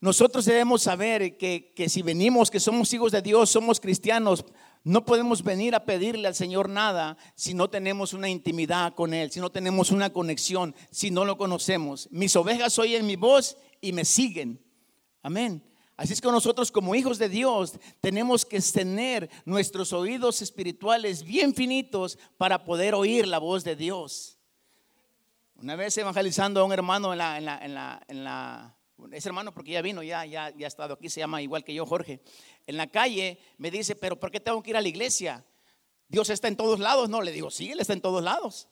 Nosotros 0.00 0.44
debemos 0.44 0.82
saber 0.82 1.36
que, 1.36 1.72
que, 1.74 1.88
si 1.88 2.02
venimos, 2.02 2.50
que 2.50 2.60
somos 2.60 2.92
hijos 2.92 3.12
de 3.12 3.22
Dios, 3.22 3.50
somos 3.50 3.80
cristianos, 3.80 4.44
no 4.84 5.04
podemos 5.04 5.44
venir 5.44 5.76
a 5.76 5.84
pedirle 5.84 6.26
al 6.26 6.34
Señor 6.34 6.68
nada 6.68 7.16
si 7.36 7.54
no 7.54 7.70
tenemos 7.70 8.12
una 8.12 8.28
intimidad 8.28 8.94
con 8.94 9.14
Él, 9.14 9.30
si 9.30 9.38
no 9.38 9.50
tenemos 9.50 9.92
una 9.92 10.12
conexión, 10.12 10.74
si 10.90 11.12
no 11.12 11.24
lo 11.24 11.38
conocemos. 11.38 12.08
Mis 12.10 12.34
ovejas 12.34 12.78
oyen 12.80 13.06
mi 13.06 13.14
voz 13.14 13.56
y 13.80 13.92
me 13.92 14.04
siguen. 14.04 14.60
Amén. 15.22 15.62
Así 15.96 16.14
es 16.14 16.20
que 16.20 16.28
nosotros 16.28 16.72
como 16.72 16.94
hijos 16.94 17.18
de 17.18 17.28
Dios 17.28 17.74
tenemos 18.00 18.44
que 18.44 18.60
tener 18.60 19.30
nuestros 19.44 19.92
oídos 19.92 20.42
espirituales 20.42 21.22
bien 21.22 21.54
finitos 21.54 22.18
para 22.38 22.64
poder 22.64 22.94
oír 22.94 23.26
la 23.26 23.38
voz 23.38 23.62
de 23.62 23.76
Dios. 23.76 24.38
Una 25.56 25.76
vez 25.76 25.96
evangelizando 25.98 26.60
a 26.60 26.64
un 26.64 26.72
hermano 26.72 27.12
en 27.12 27.18
la, 27.18 27.38
en 27.38 27.44
la, 27.44 28.02
en 28.08 28.24
la, 28.24 28.76
ese 29.12 29.28
hermano 29.28 29.52
porque 29.52 29.72
ya 29.72 29.82
vino, 29.82 30.02
ya, 30.02 30.24
ya, 30.24 30.50
ya 30.56 30.66
ha 30.66 30.68
estado 30.68 30.94
aquí, 30.94 31.08
se 31.08 31.20
llama 31.20 31.42
igual 31.42 31.62
que 31.62 31.74
yo, 31.74 31.86
Jorge. 31.86 32.20
En 32.66 32.76
la 32.76 32.86
calle 32.86 33.38
me 33.58 33.70
dice, 33.70 33.94
pero 33.94 34.18
¿por 34.18 34.30
qué 34.30 34.40
tengo 34.40 34.62
que 34.62 34.70
ir 34.70 34.76
a 34.76 34.80
la 34.80 34.88
iglesia? 34.88 35.44
Dios 36.08 36.30
está 36.30 36.48
en 36.48 36.56
todos 36.56 36.80
lados. 36.80 37.08
No, 37.08 37.22
le 37.22 37.32
digo, 37.32 37.50
sí, 37.50 37.70
Él 37.70 37.80
está 37.80 37.92
en 37.92 38.00
todos 38.00 38.22
lados. 38.22 38.68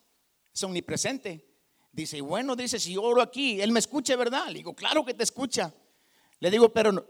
Es 0.53 0.63
omnipresente. 0.63 1.47
Dice, 1.93 2.19
y 2.19 2.21
bueno, 2.21 2.57
dice, 2.57 2.79
si 2.79 2.97
oro 2.97 3.23
aquí, 3.23 3.61
Él 3.61 3.73
me 3.73 3.81
escucha, 3.81 4.17
¿verdad? 4.17 4.49
Le 4.49 4.55
digo, 4.55 4.75
claro 4.75 5.05
que 5.05 5.15
te 5.15 5.25
escucha. 5.25 5.73
Le 6.41 6.51
digo, 6.51 6.73
pero 6.73 7.07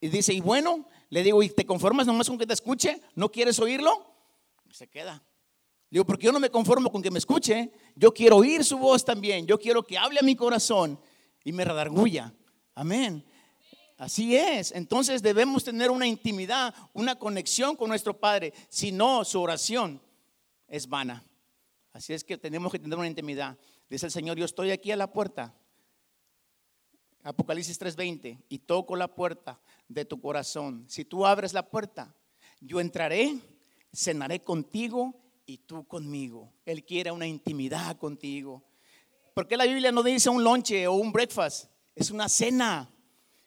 y 0.00 0.08
dice, 0.08 0.34
y 0.34 0.40
bueno, 0.40 0.84
le 1.10 1.22
digo, 1.22 1.42
¿y 1.42 1.48
te 1.48 1.64
conformas 1.64 2.06
nomás 2.06 2.28
con 2.28 2.36
que 2.36 2.46
te 2.46 2.54
escuche? 2.54 3.00
¿No 3.14 3.30
quieres 3.30 3.58
oírlo? 3.60 4.12
se 4.72 4.88
queda. 4.88 5.22
Le 5.90 5.96
digo, 5.96 6.06
porque 6.06 6.24
yo 6.24 6.32
no 6.32 6.40
me 6.40 6.50
conformo 6.50 6.90
con 6.90 7.02
que 7.02 7.10
me 7.10 7.18
escuche. 7.18 7.70
Yo 7.94 8.12
quiero 8.12 8.38
oír 8.38 8.64
su 8.64 8.78
voz 8.78 9.04
también. 9.04 9.46
Yo 9.46 9.58
quiero 9.58 9.82
que 9.82 9.98
hable 9.98 10.18
a 10.18 10.22
mi 10.22 10.34
corazón 10.34 10.98
y 11.44 11.52
me 11.52 11.64
redarguya. 11.64 12.34
Amén. 12.74 13.24
Así 13.98 14.36
es. 14.36 14.72
Entonces 14.72 15.22
debemos 15.22 15.62
tener 15.62 15.90
una 15.90 16.06
intimidad, 16.06 16.74
una 16.94 17.16
conexión 17.16 17.76
con 17.76 17.88
nuestro 17.88 18.18
Padre. 18.18 18.52
Si 18.68 18.90
no, 18.90 19.24
su 19.24 19.40
oración 19.40 20.00
es 20.66 20.88
vana. 20.88 21.22
Así 21.92 22.14
es 22.14 22.24
que 22.24 22.38
tenemos 22.38 22.72
que 22.72 22.78
tener 22.78 22.98
una 22.98 23.06
intimidad. 23.06 23.56
Dice 23.88 24.06
el 24.06 24.12
Señor, 24.12 24.38
yo 24.38 24.46
estoy 24.46 24.70
aquí 24.70 24.90
a 24.90 24.96
la 24.96 25.12
puerta. 25.12 25.54
Apocalipsis 27.22 27.78
3:20, 27.78 28.38
y 28.48 28.58
toco 28.60 28.96
la 28.96 29.14
puerta 29.14 29.60
de 29.88 30.04
tu 30.04 30.20
corazón. 30.20 30.84
Si 30.88 31.04
tú 31.04 31.24
abres 31.24 31.52
la 31.52 31.68
puerta, 31.68 32.14
yo 32.60 32.80
entraré, 32.80 33.38
cenaré 33.92 34.42
contigo 34.42 35.14
y 35.46 35.58
tú 35.58 35.86
conmigo. 35.86 36.52
Él 36.64 36.84
quiere 36.84 37.10
una 37.10 37.26
intimidad 37.26 37.96
contigo. 37.96 38.64
porque 39.34 39.56
la 39.56 39.64
Biblia 39.64 39.90
no 39.92 40.02
dice 40.02 40.28
un 40.28 40.44
lonche 40.44 40.86
o 40.86 40.92
un 40.92 41.10
breakfast? 41.10 41.70
Es 41.94 42.10
una 42.10 42.28
cena. 42.28 42.90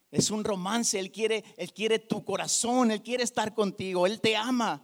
Es 0.09 0.31
un 0.31 0.43
romance, 0.43 0.97
él 0.97 1.11
quiere, 1.11 1.43
él 1.57 1.73
quiere 1.73 1.99
tu 1.99 2.23
corazón, 2.23 2.89
él 2.89 3.03
quiere 3.03 3.23
estar 3.23 3.53
contigo, 3.53 4.07
él 4.07 4.21
te 4.21 4.35
ama. 4.35 4.81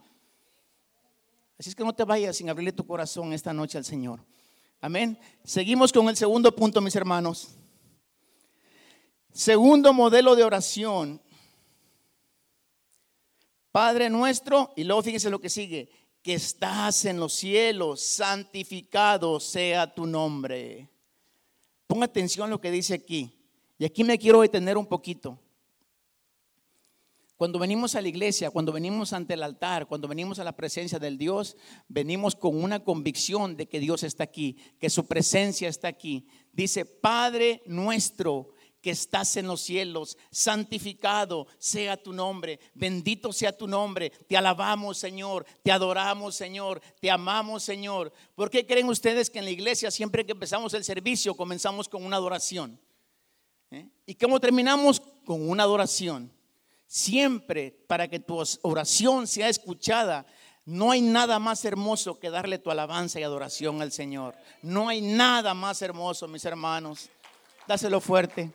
Así 1.58 1.70
es 1.70 1.74
que 1.74 1.82
no 1.82 1.94
te 1.94 2.04
vayas 2.04 2.36
sin 2.36 2.50
abrirle 2.50 2.72
tu 2.72 2.86
corazón 2.86 3.32
esta 3.32 3.52
noche 3.52 3.78
al 3.78 3.84
Señor. 3.84 4.24
Amén. 4.80 5.18
Seguimos 5.42 5.92
con 5.92 6.08
el 6.08 6.16
segundo 6.16 6.54
punto, 6.54 6.80
mis 6.80 6.94
hermanos. 6.94 7.56
Segundo 9.32 9.92
modelo 9.92 10.36
de 10.36 10.44
oración 10.44 11.20
Padre 13.72 14.10
nuestro, 14.10 14.70
y 14.76 14.84
luego 14.84 15.02
fíjense 15.02 15.30
lo 15.30 15.40
que 15.40 15.48
sigue, 15.48 15.88
que 16.22 16.34
estás 16.34 17.06
en 17.06 17.18
los 17.18 17.32
cielos, 17.32 18.02
santificado 18.02 19.40
sea 19.40 19.92
tu 19.92 20.06
nombre. 20.06 20.90
Ponga 21.86 22.04
atención 22.04 22.46
a 22.46 22.50
lo 22.50 22.60
que 22.60 22.70
dice 22.70 22.92
aquí. 22.92 23.32
Y 23.78 23.86
aquí 23.86 24.04
me 24.04 24.18
quiero 24.18 24.42
detener 24.42 24.76
un 24.76 24.84
poquito. 24.84 25.38
Cuando 27.38 27.58
venimos 27.58 27.94
a 27.94 28.02
la 28.02 28.08
iglesia, 28.08 28.50
cuando 28.50 28.72
venimos 28.72 29.14
ante 29.14 29.34
el 29.34 29.42
altar, 29.42 29.88
cuando 29.88 30.06
venimos 30.06 30.38
a 30.38 30.44
la 30.44 30.52
presencia 30.52 30.98
del 30.98 31.16
Dios, 31.16 31.56
venimos 31.88 32.36
con 32.36 32.62
una 32.62 32.84
convicción 32.84 33.56
de 33.56 33.66
que 33.66 33.80
Dios 33.80 34.02
está 34.02 34.22
aquí, 34.22 34.58
que 34.78 34.90
su 34.90 35.06
presencia 35.06 35.68
está 35.68 35.88
aquí. 35.88 36.26
Dice, 36.52 36.84
Padre 36.84 37.62
nuestro 37.64 38.50
que 38.82 38.90
estás 38.90 39.36
en 39.36 39.46
los 39.46 39.60
cielos, 39.60 40.18
santificado 40.30 41.46
sea 41.58 41.96
tu 41.96 42.12
nombre, 42.12 42.58
bendito 42.74 43.32
sea 43.32 43.56
tu 43.56 43.68
nombre, 43.68 44.10
te 44.10 44.36
alabamos 44.36 44.98
Señor, 44.98 45.46
te 45.62 45.70
adoramos 45.70 46.34
Señor, 46.34 46.82
te 47.00 47.10
amamos 47.10 47.62
Señor. 47.62 48.12
¿Por 48.34 48.50
qué 48.50 48.66
creen 48.66 48.88
ustedes 48.88 49.30
que 49.30 49.38
en 49.38 49.44
la 49.44 49.52
iglesia 49.52 49.90
siempre 49.90 50.26
que 50.26 50.32
empezamos 50.32 50.74
el 50.74 50.82
servicio 50.82 51.34
comenzamos 51.34 51.88
con 51.88 52.04
una 52.04 52.16
adoración? 52.16 52.78
¿Eh? 53.70 53.88
¿Y 54.04 54.16
cómo 54.16 54.40
terminamos? 54.40 55.00
Con 55.24 55.48
una 55.48 55.62
adoración. 55.62 56.32
Siempre 56.86 57.70
para 57.86 58.08
que 58.08 58.18
tu 58.18 58.42
oración 58.62 59.26
sea 59.26 59.48
escuchada, 59.48 60.26
no 60.64 60.90
hay 60.90 61.00
nada 61.00 61.38
más 61.38 61.64
hermoso 61.64 62.18
que 62.18 62.30
darle 62.30 62.58
tu 62.58 62.70
alabanza 62.70 63.18
y 63.18 63.22
adoración 63.22 63.80
al 63.80 63.92
Señor. 63.92 64.34
No 64.60 64.88
hay 64.88 65.00
nada 65.00 65.54
más 65.54 65.80
hermoso, 65.82 66.28
mis 66.28 66.44
hermanos. 66.44 67.08
Dáselo 67.66 68.00
fuerte. 68.00 68.50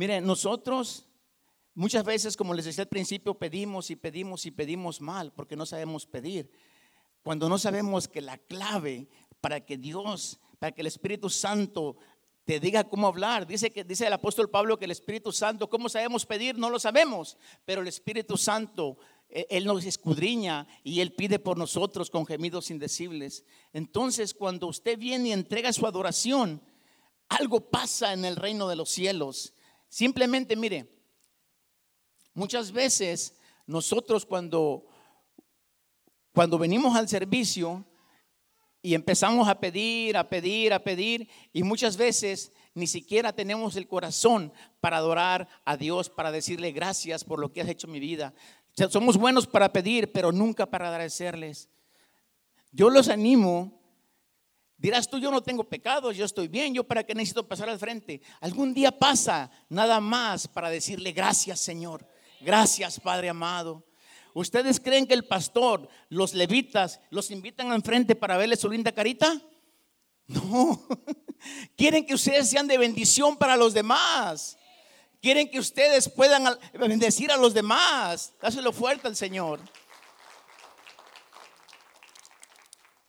Miren, 0.00 0.24
nosotros 0.24 1.04
muchas 1.74 2.02
veces, 2.06 2.34
como 2.34 2.54
les 2.54 2.64
decía 2.64 2.84
al 2.84 2.88
principio, 2.88 3.34
pedimos 3.34 3.90
y 3.90 3.96
pedimos 3.96 4.46
y 4.46 4.50
pedimos 4.50 4.98
mal 5.02 5.30
porque 5.30 5.56
no 5.56 5.66
sabemos 5.66 6.06
pedir. 6.06 6.50
Cuando 7.22 7.50
no 7.50 7.58
sabemos 7.58 8.08
que 8.08 8.22
la 8.22 8.38
clave 8.38 9.10
para 9.42 9.60
que 9.60 9.76
Dios, 9.76 10.40
para 10.58 10.72
que 10.72 10.80
el 10.80 10.86
Espíritu 10.86 11.28
Santo 11.28 11.98
te 12.46 12.58
diga 12.58 12.84
cómo 12.84 13.08
hablar. 13.08 13.46
Dice 13.46 13.70
que 13.70 13.84
dice 13.84 14.06
el 14.06 14.14
apóstol 14.14 14.48
Pablo 14.48 14.78
que 14.78 14.86
el 14.86 14.90
Espíritu 14.90 15.32
Santo, 15.32 15.68
¿cómo 15.68 15.90
sabemos 15.90 16.24
pedir? 16.24 16.56
No 16.56 16.70
lo 16.70 16.78
sabemos, 16.78 17.36
pero 17.66 17.82
el 17.82 17.88
Espíritu 17.88 18.38
Santo 18.38 18.96
e, 19.28 19.48
él 19.50 19.66
nos 19.66 19.84
escudriña 19.84 20.66
y 20.82 21.00
Él 21.00 21.12
pide 21.12 21.38
por 21.38 21.58
nosotros 21.58 22.08
con 22.08 22.24
gemidos 22.24 22.70
indecibles. 22.70 23.44
Entonces, 23.74 24.32
cuando 24.32 24.66
usted 24.66 24.98
viene 24.98 25.28
y 25.28 25.32
entrega 25.32 25.74
su 25.74 25.86
adoración, 25.86 26.62
algo 27.28 27.68
pasa 27.68 28.14
en 28.14 28.24
el 28.24 28.36
reino 28.36 28.66
de 28.66 28.76
los 28.76 28.88
cielos. 28.88 29.52
Simplemente, 29.90 30.54
mire, 30.54 30.88
muchas 32.32 32.70
veces 32.70 33.34
nosotros 33.66 34.24
cuando, 34.24 34.86
cuando 36.32 36.58
venimos 36.58 36.96
al 36.96 37.08
servicio 37.08 37.84
y 38.80 38.94
empezamos 38.94 39.48
a 39.48 39.58
pedir, 39.58 40.16
a 40.16 40.28
pedir, 40.28 40.72
a 40.72 40.78
pedir, 40.78 41.28
y 41.52 41.64
muchas 41.64 41.96
veces 41.96 42.52
ni 42.72 42.86
siquiera 42.86 43.32
tenemos 43.32 43.74
el 43.74 43.88
corazón 43.88 44.52
para 44.80 44.98
adorar 44.98 45.48
a 45.64 45.76
Dios, 45.76 46.08
para 46.08 46.30
decirle 46.30 46.70
gracias 46.70 47.24
por 47.24 47.40
lo 47.40 47.52
que 47.52 47.60
has 47.60 47.68
hecho 47.68 47.88
en 47.88 47.92
mi 47.92 48.00
vida. 48.00 48.32
somos 48.90 49.16
buenos 49.16 49.48
para 49.48 49.72
pedir, 49.72 50.12
pero 50.12 50.30
nunca 50.30 50.66
para 50.66 50.88
agradecerles. 50.88 51.68
Yo 52.70 52.90
los 52.90 53.08
animo 53.08 53.79
Dirás 54.80 55.10
tú, 55.10 55.18
yo 55.18 55.30
no 55.30 55.42
tengo 55.42 55.64
pecados, 55.64 56.16
yo 56.16 56.24
estoy 56.24 56.48
bien, 56.48 56.72
yo 56.72 56.84
para 56.84 57.04
qué 57.04 57.14
necesito 57.14 57.46
pasar 57.46 57.68
al 57.68 57.78
frente. 57.78 58.22
Algún 58.40 58.72
día 58.72 58.90
pasa 58.90 59.50
nada 59.68 60.00
más 60.00 60.48
para 60.48 60.70
decirle 60.70 61.12
gracias 61.12 61.60
Señor, 61.60 62.08
gracias 62.40 62.98
Padre 62.98 63.28
amado. 63.28 63.84
¿Ustedes 64.32 64.80
creen 64.80 65.06
que 65.06 65.12
el 65.12 65.26
pastor, 65.26 65.86
los 66.08 66.32
levitas, 66.32 66.98
los 67.10 67.30
invitan 67.30 67.70
al 67.72 67.82
frente 67.82 68.16
para 68.16 68.38
verle 68.38 68.56
su 68.56 68.70
linda 68.70 68.90
carita? 68.92 69.38
No. 70.26 70.82
Quieren 71.76 72.06
que 72.06 72.14
ustedes 72.14 72.48
sean 72.48 72.66
de 72.66 72.78
bendición 72.78 73.36
para 73.36 73.58
los 73.58 73.74
demás. 73.74 74.56
Quieren 75.20 75.50
que 75.50 75.58
ustedes 75.58 76.08
puedan 76.08 76.58
bendecir 76.72 77.30
a 77.30 77.36
los 77.36 77.52
demás. 77.52 78.32
Dáselo 78.40 78.72
fuerte 78.72 79.08
al 79.08 79.16
Señor. 79.16 79.60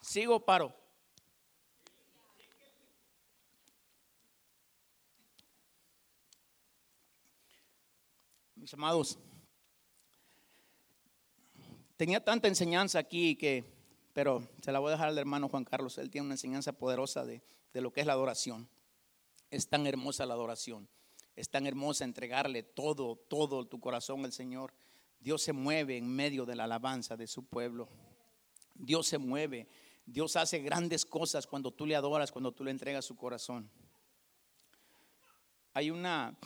Sigo, 0.02 0.44
paro. 0.44 0.81
Mis 8.62 8.76
amados, 8.76 9.18
tenía 11.98 12.24
tanta 12.24 12.48
enseñanza 12.48 13.00
aquí 13.00 13.36
que, 13.36 13.66
pero 14.14 14.48
se 14.62 14.72
la 14.72 14.78
voy 14.78 14.90
a 14.90 14.92
dejar 14.92 15.08
al 15.08 15.18
hermano 15.18 15.50
Juan 15.50 15.66
Carlos. 15.66 15.98
Él 15.98 16.12
tiene 16.12 16.26
una 16.26 16.36
enseñanza 16.36 16.72
poderosa 16.72 17.26
de, 17.26 17.42
de 17.74 17.82
lo 17.82 17.92
que 17.92 18.02
es 18.02 18.06
la 18.06 18.14
adoración. 18.14 18.70
Es 19.50 19.68
tan 19.68 19.88
hermosa 19.88 20.28
la 20.28 20.36
adoración. 20.36 20.88
Es 21.36 21.50
tan 21.50 21.66
hermosa 21.66 22.04
entregarle 22.04 22.62
todo, 22.62 23.16
todo 23.16 23.66
tu 23.66 23.80
corazón 23.80 24.26
al 24.26 24.32
Señor. 24.32 24.76
Dios 25.20 25.42
se 25.42 25.54
mueve 25.54 25.98
en 25.98 26.08
medio 26.08 26.46
de 26.46 26.56
la 26.56 26.66
alabanza 26.66 27.18
de 27.18 27.26
su 27.26 27.44
pueblo. 27.44 27.90
Dios 28.76 29.08
se 29.08 29.18
mueve. 29.18 29.68
Dios 30.06 30.36
hace 30.36 30.60
grandes 30.60 31.04
cosas 31.04 31.48
cuando 31.48 31.72
tú 31.72 31.88
le 31.88 31.96
adoras, 31.96 32.32
cuando 32.32 32.52
tú 32.52 32.64
le 32.64 32.70
entregas 32.70 33.06
su 33.06 33.16
corazón. 33.16 33.68
Hay 35.74 35.90
una 35.90 36.38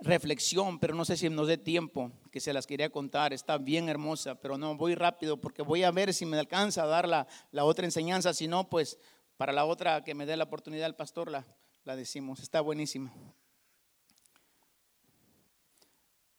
reflexión, 0.00 0.78
pero 0.78 0.94
no 0.94 1.04
sé 1.04 1.16
si 1.16 1.28
nos 1.28 1.48
dé 1.48 1.58
tiempo, 1.58 2.12
que 2.30 2.40
se 2.40 2.52
las 2.52 2.66
quería 2.66 2.90
contar, 2.90 3.32
está 3.32 3.58
bien 3.58 3.88
hermosa, 3.88 4.36
pero 4.36 4.56
no, 4.56 4.76
voy 4.76 4.94
rápido 4.94 5.40
porque 5.40 5.62
voy 5.62 5.82
a 5.82 5.90
ver 5.90 6.14
si 6.14 6.24
me 6.24 6.38
alcanza 6.38 6.84
a 6.84 6.86
dar 6.86 7.08
la, 7.08 7.26
otra 7.64 7.84
enseñanza, 7.84 8.32
si 8.32 8.46
no, 8.46 8.68
pues 8.68 8.98
para 9.36 9.52
la 9.52 9.64
otra 9.64 10.04
que 10.04 10.14
me 10.14 10.26
dé 10.26 10.36
la 10.36 10.44
oportunidad 10.44 10.86
el 10.86 10.94
pastor 10.94 11.30
la, 11.30 11.46
la 11.84 11.96
decimos, 11.96 12.40
está 12.40 12.60
buenísima. 12.60 13.12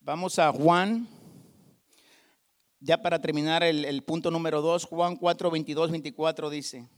Vamos 0.00 0.38
a 0.38 0.50
Juan, 0.50 1.06
ya 2.78 3.02
para 3.02 3.20
terminar 3.20 3.62
el, 3.62 3.84
el 3.84 4.02
punto 4.02 4.30
número 4.30 4.62
2, 4.62 4.86
Juan 4.86 5.16
4, 5.16 5.50
22, 5.50 5.90
24 5.90 6.50
dice, 6.50 6.88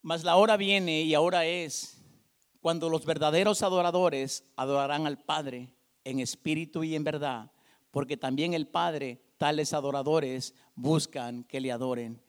mas 0.00 0.22
la 0.22 0.36
hora 0.36 0.56
viene 0.56 1.02
y 1.02 1.14
ahora 1.14 1.44
es 1.46 2.03
cuando 2.64 2.88
los 2.88 3.04
verdaderos 3.04 3.62
adoradores 3.62 4.42
adorarán 4.56 5.06
al 5.06 5.18
Padre 5.18 5.68
en 6.02 6.18
espíritu 6.18 6.82
y 6.82 6.94
en 6.94 7.04
verdad, 7.04 7.52
porque 7.90 8.16
también 8.16 8.54
el 8.54 8.66
Padre, 8.66 9.20
tales 9.36 9.74
adoradores, 9.74 10.54
buscan 10.74 11.44
que 11.44 11.60
le 11.60 11.70
adoren. 11.70 12.22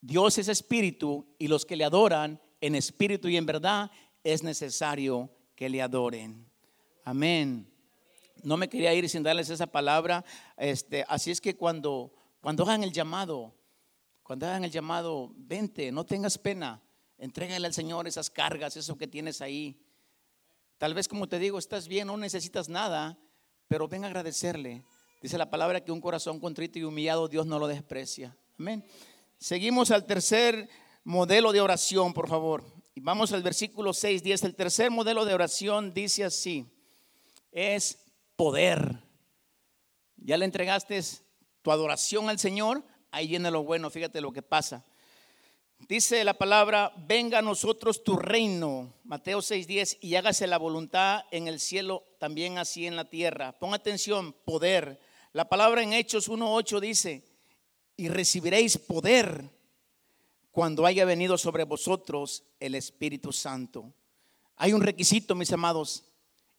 Dios 0.00 0.38
es 0.38 0.48
espíritu 0.48 1.36
y 1.38 1.46
los 1.46 1.64
que 1.64 1.76
le 1.76 1.84
adoran 1.84 2.40
en 2.60 2.74
espíritu 2.74 3.28
y 3.28 3.36
en 3.36 3.46
verdad 3.46 3.92
es 4.24 4.42
necesario 4.42 5.30
que 5.54 5.68
le 5.68 5.80
adoren. 5.80 6.50
Amén. 7.04 7.72
No 8.42 8.56
me 8.56 8.68
quería 8.68 8.92
ir 8.92 9.08
sin 9.08 9.22
darles 9.22 9.50
esa 9.50 9.68
palabra. 9.68 10.24
Este, 10.56 11.04
así 11.06 11.30
es 11.30 11.40
que 11.40 11.56
cuando, 11.56 12.12
cuando 12.40 12.64
hagan 12.64 12.82
el 12.82 12.90
llamado, 12.90 13.54
cuando 14.24 14.48
hagan 14.48 14.64
el 14.64 14.72
llamado, 14.72 15.32
vente, 15.36 15.92
no 15.92 16.04
tengas 16.04 16.38
pena. 16.38 16.82
Entrégale 17.24 17.66
al 17.66 17.72
Señor 17.72 18.06
esas 18.06 18.28
cargas, 18.28 18.76
eso 18.76 18.98
que 18.98 19.08
tienes 19.08 19.40
ahí. 19.40 19.80
Tal 20.76 20.92
vez 20.92 21.08
como 21.08 21.26
te 21.26 21.38
digo, 21.38 21.58
estás 21.58 21.88
bien, 21.88 22.06
no 22.06 22.18
necesitas 22.18 22.68
nada, 22.68 23.18
pero 23.66 23.88
ven 23.88 24.04
a 24.04 24.08
agradecerle. 24.08 24.84
Dice 25.22 25.38
la 25.38 25.48
palabra 25.48 25.82
que 25.82 25.90
un 25.90 26.02
corazón 26.02 26.38
contrito 26.38 26.78
y 26.78 26.82
humillado 26.82 27.26
Dios 27.26 27.46
no 27.46 27.58
lo 27.58 27.66
desprecia. 27.66 28.36
Amén. 28.58 28.84
Seguimos 29.38 29.90
al 29.90 30.04
tercer 30.04 30.68
modelo 31.02 31.52
de 31.52 31.62
oración, 31.62 32.12
por 32.12 32.28
favor. 32.28 32.62
Y 32.94 33.00
vamos 33.00 33.32
al 33.32 33.42
versículo 33.42 33.94
6, 33.94 34.22
10. 34.22 34.44
El 34.44 34.54
tercer 34.54 34.90
modelo 34.90 35.24
de 35.24 35.32
oración 35.32 35.94
dice 35.94 36.24
así, 36.24 36.66
es 37.52 38.04
poder. 38.36 38.98
Ya 40.18 40.36
le 40.36 40.44
entregaste 40.44 41.00
tu 41.62 41.72
adoración 41.72 42.28
al 42.28 42.38
Señor, 42.38 42.84
ahí 43.10 43.28
viene 43.28 43.50
lo 43.50 43.64
bueno, 43.64 43.88
fíjate 43.88 44.20
lo 44.20 44.30
que 44.30 44.42
pasa. 44.42 44.84
Dice 45.88 46.24
la 46.24 46.32
palabra, 46.32 46.94
venga 46.96 47.40
a 47.40 47.42
nosotros 47.42 48.02
tu 48.04 48.16
reino, 48.16 48.94
Mateo 49.04 49.42
6:10, 49.42 49.98
y 50.00 50.14
hágase 50.14 50.46
la 50.46 50.56
voluntad 50.56 51.24
en 51.30 51.46
el 51.46 51.60
cielo, 51.60 52.04
también 52.18 52.56
así 52.56 52.86
en 52.86 52.96
la 52.96 53.04
tierra. 53.04 53.52
Pon 53.52 53.74
atención, 53.74 54.32
poder. 54.46 54.98
La 55.34 55.46
palabra 55.46 55.82
en 55.82 55.92
Hechos 55.92 56.28
1:8 56.30 56.80
dice, 56.80 57.22
y 57.98 58.08
recibiréis 58.08 58.78
poder 58.78 59.50
cuando 60.52 60.86
haya 60.86 61.04
venido 61.04 61.36
sobre 61.36 61.64
vosotros 61.64 62.44
el 62.60 62.76
Espíritu 62.76 63.30
Santo. 63.30 63.92
Hay 64.56 64.72
un 64.72 64.80
requisito, 64.80 65.34
mis 65.34 65.52
amados, 65.52 66.04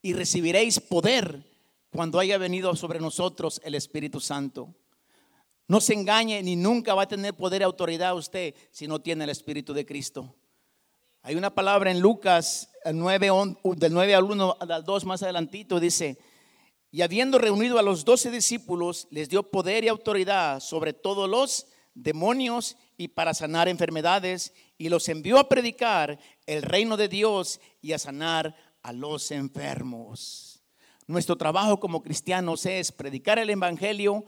y 0.03 0.13
recibiréis 0.13 0.79
poder 0.79 1.43
cuando 1.89 2.19
haya 2.19 2.38
venido 2.38 2.75
sobre 2.75 2.99
nosotros 2.99 3.59
el 3.63 3.73
Espíritu 3.73 4.19
Santo. 4.19 4.75
No 5.67 5.82
se 5.82 5.93
engañe 5.93 6.41
ni 6.43 6.56
nunca 6.56 6.93
va 6.93 7.04
a 7.04 7.08
tener 7.08 7.34
poder 7.34 7.62
y 7.62 7.65
autoridad 7.65 8.15
usted 8.15 8.54
si 8.71 8.88
no 8.88 8.99
tiene 8.99 9.23
el 9.23 9.32
Espíritu 9.32 9.73
de 9.73 9.86
Cristo. 9.86 10.36
Hay 11.23 11.36
una 11.36 11.56
palabra 11.56 11.89
en 11.89 11.99
Lucas 11.99 12.69
9, 12.86 13.32
del 13.78 13.93
9 13.93 14.15
al 14.15 14.23
1 14.25 14.58
al 14.60 14.84
2 14.84 15.06
más 15.06 15.23
adelantito, 15.23 15.80
dice, 15.80 16.19
y 16.91 17.01
habiendo 17.01 17.39
reunido 17.39 17.80
a 17.80 17.82
los 17.82 18.06
doce 18.06 18.30
discípulos, 18.30 19.08
les 19.10 19.28
dio 19.28 19.49
poder 19.49 19.84
y 19.84 19.88
autoridad 19.88 20.60
sobre 20.60 20.93
todos 20.93 21.28
los 21.28 21.65
demonios 21.95 22.78
y 22.95 23.08
para 23.08 23.34
sanar 23.34 23.67
enfermedades, 23.67 24.54
y 24.78 24.89
los 24.89 25.10
envió 25.10 25.39
a 25.39 25.49
predicar 25.49 26.19
el 26.45 26.62
reino 26.62 26.95
de 26.95 27.08
Dios 27.08 27.60
y 27.82 27.93
a 27.93 27.99
sanar 27.99 28.56
a 28.84 28.93
los 28.93 29.32
enfermos. 29.32 30.63
Nuestro 31.08 31.36
trabajo 31.36 31.80
como 31.80 32.04
cristianos 32.04 32.65
es 32.65 32.91
predicar 32.91 33.39
el 33.39 33.49
Evangelio, 33.49 34.25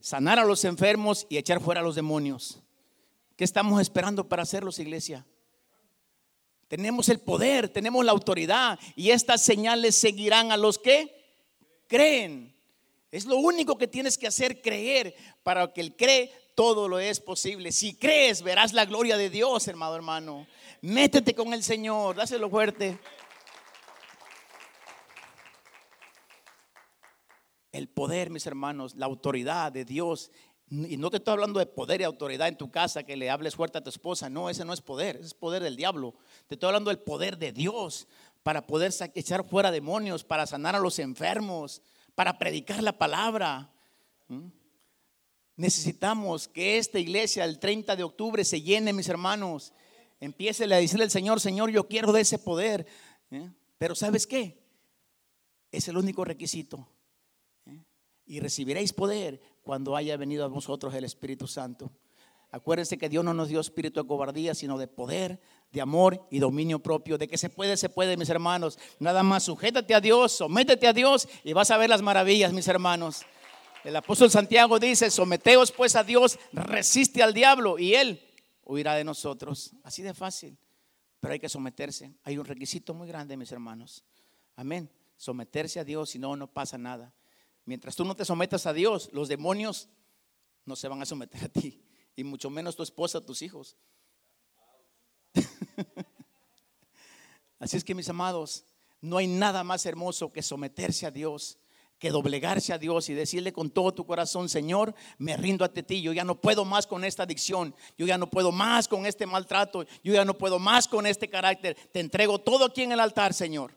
sanar 0.00 0.38
a 0.38 0.44
los 0.44 0.64
enfermos 0.64 1.26
y 1.28 1.36
echar 1.36 1.60
fuera 1.60 1.80
a 1.80 1.84
los 1.84 1.94
demonios. 1.94 2.60
¿Qué 3.36 3.44
estamos 3.44 3.80
esperando 3.80 4.28
para 4.28 4.42
hacerlos, 4.42 4.78
iglesia? 4.78 5.26
Tenemos 6.68 7.08
el 7.08 7.20
poder, 7.20 7.68
tenemos 7.68 8.04
la 8.04 8.12
autoridad 8.12 8.78
y 8.96 9.10
estas 9.10 9.42
señales 9.42 9.94
seguirán 9.94 10.50
a 10.50 10.56
los 10.56 10.78
que 10.78 11.14
creen. 11.86 12.54
Es 13.12 13.24
lo 13.24 13.36
único 13.36 13.78
que 13.78 13.86
tienes 13.86 14.18
que 14.18 14.26
hacer, 14.26 14.60
creer. 14.60 15.14
Para 15.42 15.72
que 15.72 15.80
el 15.80 15.94
cree, 15.94 16.32
todo 16.54 16.88
lo 16.88 16.98
es 16.98 17.20
posible. 17.20 17.70
Si 17.70 17.94
crees, 17.94 18.42
verás 18.42 18.72
la 18.72 18.84
gloria 18.84 19.16
de 19.16 19.30
Dios, 19.30 19.68
hermano, 19.68 19.94
hermano. 19.94 20.46
Métete 20.80 21.34
con 21.34 21.52
el 21.52 21.62
Señor, 21.62 22.16
dáselo 22.16 22.50
fuerte. 22.50 22.98
El 27.76 27.88
poder, 27.88 28.30
mis 28.30 28.46
hermanos, 28.46 28.94
la 28.94 29.04
autoridad 29.04 29.70
de 29.70 29.84
Dios. 29.84 30.30
Y 30.70 30.96
no 30.96 31.10
te 31.10 31.18
estoy 31.18 31.32
hablando 31.32 31.58
de 31.58 31.66
poder 31.66 32.00
y 32.00 32.04
autoridad 32.04 32.48
en 32.48 32.56
tu 32.56 32.70
casa, 32.70 33.02
que 33.02 33.18
le 33.18 33.28
hables 33.28 33.54
fuerte 33.54 33.76
a 33.76 33.84
tu 33.84 33.90
esposa. 33.90 34.30
No, 34.30 34.48
ese 34.48 34.64
no 34.64 34.72
es 34.72 34.80
poder, 34.80 35.16
ese 35.16 35.26
es 35.26 35.34
poder 35.34 35.62
del 35.62 35.76
diablo. 35.76 36.14
Te 36.46 36.54
estoy 36.54 36.68
hablando 36.68 36.88
del 36.88 37.00
poder 37.00 37.36
de 37.36 37.52
Dios 37.52 38.08
para 38.42 38.66
poder 38.66 38.94
echar 39.14 39.46
fuera 39.46 39.70
demonios, 39.70 40.24
para 40.24 40.46
sanar 40.46 40.74
a 40.74 40.78
los 40.78 40.98
enfermos, 41.00 41.82
para 42.14 42.38
predicar 42.38 42.82
la 42.82 42.96
palabra. 42.96 43.70
¿Mm? 44.28 44.48
Necesitamos 45.56 46.48
que 46.48 46.78
esta 46.78 46.98
iglesia 46.98 47.44
el 47.44 47.58
30 47.58 47.94
de 47.94 48.04
octubre 48.04 48.42
se 48.46 48.62
llene, 48.62 48.94
mis 48.94 49.10
hermanos. 49.10 49.74
Empiece 50.18 50.64
a 50.64 50.68
decirle 50.68 51.04
al 51.04 51.10
Señor, 51.10 51.42
Señor, 51.42 51.70
yo 51.70 51.86
quiero 51.86 52.10
de 52.10 52.22
ese 52.22 52.38
poder. 52.38 52.86
¿eh? 53.30 53.50
Pero 53.76 53.94
¿sabes 53.94 54.26
qué? 54.26 54.64
Es 55.70 55.88
el 55.88 55.98
único 55.98 56.24
requisito 56.24 56.88
y 58.26 58.40
recibiréis 58.40 58.92
poder 58.92 59.40
cuando 59.62 59.96
haya 59.96 60.16
venido 60.16 60.44
a 60.44 60.48
vosotros 60.48 60.94
el 60.94 61.04
Espíritu 61.04 61.46
Santo. 61.46 61.90
Acuérdense 62.50 62.96
que 62.96 63.08
Dios 63.08 63.24
no 63.24 63.34
nos 63.34 63.48
dio 63.48 63.60
espíritu 63.60 64.00
de 64.00 64.06
cobardía, 64.06 64.54
sino 64.54 64.78
de 64.78 64.86
poder, 64.86 65.40
de 65.72 65.80
amor 65.80 66.26
y 66.30 66.38
dominio 66.38 66.78
propio. 66.78 67.18
De 67.18 67.28
que 67.28 67.36
se 67.36 67.50
puede, 67.50 67.76
se 67.76 67.88
puede, 67.88 68.16
mis 68.16 68.30
hermanos. 68.30 68.78
Nada 68.98 69.22
más 69.22 69.44
sujétate 69.44 69.94
a 69.94 70.00
Dios, 70.00 70.32
sométete 70.32 70.86
a 70.86 70.92
Dios 70.92 71.28
y 71.44 71.52
vas 71.52 71.70
a 71.70 71.76
ver 71.76 71.90
las 71.90 72.02
maravillas, 72.02 72.52
mis 72.52 72.68
hermanos. 72.68 73.26
El 73.84 73.94
apóstol 73.94 74.30
Santiago 74.30 74.78
dice, 74.78 75.10
someteos 75.10 75.70
pues 75.70 75.96
a 75.96 76.04
Dios, 76.04 76.38
resiste 76.52 77.22
al 77.22 77.34
diablo 77.34 77.78
y 77.78 77.94
él 77.94 78.20
huirá 78.64 78.94
de 78.94 79.04
nosotros. 79.04 79.72
Así 79.82 80.02
de 80.02 80.14
fácil. 80.14 80.56
Pero 81.20 81.32
hay 81.32 81.40
que 81.40 81.48
someterse. 81.48 82.12
Hay 82.24 82.38
un 82.38 82.44
requisito 82.44 82.94
muy 82.94 83.06
grande, 83.08 83.36
mis 83.36 83.52
hermanos. 83.52 84.04
Amén. 84.54 84.90
Someterse 85.16 85.80
a 85.80 85.84
Dios, 85.84 86.10
si 86.10 86.18
no, 86.18 86.36
no 86.36 86.46
pasa 86.46 86.78
nada. 86.78 87.12
Mientras 87.66 87.94
tú 87.96 88.04
no 88.04 88.14
te 88.14 88.24
sometas 88.24 88.64
a 88.66 88.72
Dios, 88.72 89.10
los 89.12 89.28
demonios 89.28 89.88
no 90.64 90.76
se 90.76 90.88
van 90.88 91.02
a 91.02 91.06
someter 91.06 91.44
a 91.44 91.48
ti, 91.48 91.82
y 92.14 92.24
mucho 92.24 92.48
menos 92.48 92.76
tu 92.76 92.82
esposa, 92.84 93.20
tus 93.20 93.42
hijos. 93.42 93.76
Así 97.58 97.76
es 97.76 97.84
que 97.84 97.94
mis 97.94 98.08
amados, 98.08 98.64
no 99.00 99.18
hay 99.18 99.26
nada 99.26 99.64
más 99.64 99.84
hermoso 99.84 100.32
que 100.32 100.42
someterse 100.42 101.06
a 101.06 101.10
Dios, 101.10 101.58
que 101.98 102.10
doblegarse 102.10 102.72
a 102.72 102.78
Dios 102.78 103.08
y 103.08 103.14
decirle 103.14 103.52
con 103.52 103.70
todo 103.70 103.92
tu 103.92 104.06
corazón, 104.06 104.48
Señor, 104.48 104.94
me 105.18 105.36
rindo 105.36 105.64
ante 105.64 105.82
ti, 105.82 106.02
yo 106.02 106.12
ya 106.12 106.24
no 106.24 106.40
puedo 106.40 106.64
más 106.64 106.86
con 106.86 107.04
esta 107.04 107.24
adicción, 107.24 107.74
yo 107.98 108.06
ya 108.06 108.16
no 108.16 108.30
puedo 108.30 108.52
más 108.52 108.86
con 108.86 109.06
este 109.06 109.26
maltrato, 109.26 109.84
yo 110.04 110.14
ya 110.14 110.24
no 110.24 110.38
puedo 110.38 110.60
más 110.60 110.86
con 110.86 111.04
este 111.04 111.28
carácter, 111.28 111.76
te 111.92 111.98
entrego 111.98 112.38
todo 112.38 112.66
aquí 112.66 112.82
en 112.82 112.92
el 112.92 113.00
altar, 113.00 113.34
Señor. 113.34 113.74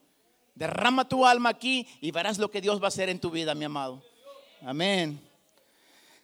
Derrama 0.60 1.08
tu 1.08 1.26
alma 1.26 1.48
aquí 1.48 1.88
y 2.02 2.12
verás 2.12 2.38
lo 2.38 2.52
que 2.52 2.60
Dios 2.60 2.82
va 2.82 2.88
a 2.88 2.88
hacer 2.90 3.08
en 3.08 3.18
tu 3.18 3.32
vida, 3.32 3.56
mi 3.56 3.64
amado. 3.64 4.04
Amén. 4.62 5.18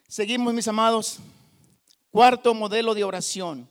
Seguimos, 0.10 0.54
mis 0.54 0.67
amados. 0.67 1.19
Cuarto 2.12 2.54
modelo 2.54 2.93
de 2.93 3.06
oración. 3.06 3.69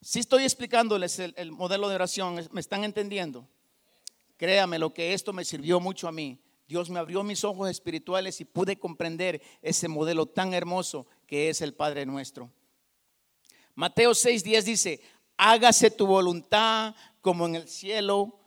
Si 0.00 0.20
estoy 0.20 0.44
explicándoles 0.44 1.18
el, 1.18 1.52
modelo 1.52 1.90
de 1.90 1.94
oración, 1.94 2.48
¿me 2.52 2.60
están 2.62 2.84
entendiendo? 2.84 3.46
Créame 4.38 4.78
lo 4.78 4.94
que 4.94 5.12
esto 5.12 5.34
me 5.34 5.44
sirvió 5.44 5.78
mucho 5.78 6.08
a 6.08 6.12
mí. 6.12 6.38
Dios 6.66 6.88
me 6.88 6.98
abrió 6.98 7.22
mis 7.22 7.44
ojos 7.44 7.68
espirituales 7.68 8.40
y 8.40 8.46
pude 8.46 8.78
comprender 8.78 9.42
ese 9.60 9.88
modelo 9.88 10.24
tan 10.24 10.54
hermoso 10.54 11.06
que 11.26 11.50
es 11.50 11.60
el 11.60 11.74
Padre 11.74 12.06
nuestro. 12.06 12.50
Mateo 13.74 14.12
6:10 14.12 14.62
dice, 14.62 15.00
hágase 15.36 15.90
tu 15.90 16.06
voluntad 16.06 16.94
como 17.20 17.44
en 17.44 17.56
el 17.56 17.68
cielo, 17.68 18.40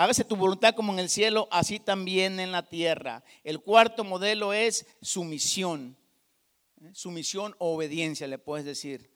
Hágase 0.00 0.24
tu 0.24 0.34
voluntad 0.34 0.74
como 0.74 0.94
en 0.94 0.98
el 0.98 1.10
cielo, 1.10 1.46
así 1.50 1.78
también 1.78 2.40
en 2.40 2.52
la 2.52 2.66
tierra. 2.66 3.22
El 3.44 3.60
cuarto 3.60 4.02
modelo 4.02 4.54
es 4.54 4.86
sumisión. 5.02 5.94
¿Eh? 6.80 6.90
Sumisión 6.94 7.54
o 7.58 7.74
obediencia, 7.74 8.26
le 8.26 8.38
puedes 8.38 8.64
decir. 8.64 9.10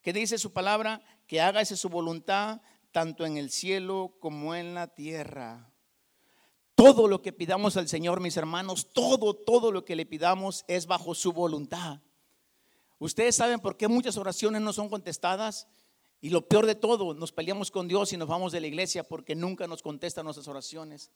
¿Qué 0.00 0.12
dice 0.12 0.38
su 0.38 0.52
palabra? 0.52 1.02
Que 1.26 1.40
hágase 1.40 1.76
su 1.76 1.88
voluntad 1.88 2.60
tanto 2.92 3.26
en 3.26 3.36
el 3.36 3.50
cielo 3.50 4.14
como 4.20 4.54
en 4.54 4.74
la 4.74 4.94
tierra. 4.94 5.74
Todo 6.76 7.08
lo 7.08 7.20
que 7.20 7.32
pidamos 7.32 7.76
al 7.76 7.88
Señor, 7.88 8.20
mis 8.20 8.36
hermanos, 8.36 8.92
todo, 8.92 9.34
todo 9.34 9.72
lo 9.72 9.84
que 9.84 9.96
le 9.96 10.06
pidamos 10.06 10.64
es 10.68 10.86
bajo 10.86 11.16
su 11.16 11.32
voluntad. 11.32 11.98
Ustedes 13.00 13.34
saben 13.34 13.58
por 13.58 13.76
qué 13.76 13.88
muchas 13.88 14.16
oraciones 14.18 14.62
no 14.62 14.72
son 14.72 14.88
contestadas 14.88 15.66
y 16.24 16.30
lo 16.30 16.48
peor 16.48 16.64
de 16.64 16.74
todo, 16.74 17.12
nos 17.12 17.32
peleamos 17.32 17.70
con 17.70 17.86
Dios 17.86 18.14
y 18.14 18.16
nos 18.16 18.26
vamos 18.26 18.50
de 18.50 18.58
la 18.58 18.66
iglesia 18.66 19.04
porque 19.04 19.34
nunca 19.34 19.66
nos 19.66 19.82
contesta 19.82 20.22
nuestras 20.22 20.48
oraciones. 20.48 21.10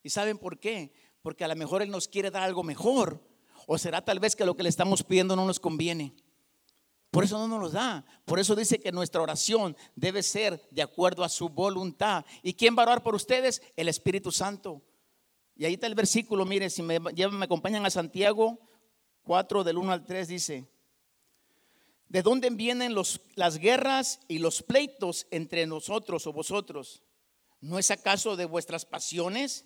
¿Y 0.00 0.10
saben 0.10 0.38
por 0.38 0.60
qué? 0.60 0.92
Porque 1.22 1.42
a 1.42 1.48
lo 1.48 1.56
mejor 1.56 1.82
Él 1.82 1.90
nos 1.90 2.06
quiere 2.06 2.30
dar 2.30 2.44
algo 2.44 2.62
mejor. 2.62 3.20
O 3.66 3.78
será 3.78 4.04
tal 4.04 4.20
vez 4.20 4.36
que 4.36 4.44
lo 4.44 4.54
que 4.54 4.62
le 4.62 4.68
estamos 4.68 5.02
pidiendo 5.02 5.34
no 5.34 5.44
nos 5.44 5.58
conviene. 5.58 6.14
Por 7.10 7.24
eso 7.24 7.36
no 7.48 7.58
nos 7.58 7.72
da. 7.72 8.04
Por 8.24 8.38
eso 8.38 8.54
dice 8.54 8.78
que 8.78 8.92
nuestra 8.92 9.22
oración 9.22 9.76
debe 9.96 10.22
ser 10.22 10.64
de 10.70 10.82
acuerdo 10.82 11.24
a 11.24 11.28
su 11.28 11.48
voluntad. 11.48 12.24
¿Y 12.40 12.54
quién 12.54 12.76
va 12.78 12.84
a 12.84 12.86
orar 12.86 13.02
por 13.02 13.16
ustedes? 13.16 13.60
El 13.74 13.88
Espíritu 13.88 14.30
Santo. 14.30 14.82
Y 15.56 15.64
ahí 15.64 15.74
está 15.74 15.88
el 15.88 15.96
versículo, 15.96 16.44
mire, 16.44 16.70
si 16.70 16.80
me, 16.80 17.00
me 17.00 17.44
acompañan 17.44 17.84
a 17.86 17.90
Santiago 17.90 18.60
4 19.24 19.64
del 19.64 19.78
1 19.78 19.92
al 19.92 20.04
3 20.04 20.28
dice, 20.28 20.68
¿De 22.08 22.22
dónde 22.22 22.50
vienen 22.50 22.94
las 23.34 23.58
guerras 23.58 24.20
y 24.28 24.38
los 24.38 24.62
pleitos 24.62 25.26
entre 25.30 25.66
nosotros 25.66 26.26
o 26.26 26.32
vosotros? 26.32 27.02
¿No 27.60 27.78
es 27.78 27.90
acaso 27.90 28.36
de 28.36 28.44
vuestras 28.44 28.84
pasiones 28.84 29.64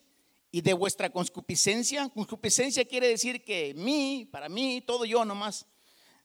y 0.50 0.60
de 0.60 0.72
vuestra 0.72 1.10
concupiscencia? 1.10 2.08
Concupiscencia 2.08 2.84
quiere 2.84 3.08
decir 3.08 3.44
que 3.44 3.74
mí, 3.74 4.28
para 4.30 4.48
mí, 4.48 4.82
todo 4.86 5.04
yo 5.04 5.24
nomás. 5.24 5.66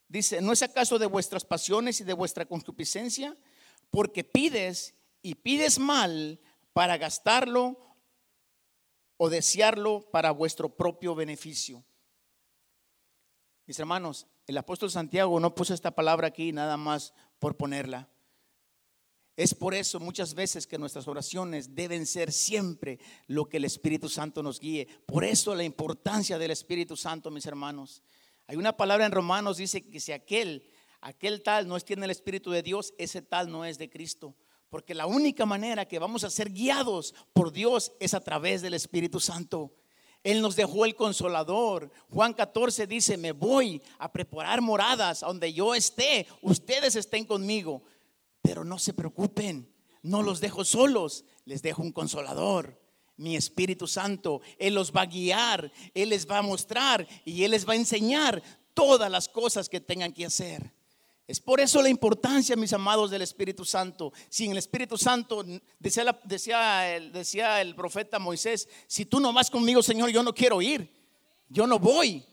Dice, 0.07 0.41
¿no 0.41 0.53
es 0.53 0.61
acaso 0.61 0.99
de 0.99 1.07
vuestras 1.07 1.43
pasiones 1.43 1.99
y 1.99 2.03
de 2.03 2.13
vuestra 2.13 2.45
concupiscencia? 2.45 3.35
Porque 3.89 4.23
pides 4.23 4.93
y 5.21 5.35
pides 5.35 5.79
mal 5.79 6.39
para 6.73 6.97
gastarlo 6.97 7.77
o 9.17 9.29
desearlo 9.29 10.09
para 10.11 10.31
vuestro 10.31 10.69
propio 10.75 11.15
beneficio. 11.15 11.83
Mis 13.65 13.79
hermanos, 13.79 14.27
el 14.47 14.57
apóstol 14.57 14.91
Santiago 14.91 15.39
no 15.39 15.55
puso 15.55 15.73
esta 15.73 15.91
palabra 15.91 16.27
aquí 16.27 16.51
nada 16.51 16.77
más 16.77 17.13
por 17.39 17.55
ponerla. 17.55 18.09
Es 19.35 19.55
por 19.55 19.73
eso 19.73 19.99
muchas 19.99 20.35
veces 20.35 20.67
que 20.67 20.77
nuestras 20.77 21.07
oraciones 21.07 21.73
deben 21.73 22.05
ser 22.05 22.31
siempre 22.31 22.99
lo 23.25 23.45
que 23.45 23.57
el 23.57 23.65
Espíritu 23.65 24.07
Santo 24.07 24.43
nos 24.43 24.59
guíe. 24.59 24.87
Por 25.07 25.23
eso 25.23 25.55
la 25.55 25.63
importancia 25.63 26.37
del 26.37 26.51
Espíritu 26.51 26.95
Santo, 26.95 27.31
mis 27.31 27.47
hermanos. 27.47 28.03
Hay 28.45 28.57
una 28.57 28.77
palabra 28.77 29.05
en 29.05 29.11
Romanos 29.11 29.57
dice 29.57 29.89
que 29.89 29.99
si 29.99 30.11
aquel, 30.11 30.69
aquel 31.01 31.41
tal 31.41 31.67
no 31.67 31.79
tiene 31.79 32.05
el 32.05 32.11
Espíritu 32.11 32.51
de 32.51 32.61
Dios, 32.61 32.93
ese 32.99 33.23
tal 33.23 33.49
no 33.49 33.65
es 33.65 33.79
de 33.79 33.89
Cristo. 33.89 34.35
Porque 34.69 34.93
la 34.93 35.07
única 35.07 35.45
manera 35.47 35.87
que 35.87 35.99
vamos 35.99 36.23
a 36.23 36.29
ser 36.29 36.51
guiados 36.51 37.15
por 37.33 37.51
Dios 37.51 37.91
es 37.99 38.13
a 38.13 38.21
través 38.21 38.61
del 38.61 38.75
Espíritu 38.75 39.19
Santo. 39.19 39.73
Él 40.23 40.41
nos 40.41 40.55
dejó 40.55 40.85
el 40.85 40.95
consolador. 40.95 41.91
Juan 42.09 42.33
14 42.33 42.87
dice, 42.87 43.17
me 43.17 43.33
voy 43.33 43.81
a 43.99 44.11
preparar 44.11 44.61
moradas 44.61 45.19
donde 45.19 45.51
yo 45.53 45.75
esté, 45.75 46.27
ustedes 46.41 46.95
estén 46.95 47.25
conmigo. 47.25 47.83
Pero 48.41 48.63
no 48.63 48.79
se 48.79 48.93
preocupen, 48.93 49.69
no 50.01 50.21
los 50.23 50.39
dejo 50.39 50.63
solos, 50.65 51.25
les 51.45 51.61
dejo 51.61 51.81
un 51.81 51.91
consolador. 51.91 52.81
Mi 53.15 53.35
Espíritu 53.35 53.87
Santo, 53.87 54.41
Él 54.57 54.75
los 54.75 54.91
va 54.91 55.01
a 55.01 55.07
guiar, 55.07 55.71
Él 55.93 56.09
les 56.09 56.29
va 56.29 56.39
a 56.39 56.41
mostrar 56.41 57.07
y 57.25 57.43
Él 57.43 57.51
les 57.51 57.67
va 57.67 57.73
a 57.73 57.77
enseñar 57.77 58.41
todas 58.73 59.11
las 59.11 59.27
cosas 59.27 59.69
que 59.69 59.79
tengan 59.81 60.13
que 60.13 60.25
hacer. 60.25 60.73
Es 61.25 61.39
por 61.39 61.61
eso 61.61 61.81
la 61.81 61.89
importancia, 61.89 62.55
mis 62.55 62.73
amados, 62.73 63.09
del 63.09 63.21
Espíritu 63.21 63.63
Santo. 63.63 64.11
Sin 64.29 64.51
el 64.51 64.57
Espíritu 64.57 64.97
Santo, 64.97 65.45
decía, 65.79 66.19
decía, 66.25 67.61
el, 67.61 67.67
el 67.67 67.75
profeta 67.75 68.19
Moisés, 68.19 68.67
si 68.87 69.05
tú 69.05 69.19
no 69.19 69.31
vas 69.31 69.49
conmigo, 69.49 69.81
Señor, 69.81 70.09
yo 70.09 70.21
no 70.21 70.33
quiero 70.33 70.61
ir. 70.61 70.91
Yo 71.47 71.65
no 71.65 71.79
voy. 71.79 72.25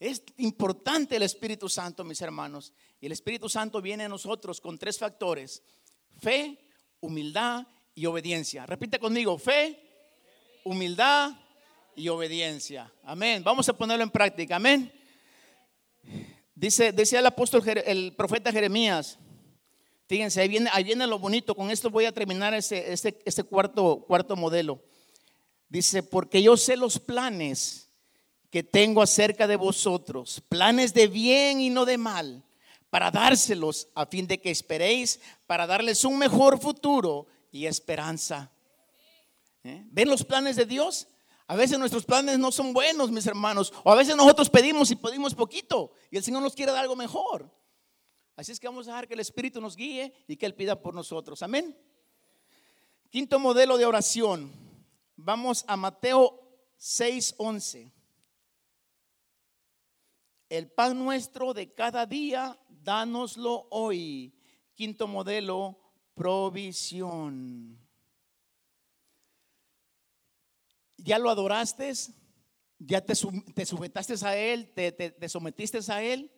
Es 0.00 0.22
importante 0.38 1.16
el 1.16 1.22
Espíritu 1.22 1.68
Santo, 1.68 2.04
mis 2.04 2.20
hermanos. 2.22 2.72
Y 3.00 3.06
el 3.06 3.12
Espíritu 3.12 3.48
Santo 3.48 3.82
viene 3.82 4.04
a 4.04 4.08
nosotros 4.08 4.60
con 4.60 4.78
tres 4.78 4.98
factores. 4.98 5.62
Fe, 6.18 6.58
humildad 7.00 7.66
y 7.94 8.06
obediencia. 8.06 8.64
Repite 8.64 8.98
conmigo, 8.98 9.38
fe, 9.38 9.78
humildad 10.64 11.32
y 11.94 12.08
obediencia. 12.08 12.92
Amén. 13.04 13.44
Vamos 13.44 13.68
a 13.68 13.76
ponerlo 13.76 14.04
en 14.04 14.10
práctica. 14.10 14.56
Amén. 14.56 14.92
Dice, 16.54 16.92
decía 16.92 17.20
el 17.20 17.26
apóstol, 17.26 17.62
el 17.86 18.14
profeta 18.14 18.52
Jeremías, 18.52 19.18
Fíjense, 20.12 20.42
ahí 20.42 20.48
viene, 20.48 20.68
ahí 20.74 20.84
viene 20.84 21.06
lo 21.06 21.18
bonito. 21.18 21.54
Con 21.54 21.70
esto 21.70 21.88
voy 21.88 22.04
a 22.04 22.12
terminar 22.12 22.52
este, 22.52 22.92
este, 22.92 23.42
cuarto, 23.44 24.04
cuarto 24.06 24.36
modelo. 24.36 24.82
Dice, 25.70 26.02
porque 26.02 26.42
yo 26.42 26.54
sé 26.58 26.76
los 26.76 26.98
planes 26.98 27.88
que 28.50 28.62
tengo 28.62 29.00
acerca 29.00 29.46
de 29.46 29.56
vosotros, 29.56 30.42
planes 30.50 30.92
de 30.92 31.06
bien 31.06 31.62
y 31.62 31.70
no 31.70 31.86
de 31.86 31.96
mal, 31.96 32.44
para 32.90 33.10
dárselos 33.10 33.88
a 33.94 34.04
fin 34.04 34.26
de 34.26 34.38
que 34.38 34.50
esperéis, 34.50 35.18
para 35.46 35.66
darles 35.66 36.04
un 36.04 36.18
mejor 36.18 36.60
futuro 36.60 37.26
y 37.50 37.64
esperanza. 37.64 38.52
¿Eh? 39.64 39.82
¿Ven 39.86 40.10
los 40.10 40.22
planes 40.22 40.56
de 40.56 40.66
Dios? 40.66 41.08
A 41.52 41.54
veces 41.54 41.78
nuestros 41.78 42.06
planes 42.06 42.38
no 42.38 42.50
son 42.50 42.72
buenos, 42.72 43.10
mis 43.10 43.26
hermanos. 43.26 43.74
O 43.84 43.92
a 43.92 43.94
veces 43.94 44.16
nosotros 44.16 44.48
pedimos 44.48 44.90
y 44.90 44.96
pedimos 44.96 45.34
poquito 45.34 45.92
y 46.10 46.16
el 46.16 46.24
Señor 46.24 46.40
nos 46.40 46.54
quiere 46.54 46.72
dar 46.72 46.80
algo 46.80 46.96
mejor. 46.96 47.46
Así 48.36 48.52
es 48.52 48.58
que 48.58 48.68
vamos 48.68 48.88
a 48.88 48.92
dejar 48.92 49.06
que 49.06 49.12
el 49.12 49.20
Espíritu 49.20 49.60
nos 49.60 49.76
guíe 49.76 50.14
y 50.26 50.38
que 50.38 50.46
Él 50.46 50.54
pida 50.54 50.80
por 50.80 50.94
nosotros. 50.94 51.42
Amén. 51.42 51.76
Quinto 53.10 53.38
modelo 53.38 53.76
de 53.76 53.84
oración. 53.84 54.50
Vamos 55.14 55.66
a 55.68 55.76
Mateo 55.76 56.40
6:11. 56.78 57.92
El 60.48 60.70
pan 60.70 60.98
nuestro 60.98 61.52
de 61.52 61.74
cada 61.74 62.06
día, 62.06 62.58
dánoslo 62.82 63.66
hoy. 63.68 64.32
Quinto 64.74 65.06
modelo, 65.06 65.78
provisión. 66.14 67.81
¿Ya 71.04 71.18
lo 71.18 71.30
adoraste? 71.30 71.92
¿Ya 72.78 73.00
te, 73.00 73.14
te 73.54 73.66
sujetaste 73.66 74.14
a 74.24 74.36
Él? 74.36 74.72
¿Te, 74.72 74.92
te, 74.92 75.28
sometiste 75.28 75.78
a 75.92 76.02
Él? 76.02 76.30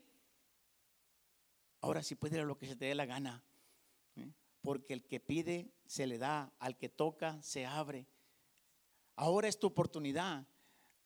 Ahora 1.80 2.02
sí 2.02 2.14
puede 2.14 2.36
ir 2.36 2.42
a 2.42 2.46
lo 2.46 2.56
que 2.56 2.66
se 2.66 2.76
te 2.76 2.86
dé 2.86 2.94
la 2.94 3.04
gana. 3.04 3.44
¿eh? 4.16 4.32
Porque 4.62 4.94
el 4.94 5.04
que 5.04 5.20
pide 5.20 5.70
se 5.86 6.06
le 6.06 6.16
da, 6.16 6.52
al 6.58 6.78
que 6.78 6.88
toca 6.88 7.42
se 7.42 7.66
abre. 7.66 8.06
Ahora 9.16 9.48
es 9.48 9.58
tu 9.58 9.66
oportunidad. 9.66 10.46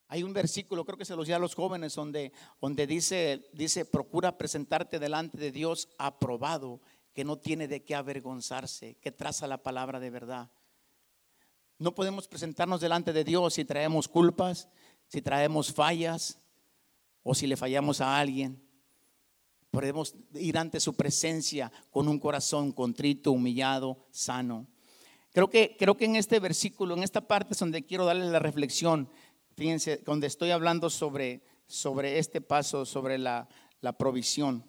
Hay 0.06 0.22
un 0.22 0.32
versículo, 0.32 0.84
creo 0.84 0.96
que 0.96 1.04
se 1.04 1.16
los 1.16 1.26
dio 1.26 1.36
a 1.36 1.40
los 1.40 1.54
jóvenes, 1.54 1.94
donde, 1.94 2.32
donde 2.61 2.86
dice, 2.86 3.50
dice, 3.52 3.84
procura 3.84 4.38
presentarte 4.38 4.98
delante 4.98 5.36
de 5.36 5.52
Dios 5.52 5.88
aprobado, 5.98 6.80
que 7.12 7.24
no 7.24 7.38
tiene 7.38 7.66
de 7.66 7.84
qué 7.84 7.96
avergonzarse, 7.96 8.94
que 9.00 9.11
traza 9.12 9.48
la 9.48 9.62
palabra 9.62 9.98
de 9.98 10.11
verdad. 10.11 10.50
No 11.78 11.94
podemos 11.94 12.26
presentarnos 12.26 12.80
delante 12.80 13.12
de 13.12 13.22
Dios 13.22 13.54
si 13.54 13.64
traemos 13.64 14.08
culpas, 14.08 14.68
si 15.06 15.22
traemos 15.22 15.72
fallas 15.72 16.40
o 17.22 17.34
si 17.34 17.46
le 17.46 17.56
fallamos 17.56 18.00
a 18.00 18.18
alguien. 18.18 18.60
Podemos 19.70 20.14
ir 20.34 20.58
ante 20.58 20.80
su 20.80 20.94
presencia 20.94 21.70
con 21.90 22.08
un 22.08 22.18
corazón 22.18 22.72
contrito, 22.72 23.30
humillado, 23.30 24.06
sano. 24.10 24.66
Creo 25.32 25.48
que, 25.48 25.76
creo 25.78 25.96
que 25.96 26.06
en 26.06 26.16
este 26.16 26.40
versículo, 26.40 26.96
en 26.96 27.04
esta 27.04 27.20
parte 27.20 27.52
es 27.52 27.60
donde 27.60 27.84
quiero 27.84 28.06
darle 28.06 28.26
la 28.26 28.40
reflexión. 28.40 29.08
Fíjense, 29.56 29.98
donde 29.98 30.26
estoy 30.26 30.50
hablando 30.50 30.90
sobre, 30.90 31.42
sobre 31.66 32.18
este 32.18 32.40
paso, 32.40 32.86
sobre 32.86 33.18
la, 33.18 33.48
la 33.80 33.92
provisión. 33.92 34.64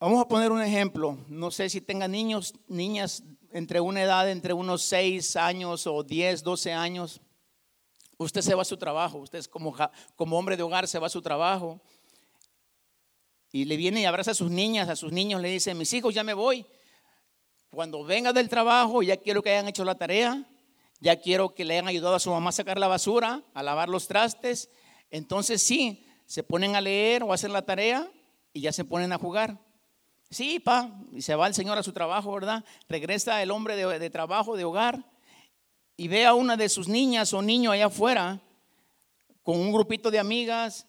Vamos 0.00 0.22
a 0.22 0.28
poner 0.28 0.50
un 0.50 0.62
ejemplo. 0.62 1.18
No 1.28 1.50
sé 1.50 1.68
si 1.68 1.80
tengan 1.80 2.12
niños, 2.12 2.54
niñas 2.68 3.22
entre 3.52 3.80
una 3.80 4.02
edad 4.02 4.30
entre 4.30 4.52
unos 4.52 4.82
6 4.82 5.36
años 5.36 5.86
o 5.86 6.02
10, 6.02 6.42
12 6.42 6.72
años, 6.72 7.20
usted 8.16 8.42
se 8.42 8.54
va 8.54 8.62
a 8.62 8.64
su 8.64 8.76
trabajo, 8.76 9.18
usted 9.18 9.38
es 9.38 9.48
como, 9.48 9.74
como 10.16 10.38
hombre 10.38 10.56
de 10.56 10.62
hogar 10.62 10.88
se 10.88 10.98
va 10.98 11.06
a 11.06 11.10
su 11.10 11.22
trabajo 11.22 11.80
y 13.50 13.64
le 13.64 13.76
viene 13.76 14.02
y 14.02 14.04
abraza 14.04 14.32
a 14.32 14.34
sus 14.34 14.50
niñas, 14.50 14.88
a 14.88 14.96
sus 14.96 15.12
niños, 15.12 15.40
le 15.40 15.48
dice, 15.48 15.74
mis 15.74 15.92
hijos, 15.92 16.14
ya 16.14 16.22
me 16.22 16.34
voy. 16.34 16.66
Cuando 17.70 18.04
venga 18.04 18.32
del 18.32 18.48
trabajo, 18.48 19.02
ya 19.02 19.16
quiero 19.16 19.42
que 19.42 19.50
hayan 19.50 19.68
hecho 19.68 19.84
la 19.84 19.94
tarea, 19.94 20.46
ya 21.00 21.16
quiero 21.16 21.54
que 21.54 21.64
le 21.64 21.74
hayan 21.74 21.88
ayudado 21.88 22.14
a 22.14 22.20
su 22.20 22.30
mamá 22.30 22.50
a 22.50 22.52
sacar 22.52 22.78
la 22.78 22.88
basura, 22.88 23.42
a 23.54 23.62
lavar 23.62 23.88
los 23.88 24.08
trastes. 24.08 24.70
Entonces 25.10 25.62
sí, 25.62 26.06
se 26.26 26.42
ponen 26.42 26.76
a 26.76 26.80
leer 26.80 27.22
o 27.22 27.32
a 27.32 27.34
hacer 27.34 27.50
la 27.50 27.62
tarea 27.62 28.10
y 28.52 28.60
ya 28.60 28.72
se 28.72 28.84
ponen 28.84 29.12
a 29.12 29.18
jugar. 29.18 29.58
Sí, 30.30 30.60
pa, 30.60 30.90
y 31.12 31.22
se 31.22 31.34
va 31.34 31.46
el 31.46 31.54
Señor 31.54 31.78
a 31.78 31.82
su 31.82 31.92
trabajo, 31.92 32.32
¿verdad? 32.32 32.64
Regresa 32.88 33.42
el 33.42 33.50
hombre 33.50 33.76
de, 33.76 34.10
trabajo, 34.10 34.56
de 34.56 34.64
hogar, 34.64 35.02
y 35.96 36.08
ve 36.08 36.26
a 36.26 36.34
una 36.34 36.56
de 36.56 36.68
sus 36.68 36.86
niñas 36.86 37.32
o 37.32 37.40
niño 37.40 37.70
allá 37.70 37.86
afuera 37.86 38.40
con 39.42 39.58
un 39.58 39.72
grupito 39.72 40.10
de 40.10 40.18
amigas, 40.18 40.86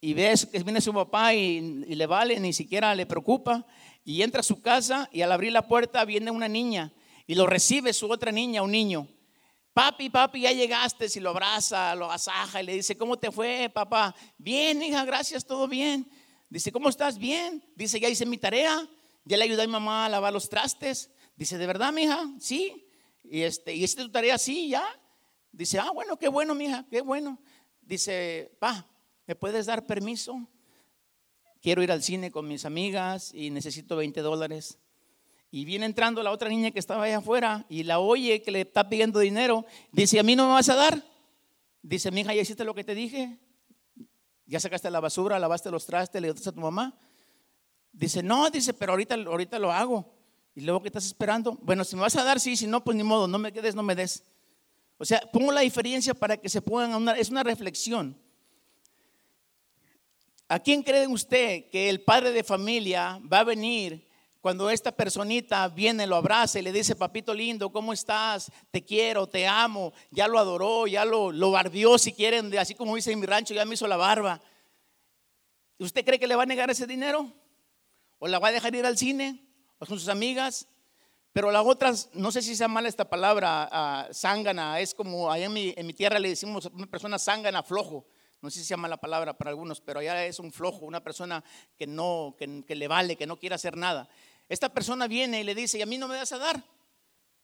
y 0.00 0.14
ve 0.14 0.34
que 0.52 0.62
viene 0.62 0.80
su 0.80 0.94
papá 0.94 1.34
y, 1.34 1.60
le 1.60 2.06
vale, 2.06 2.38
ni 2.38 2.52
siquiera 2.52 2.94
le 2.94 3.06
preocupa, 3.06 3.66
y 4.04 4.22
entra 4.22 4.40
a 4.40 4.44
su 4.44 4.62
casa 4.62 5.08
y 5.10 5.22
al 5.22 5.32
abrir 5.32 5.52
la 5.52 5.66
puerta 5.66 6.04
viene 6.04 6.30
una 6.30 6.46
niña 6.46 6.92
y 7.26 7.34
lo 7.34 7.46
recibe 7.46 7.92
su 7.92 8.08
otra 8.08 8.30
niña, 8.30 8.62
un 8.62 8.70
niño. 8.70 9.08
Papi, 9.72 10.08
papi, 10.08 10.42
ya 10.42 10.52
llegaste, 10.52 11.06
y 11.14 11.20
lo 11.20 11.30
abraza, 11.30 11.94
lo 11.96 12.10
asaja 12.10 12.62
y 12.62 12.66
le 12.66 12.74
dice, 12.74 12.96
¿cómo 12.96 13.18
te 13.18 13.30
fue, 13.30 13.68
papá? 13.68 14.14
Bien, 14.38 14.80
hija, 14.80 15.04
gracias, 15.04 15.44
todo 15.44 15.66
bien. 15.66 16.08
Dice, 16.48 16.70
¿cómo 16.72 16.88
estás? 16.88 17.18
Bien. 17.18 17.64
Dice, 17.74 17.98
ya 17.98 18.08
hice 18.08 18.26
mi 18.26 18.38
tarea, 18.38 18.88
ya 19.24 19.36
le 19.36 19.44
ayudé 19.44 19.62
a 19.62 19.66
mi 19.66 19.72
mamá 19.72 20.06
a 20.06 20.08
lavar 20.08 20.32
los 20.32 20.48
trastes. 20.48 21.10
Dice, 21.36 21.58
¿de 21.58 21.66
verdad, 21.66 21.92
mija? 21.92 22.24
Sí. 22.40 22.86
Y 23.24 23.42
este, 23.42 23.74
¿y 23.74 23.82
hiciste 23.82 24.02
tu 24.02 24.10
tarea? 24.10 24.38
Sí, 24.38 24.68
ya. 24.68 24.84
Dice, 25.52 25.78
ah, 25.78 25.90
bueno, 25.92 26.18
qué 26.18 26.28
bueno, 26.28 26.54
mija, 26.54 26.86
qué 26.90 27.00
bueno. 27.00 27.40
Dice, 27.80 28.56
pa, 28.58 28.86
¿me 29.26 29.34
puedes 29.34 29.66
dar 29.66 29.86
permiso? 29.86 30.48
Quiero 31.60 31.82
ir 31.82 31.90
al 31.90 32.02
cine 32.02 32.30
con 32.30 32.46
mis 32.46 32.64
amigas 32.64 33.32
y 33.34 33.50
necesito 33.50 33.96
20 33.96 34.20
dólares. 34.20 34.78
Y 35.50 35.64
viene 35.64 35.86
entrando 35.86 36.22
la 36.22 36.30
otra 36.30 36.48
niña 36.48 36.70
que 36.70 36.78
estaba 36.78 37.04
allá 37.04 37.18
afuera 37.18 37.64
y 37.68 37.82
la 37.82 37.98
oye 37.98 38.42
que 38.42 38.50
le 38.50 38.60
está 38.60 38.88
pidiendo 38.88 39.18
dinero. 39.20 39.64
Dice, 39.92 40.18
¿a 40.18 40.22
mí 40.22 40.36
no 40.36 40.46
me 40.46 40.54
vas 40.54 40.68
a 40.68 40.74
dar? 40.74 41.02
Dice, 41.82 42.10
mija, 42.10 42.34
¿ya 42.34 42.42
hiciste 42.42 42.64
lo 42.64 42.74
que 42.74 42.84
te 42.84 42.94
dije? 42.94 43.38
¿Ya 44.46 44.60
sacaste 44.60 44.90
la 44.90 45.00
basura, 45.00 45.38
lavaste 45.38 45.70
los 45.70 45.86
trastes, 45.86 46.22
le 46.22 46.32
diste 46.32 46.48
a 46.48 46.52
tu 46.52 46.60
mamá? 46.60 46.96
Dice, 47.92 48.22
no, 48.22 48.48
dice, 48.50 48.72
pero 48.74 48.92
ahorita, 48.92 49.14
ahorita 49.14 49.58
lo 49.58 49.72
hago. 49.72 50.14
Y 50.54 50.60
luego, 50.60 50.80
¿qué 50.82 50.88
estás 50.88 51.06
esperando? 51.06 51.58
Bueno, 51.62 51.84
si 51.84 51.96
me 51.96 52.02
vas 52.02 52.16
a 52.16 52.22
dar, 52.22 52.38
sí, 52.38 52.56
si 52.56 52.66
no, 52.66 52.82
pues 52.84 52.96
ni 52.96 53.02
modo, 53.02 53.26
no 53.26 53.38
me 53.38 53.52
quedes, 53.52 53.74
no 53.74 53.82
me 53.82 53.94
des. 53.94 54.22
O 54.98 55.04
sea, 55.04 55.20
pongo 55.32 55.52
la 55.52 55.60
diferencia 55.60 56.14
para 56.14 56.36
que 56.36 56.48
se 56.48 56.62
pongan 56.62 56.92
a 56.92 56.96
una, 56.96 57.12
es 57.12 57.28
una 57.28 57.42
reflexión. 57.42 58.16
¿A 60.48 60.60
quién 60.60 60.82
cree 60.82 61.06
usted 61.08 61.68
que 61.70 61.88
el 61.88 62.02
padre 62.02 62.30
de 62.30 62.44
familia 62.44 63.20
va 63.30 63.40
a 63.40 63.44
venir 63.44 64.06
cuando 64.46 64.70
esta 64.70 64.92
personita 64.92 65.66
viene, 65.66 66.06
lo 66.06 66.14
abraza 66.14 66.60
y 66.60 66.62
le 66.62 66.70
dice, 66.70 66.94
papito 66.94 67.34
lindo, 67.34 67.72
¿cómo 67.72 67.92
estás? 67.92 68.52
Te 68.70 68.84
quiero, 68.84 69.26
te 69.26 69.44
amo. 69.44 69.92
Ya 70.12 70.28
lo 70.28 70.38
adoró, 70.38 70.86
ya 70.86 71.04
lo, 71.04 71.32
lo 71.32 71.50
barbió, 71.50 71.98
si 71.98 72.12
quieren, 72.12 72.56
así 72.56 72.76
como 72.76 72.94
dice 72.94 73.10
en 73.10 73.18
mi 73.18 73.26
rancho, 73.26 73.54
ya 73.54 73.64
me 73.64 73.74
hizo 73.74 73.88
la 73.88 73.96
barba. 73.96 74.40
¿Usted 75.80 76.04
cree 76.04 76.20
que 76.20 76.28
le 76.28 76.36
va 76.36 76.44
a 76.44 76.46
negar 76.46 76.70
ese 76.70 76.86
dinero? 76.86 77.32
¿O 78.20 78.28
la 78.28 78.38
va 78.38 78.46
a 78.46 78.52
dejar 78.52 78.72
ir 78.76 78.86
al 78.86 78.96
cine? 78.96 79.44
¿O 79.80 79.86
con 79.86 79.98
sus 79.98 80.08
amigas? 80.08 80.68
Pero 81.32 81.50
las 81.50 81.66
otras, 81.66 82.10
no 82.12 82.30
sé 82.30 82.40
si 82.40 82.54
sea 82.54 82.68
mala 82.68 82.88
esta 82.88 83.10
palabra, 83.10 84.08
zángana, 84.12 84.78
es 84.78 84.94
como 84.94 85.28
allá 85.28 85.46
en 85.46 85.54
mi, 85.54 85.74
en 85.76 85.84
mi, 85.88 85.92
tierra 85.92 86.20
le 86.20 86.28
decimos 86.28 86.66
una 86.66 86.86
persona 86.86 87.18
zángana, 87.18 87.64
flojo. 87.64 88.06
No 88.42 88.50
sé 88.50 88.60
si 88.60 88.66
se 88.66 88.70
llama 88.70 88.86
la 88.86 88.98
palabra 88.98 89.36
para 89.36 89.50
algunos, 89.50 89.80
pero 89.80 89.98
allá 89.98 90.24
es 90.24 90.38
un 90.38 90.52
flojo, 90.52 90.86
una 90.86 91.02
persona 91.02 91.42
que 91.76 91.88
no, 91.88 92.36
que, 92.38 92.62
que 92.64 92.76
le 92.76 92.86
vale, 92.86 93.16
que 93.16 93.26
no 93.26 93.40
quiere 93.40 93.56
hacer 93.56 93.76
nada. 93.76 94.08
Esta 94.48 94.68
persona 94.68 95.06
viene 95.06 95.40
y 95.40 95.44
le 95.44 95.54
dice, 95.54 95.78
¿y 95.78 95.82
a 95.82 95.86
mí 95.86 95.98
no 95.98 96.08
me 96.08 96.16
das 96.16 96.32
a 96.32 96.38
dar? 96.38 96.62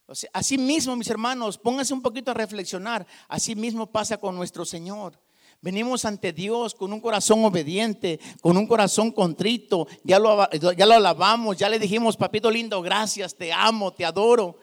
O 0.07 0.13
así 0.33 0.59
mismo, 0.59 0.95
mis 0.97 1.09
hermanos, 1.09 1.59
pónganse 1.59 1.95
un 1.95 2.03
poquito 2.03 2.31
a 2.31 2.35
reflexionar. 2.35 3.07
Así 3.29 3.55
mismo 3.55 3.87
pasa 3.87 4.19
con 4.19 4.37
nuestro 4.37 4.65
Señor. 4.65 5.19
Venimos 5.61 6.05
ante 6.05 6.33
Dios 6.33 6.75
con 6.75 6.93
un 6.93 7.01
corazón 7.01 7.45
obediente, 7.45 8.19
con 8.41 8.57
un 8.57 8.67
corazón 8.67 9.13
contrito. 9.13 9.87
Ya 10.03 10.19
lo, 10.19 10.51
ya 10.51 10.87
lo 10.87 10.95
alabamos, 10.95 11.57
ya 11.57 11.69
le 11.69 11.79
dijimos, 11.79 12.17
papito 12.17 12.51
lindo, 12.51 12.83
gracias, 12.83 13.37
te 13.37 13.53
amo, 13.53 13.93
te 13.93 14.05
adoro. 14.05 14.59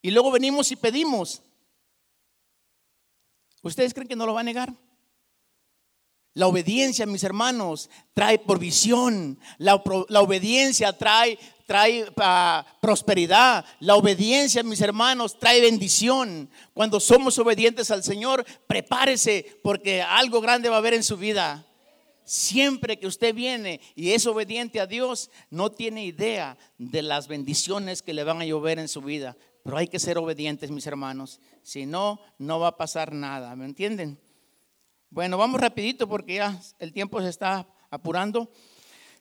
Y 0.00 0.12
luego 0.12 0.30
venimos 0.30 0.70
y 0.70 0.76
pedimos. 0.76 1.42
¿Ustedes 3.62 3.92
creen 3.92 4.06
que 4.08 4.14
no 4.14 4.24
lo 4.24 4.34
va 4.34 4.40
a 4.40 4.44
negar? 4.44 4.72
La 6.34 6.46
obediencia, 6.46 7.06
mis 7.06 7.24
hermanos, 7.24 7.90
trae 8.14 8.38
provisión. 8.38 9.40
La 9.58 9.74
obediencia 9.74 10.96
trae 10.96 11.38
trae 11.66 12.06
ah, 12.16 12.64
prosperidad. 12.80 13.64
La 13.80 13.96
obediencia, 13.96 14.62
mis 14.62 14.80
hermanos, 14.80 15.38
trae 15.38 15.60
bendición. 15.60 16.48
Cuando 16.72 17.00
somos 17.00 17.38
obedientes 17.38 17.90
al 17.90 18.02
Señor, 18.02 18.46
prepárese 18.66 19.58
porque 19.62 20.00
algo 20.00 20.40
grande 20.40 20.68
va 20.68 20.76
a 20.76 20.78
haber 20.78 20.94
en 20.94 21.02
su 21.02 21.16
vida. 21.16 21.66
Siempre 22.24 22.98
que 22.98 23.06
usted 23.06 23.34
viene 23.34 23.80
y 23.94 24.12
es 24.12 24.26
obediente 24.26 24.80
a 24.80 24.86
Dios, 24.86 25.30
no 25.50 25.70
tiene 25.70 26.04
idea 26.04 26.56
de 26.78 27.02
las 27.02 27.28
bendiciones 27.28 28.02
que 28.02 28.14
le 28.14 28.24
van 28.24 28.40
a 28.40 28.46
llover 28.46 28.78
en 28.78 28.88
su 28.88 29.00
vida. 29.00 29.36
Pero 29.62 29.76
hay 29.76 29.88
que 29.88 29.98
ser 29.98 30.18
obedientes, 30.18 30.70
mis 30.70 30.86
hermanos. 30.86 31.40
Si 31.62 31.86
no, 31.86 32.20
no 32.38 32.60
va 32.60 32.68
a 32.68 32.76
pasar 32.76 33.12
nada. 33.12 33.54
¿Me 33.56 33.64
entienden? 33.64 34.18
Bueno, 35.10 35.38
vamos 35.38 35.60
rapidito 35.60 36.08
porque 36.08 36.34
ya 36.34 36.60
el 36.78 36.92
tiempo 36.92 37.20
se 37.20 37.28
está 37.28 37.66
apurando. 37.90 38.50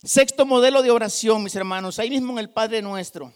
Sexto 0.06 0.45
modelo 0.45 0.84
de 0.84 0.91
oración, 0.91 1.41
mis 1.41 1.56
hermanos, 1.56 1.97
ahí 1.97 2.12
mismo 2.12 2.34
en 2.34 2.38
el 2.38 2.51
Padre 2.51 2.80
Nuestro. 2.80 3.34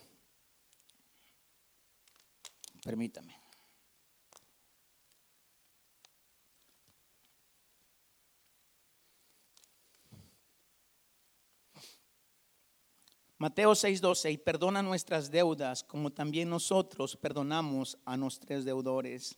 Permítame. 2.84 3.36
Mateo 13.40 13.74
6:12, 13.74 14.32
y 14.32 14.38
perdona 14.38 14.84
nuestras 14.84 15.32
deudas 15.32 15.84
como 15.84 16.12
también 16.12 16.52
nosotros 16.52 17.18
perdonamos 17.18 17.98
a 18.06 18.16
nuestros 18.16 18.64
deudores. 18.64 19.36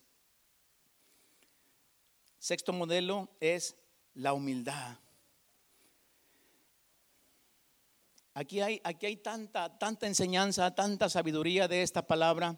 Sexto 2.40 2.74
modelo 2.74 3.30
es 3.40 3.78
la 4.16 4.34
humildad. 4.34 4.98
Aquí 8.34 8.62
hay, 8.62 8.80
aquí 8.86 9.08
hay 9.08 9.18
tanta, 9.18 9.78
tanta 9.78 10.08
enseñanza, 10.08 10.74
tanta 10.74 11.10
sabiduría 11.10 11.68
de 11.68 11.82
esta 11.82 12.08
palabra 12.08 12.58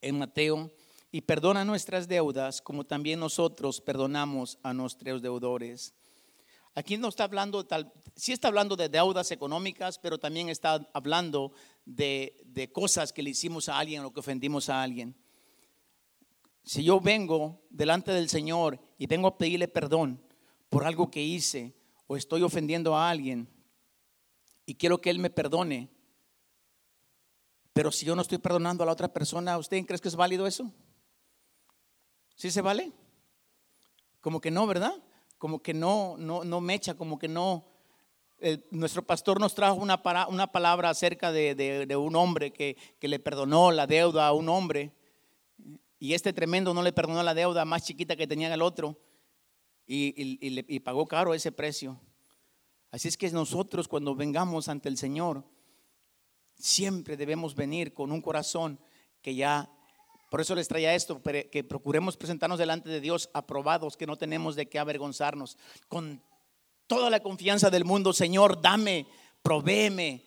en 0.00 0.18
Mateo. 0.18 0.72
Y 1.12 1.20
perdona 1.20 1.64
nuestras 1.64 2.08
deudas 2.08 2.60
como 2.60 2.84
también 2.84 3.20
nosotros 3.20 3.80
perdonamos 3.80 4.58
a 4.62 4.72
nuestros 4.72 5.22
deudores. 5.22 5.94
Aquí 6.74 6.96
no 6.96 7.08
está 7.08 7.24
hablando, 7.24 7.64
tal, 7.64 7.92
sí 8.16 8.32
está 8.32 8.48
hablando 8.48 8.74
de 8.74 8.88
deudas 8.88 9.30
económicas, 9.30 9.98
pero 9.98 10.18
también 10.18 10.48
está 10.48 10.88
hablando 10.94 11.52
de, 11.84 12.40
de 12.46 12.72
cosas 12.72 13.12
que 13.12 13.22
le 13.22 13.30
hicimos 13.30 13.68
a 13.68 13.78
alguien 13.78 14.04
o 14.04 14.12
que 14.12 14.20
ofendimos 14.20 14.68
a 14.68 14.82
alguien. 14.82 15.14
Si 16.64 16.82
yo 16.82 17.00
vengo 17.00 17.60
delante 17.70 18.10
del 18.10 18.28
Señor 18.28 18.80
y 18.96 19.06
vengo 19.06 19.28
a 19.28 19.38
pedirle 19.38 19.68
perdón 19.68 20.24
por 20.70 20.84
algo 20.86 21.10
que 21.10 21.22
hice 21.22 21.76
o 22.06 22.16
estoy 22.16 22.42
ofendiendo 22.42 22.96
a 22.96 23.10
alguien 23.10 23.51
y 24.66 24.74
quiero 24.74 25.00
que 25.00 25.10
Él 25.10 25.18
me 25.18 25.30
perdone, 25.30 25.90
pero 27.72 27.90
si 27.90 28.04
yo 28.04 28.14
no 28.14 28.22
estoy 28.22 28.38
perdonando 28.38 28.82
a 28.82 28.86
la 28.86 28.92
otra 28.92 29.12
persona, 29.12 29.58
¿usted 29.58 29.84
cree 29.86 29.98
que 29.98 30.08
es 30.08 30.16
válido 30.16 30.46
eso? 30.46 30.70
¿Sí 32.34 32.50
se 32.50 32.60
vale? 32.60 32.92
Como 34.20 34.40
que 34.40 34.50
no, 34.50 34.66
¿verdad? 34.66 34.94
como 35.42 35.60
que 35.60 35.74
no, 35.74 36.14
no, 36.18 36.44
no 36.44 36.60
mecha, 36.60 36.94
como 36.94 37.18
que 37.18 37.26
no. 37.26 37.66
nuestro 38.70 39.02
pastor 39.02 39.40
nos 39.40 39.56
trajo 39.56 39.74
una, 39.74 40.00
una 40.28 40.52
palabra 40.52 40.88
acerca 40.88 41.32
de, 41.32 41.96
un 41.96 42.14
hombre 42.14 42.52
que, 42.52 42.76
le 43.00 43.18
perdonó 43.18 43.72
la 43.72 43.88
deuda 43.88 44.28
a 44.28 44.34
un 44.34 44.48
hombre. 44.48 44.92
Y 45.98 46.14
este 46.14 46.32
tremendo 46.32 46.72
no 46.72 46.80
le 46.80 46.92
perdonó 46.92 47.24
la 47.24 47.34
deuda 47.34 47.64
más 47.64 47.82
chiquita 47.82 48.14
que 48.14 48.28
tenía 48.28 48.54
el 48.54 48.62
otro. 48.62 48.96
Y, 49.84 50.14
y 50.16 50.78
pagó 50.78 51.08
caro 51.08 51.34
ese 51.34 51.50
precio. 51.50 51.98
Así 52.92 53.08
es 53.08 53.16
que 53.16 53.28
nosotros 53.30 53.88
cuando 53.88 54.14
vengamos 54.14 54.68
ante 54.68 54.88
el 54.88 54.96
Señor, 54.96 55.44
siempre 56.54 57.16
debemos 57.16 57.56
venir 57.56 57.92
con 57.94 58.12
un 58.12 58.20
corazón 58.20 58.78
que 59.22 59.34
ya 59.34 59.68
por 60.30 60.40
eso 60.40 60.54
les 60.54 60.68
traía 60.68 60.94
esto, 60.94 61.20
que 61.22 61.64
procuremos 61.64 62.16
presentarnos 62.16 62.58
delante 62.58 62.88
de 62.88 63.02
Dios 63.02 63.28
aprobados, 63.34 63.98
que 63.98 64.06
no 64.06 64.16
tenemos 64.16 64.56
de 64.56 64.66
qué 64.66 64.78
avergonzarnos. 64.78 65.58
Con 65.88 66.22
toda 66.86 67.10
la 67.10 67.20
confianza 67.20 67.68
del 67.68 67.84
mundo, 67.84 68.14
Señor, 68.14 68.62
dame, 68.62 69.06
provéeme. 69.42 70.24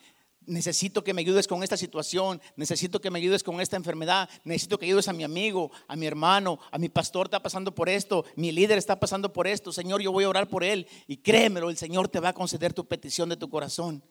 Necesito 0.47 1.03
que 1.03 1.13
me 1.13 1.21
ayudes 1.21 1.47
con 1.47 1.63
esta 1.63 1.77
situación, 1.77 2.41
necesito 2.55 3.01
que 3.01 3.09
me 3.09 3.19
ayudes 3.19 3.43
con 3.43 3.61
esta 3.61 3.77
enfermedad, 3.77 4.29
necesito 4.43 4.77
que 4.77 4.85
ayudes 4.85 5.07
a 5.07 5.13
mi 5.13 5.23
amigo, 5.23 5.71
a 5.87 5.95
mi 5.95 6.05
hermano, 6.05 6.59
a 6.71 6.77
mi 6.77 6.89
pastor 6.89 7.27
está 7.27 7.41
pasando 7.41 7.73
por 7.73 7.89
esto, 7.89 8.25
mi 8.35 8.51
líder 8.51 8.77
está 8.77 8.99
pasando 8.99 9.33
por 9.33 9.47
esto, 9.47 9.71
Señor, 9.71 10.01
yo 10.01 10.11
voy 10.11 10.23
a 10.23 10.29
orar 10.29 10.47
por 10.47 10.63
él 10.63 10.87
y 11.07 11.17
créemelo, 11.17 11.69
el 11.69 11.77
Señor 11.77 12.09
te 12.09 12.19
va 12.19 12.29
a 12.29 12.33
conceder 12.33 12.73
tu 12.73 12.85
petición 12.85 13.29
de 13.29 13.37
tu 13.37 13.49
corazón. 13.49 14.03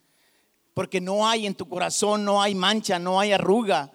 Porque 0.75 1.01
no 1.01 1.29
hay 1.29 1.47
en 1.47 1.55
tu 1.55 1.69
corazón, 1.69 2.25
no 2.25 2.43
hay 2.43 2.55
mancha, 2.55 2.99
no 2.99 3.21
hay 3.21 3.33
arruga, 3.33 3.93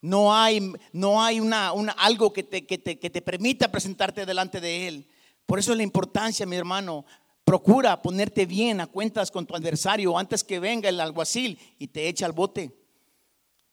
no 0.00 0.34
hay, 0.34 0.72
no 0.92 1.22
hay 1.22 1.40
una, 1.40 1.68
algo 1.98 2.32
que 2.32 2.42
te, 2.42 2.66
que, 2.66 2.78
te, 2.78 2.98
que 2.98 3.10
te 3.10 3.22
permita 3.22 3.70
presentarte 3.70 4.24
delante 4.26 4.60
de 4.60 4.88
Él. 4.88 5.08
Por 5.46 5.58
eso 5.58 5.72
es 5.72 5.76
la 5.76 5.82
importancia, 5.82 6.46
mi 6.46 6.56
hermano. 6.56 7.04
Procura 7.44 8.00
ponerte 8.00 8.46
bien 8.46 8.80
a 8.80 8.86
cuentas 8.86 9.30
con 9.30 9.46
tu 9.46 9.56
adversario 9.56 10.16
antes 10.16 10.44
que 10.44 10.60
venga 10.60 10.88
el 10.88 11.00
alguacil 11.00 11.58
y 11.78 11.88
te 11.88 12.08
eche 12.08 12.24
al 12.24 12.32
bote. 12.32 12.82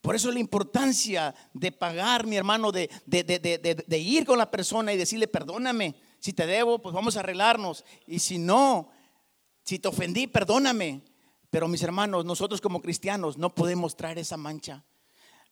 Por 0.02 0.16
eso 0.16 0.30
es 0.30 0.34
la 0.34 0.40
importancia 0.40 1.36
de 1.54 1.72
pagar, 1.72 2.26
mi 2.26 2.38
hermano, 2.38 2.72
de, 2.72 2.90
de, 3.06 4.00
ir 4.00 4.26
con 4.26 4.38
la 4.38 4.50
persona 4.50 4.94
y 4.94 4.98
decirle, 4.98 5.28
perdóname, 5.28 5.96
si 6.20 6.34
te 6.34 6.48
debo, 6.48 6.80
pues 6.80 6.96
vamos 6.96 7.18
a 7.18 7.20
arreglarnos. 7.20 7.84
Y 8.08 8.20
si 8.20 8.38
no, 8.38 8.90
si 9.64 9.78
te 9.78 9.90
ofendí, 9.90 10.26
perdóname. 10.28 11.02
Pero 11.50 11.68
mis 11.68 11.84
hermanos, 11.84 12.26
nosotros 12.26 12.62
como 12.62 12.82
cristianos 12.82 13.38
no 13.38 13.54
podemos 13.54 13.98
traer 13.98 14.20
esa 14.20 14.38
mancha. 14.38 14.86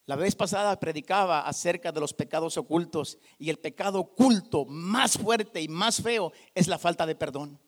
La 0.06 0.16
vez 0.16 0.36
pasada 0.36 0.80
predicaba 0.80 1.42
acerca 1.42 1.92
de 1.92 2.00
los 2.00 2.14
pecados 2.14 2.58
ocultos 2.58 3.18
y 3.38 3.50
el 3.50 3.60
pecado 3.60 4.00
oculto 4.00 4.64
más 4.64 5.18
fuerte 5.18 5.62
y 5.62 5.68
más 5.68 6.02
feo 6.02 6.32
es 6.56 6.68
la 6.68 6.78
falta 6.78 7.06
de 7.06 7.16
perdón. 7.16 7.60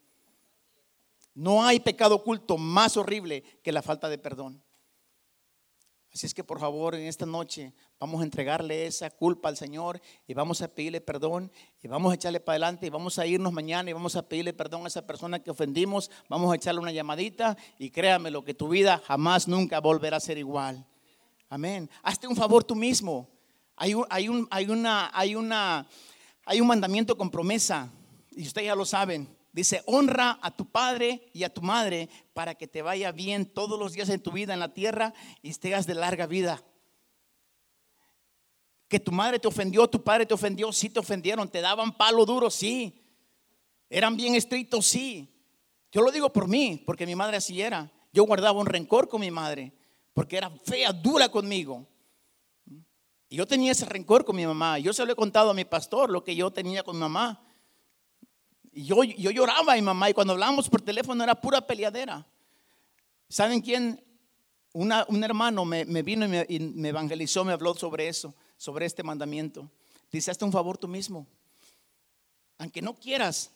No 1.39 1.65
hay 1.65 1.79
pecado 1.79 2.15
oculto 2.15 2.57
más 2.57 2.97
horrible 2.97 3.43
que 3.63 3.71
la 3.71 3.81
falta 3.81 4.09
de 4.09 4.17
perdón. 4.17 4.61
Así 6.13 6.25
es 6.25 6.33
que 6.33 6.43
por 6.43 6.59
favor 6.59 6.95
en 6.95 7.07
esta 7.07 7.25
noche 7.25 7.73
vamos 7.97 8.19
a 8.19 8.25
entregarle 8.25 8.85
esa 8.85 9.09
culpa 9.09 9.47
al 9.47 9.55
Señor 9.55 10.01
y 10.27 10.33
vamos 10.33 10.61
a 10.61 10.67
pedirle 10.67 10.99
perdón 10.99 11.49
y 11.81 11.87
vamos 11.87 12.11
a 12.11 12.15
echarle 12.15 12.41
para 12.41 12.55
adelante 12.55 12.87
y 12.87 12.89
vamos 12.89 13.17
a 13.19 13.25
irnos 13.25 13.53
mañana 13.53 13.89
y 13.89 13.93
vamos 13.93 14.17
a 14.17 14.27
pedirle 14.27 14.51
perdón 14.51 14.83
a 14.83 14.89
esa 14.89 15.07
persona 15.07 15.39
que 15.39 15.49
ofendimos, 15.49 16.11
vamos 16.27 16.51
a 16.51 16.57
echarle 16.57 16.81
una 16.81 16.91
llamadita 16.91 17.55
y 17.77 17.89
créame 17.89 18.31
lo 18.31 18.43
que 18.43 18.53
tu 18.53 18.67
vida 18.67 19.01
jamás 19.05 19.47
nunca 19.47 19.79
volverá 19.79 20.17
a 20.17 20.19
ser 20.19 20.37
igual. 20.37 20.85
Amén. 21.47 21.89
Hazte 22.03 22.27
un 22.27 22.35
favor 22.35 22.65
tú 22.65 22.75
mismo. 22.75 23.29
Hay 23.77 23.93
un, 23.93 24.05
hay 24.09 24.27
un, 24.27 24.45
hay 24.51 24.69
una, 24.69 25.09
hay 25.13 25.35
una, 25.35 25.87
hay 26.43 26.59
un 26.59 26.67
mandamiento 26.67 27.17
con 27.17 27.31
promesa, 27.31 27.89
y 28.31 28.45
ustedes 28.45 28.67
ya 28.67 28.75
lo 28.75 28.83
saben. 28.83 29.38
Dice, 29.59 29.83
honra 29.85 30.39
a 30.41 30.55
tu 30.55 30.69
padre 30.69 31.29
y 31.33 31.43
a 31.43 31.53
tu 31.53 31.61
madre 31.61 32.09
para 32.33 32.55
que 32.55 32.67
te 32.67 32.81
vaya 32.81 33.11
bien 33.11 33.45
todos 33.45 33.79
los 33.79 33.93
días 33.93 34.09
en 34.09 34.21
tu 34.21 34.31
vida 34.31 34.53
en 34.53 34.59
la 34.59 34.73
tierra 34.73 35.13
y 35.41 35.49
estés 35.49 35.85
de 35.85 35.95
larga 35.95 36.27
vida. 36.27 36.63
Que 38.87 38.99
tu 38.99 39.11
madre 39.11 39.39
te 39.39 39.47
ofendió, 39.47 39.87
tu 39.87 40.03
padre 40.03 40.25
te 40.25 40.33
ofendió, 40.33 40.71
sí 40.71 40.89
te 40.89 40.99
ofendieron, 40.99 41.49
te 41.49 41.61
daban 41.61 41.95
palo 41.95 42.25
duro, 42.25 42.49
sí. 42.49 43.01
Eran 43.89 44.17
bien 44.17 44.35
estrictos, 44.35 44.85
sí. 44.85 45.29
Yo 45.91 46.01
lo 46.01 46.11
digo 46.11 46.31
por 46.31 46.47
mí, 46.47 46.81
porque 46.85 47.05
mi 47.05 47.15
madre 47.15 47.37
así 47.37 47.61
era. 47.61 47.91
Yo 48.11 48.23
guardaba 48.23 48.59
un 48.59 48.65
rencor 48.65 49.07
con 49.07 49.21
mi 49.21 49.29
madre 49.29 49.73
porque 50.19 50.35
era 50.35 50.49
fea, 50.49 50.91
dura 50.91 51.29
conmigo. 51.29 51.87
Y 53.29 53.37
yo 53.37 53.45
tenía 53.45 53.71
ese 53.71 53.85
rencor 53.85 54.25
con 54.25 54.35
mi 54.35 54.45
mamá. 54.45 54.79
Yo 54.79 54.91
se 54.91 55.05
lo 55.05 55.13
he 55.13 55.15
contado 55.15 55.51
a 55.51 55.53
mi 55.53 55.65
pastor 55.65 56.09
lo 56.09 56.23
que 56.23 56.35
yo 56.35 56.51
tenía 56.51 56.83
con 56.83 56.95
mi 56.95 56.99
mamá. 56.99 57.41
Y 58.71 58.85
yo, 58.85 59.03
yo 59.03 59.31
lloraba 59.31 59.75
mi 59.75 59.81
mamá 59.81 60.09
y 60.09 60.13
cuando 60.13 60.33
hablábamos 60.33 60.69
por 60.69 60.81
teléfono 60.81 61.23
era 61.23 61.35
pura 61.35 61.65
peleadera. 61.65 62.25
¿Saben 63.27 63.61
quién? 63.61 64.03
un 64.73 65.23
hermano 65.23 65.65
me, 65.65 65.83
vino 66.03 66.25
y 66.25 66.27
me, 66.27 66.45
y 66.47 66.59
me, 66.59 66.89
evangelizó, 66.89 67.43
me 67.43 67.53
habló 67.53 67.73
sobre 67.73 68.07
eso, 68.07 68.35
sobre 68.57 68.85
este 68.85 69.03
mandamiento. 69.03 69.69
Dice, 70.11 70.31
hazte 70.31 70.45
un 70.45 70.51
favor 70.51 70.77
tú 70.77 70.87
mismo. 70.87 71.27
Aunque 72.57 72.81
no 72.81 72.93
quieras, 72.93 73.51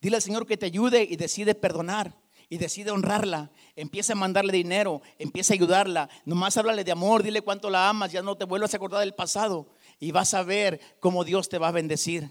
dile 0.00 0.16
al 0.16 0.22
Señor 0.22 0.46
que 0.46 0.56
te 0.56 0.66
ayude 0.66 1.02
y 1.02 1.16
decide 1.16 1.54
perdonar 1.54 2.14
y 2.48 2.58
decide 2.58 2.92
honrarla, 2.92 3.50
empieza 3.74 4.12
a 4.12 4.16
mandarle 4.16 4.52
dinero, 4.52 5.02
empieza 5.18 5.52
a 5.52 5.56
ayudarla, 5.56 6.08
nomás 6.24 6.56
háblale 6.56 6.84
de 6.84 6.92
amor, 6.92 7.22
dile 7.22 7.42
cuánto 7.42 7.70
la 7.70 7.88
amas, 7.88 8.12
ya 8.12 8.22
no 8.22 8.36
te 8.36 8.44
vuelvas 8.44 8.72
a 8.72 8.76
acordar 8.76 9.00
del 9.00 9.14
pasado 9.14 9.66
y 9.98 10.12
vas 10.12 10.32
a 10.32 10.44
ver 10.44 10.80
cómo 11.00 11.24
Dios 11.24 11.48
te 11.48 11.58
va 11.58 11.68
a 11.68 11.72
bendecir. 11.72 12.30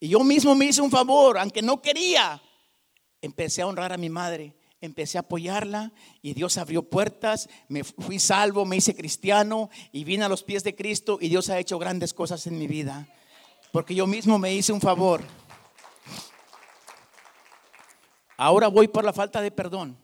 Y 0.00 0.08
yo 0.08 0.20
mismo 0.20 0.54
me 0.54 0.64
hice 0.64 0.80
un 0.80 0.90
favor, 0.90 1.38
aunque 1.38 1.60
no 1.60 1.82
quería, 1.82 2.42
empecé 3.20 3.60
a 3.60 3.66
honrar 3.66 3.92
a 3.92 3.98
mi 3.98 4.08
madre, 4.08 4.56
empecé 4.80 5.18
a 5.18 5.20
apoyarla 5.20 5.92
y 6.22 6.32
Dios 6.32 6.56
abrió 6.56 6.82
puertas, 6.82 7.50
me 7.68 7.84
fui 7.84 8.18
salvo, 8.18 8.64
me 8.64 8.76
hice 8.76 8.96
cristiano 8.96 9.68
y 9.92 10.04
vine 10.04 10.24
a 10.24 10.28
los 10.30 10.42
pies 10.42 10.64
de 10.64 10.74
Cristo 10.74 11.18
y 11.20 11.28
Dios 11.28 11.50
ha 11.50 11.58
hecho 11.58 11.78
grandes 11.78 12.14
cosas 12.14 12.46
en 12.46 12.58
mi 12.58 12.66
vida, 12.66 13.06
porque 13.72 13.94
yo 13.94 14.06
mismo 14.06 14.38
me 14.38 14.54
hice 14.54 14.72
un 14.72 14.80
favor. 14.80 15.22
Ahora 18.38 18.68
voy 18.68 18.88
por 18.88 19.04
la 19.04 19.12
falta 19.12 19.42
de 19.42 19.50
perdón. 19.50 19.98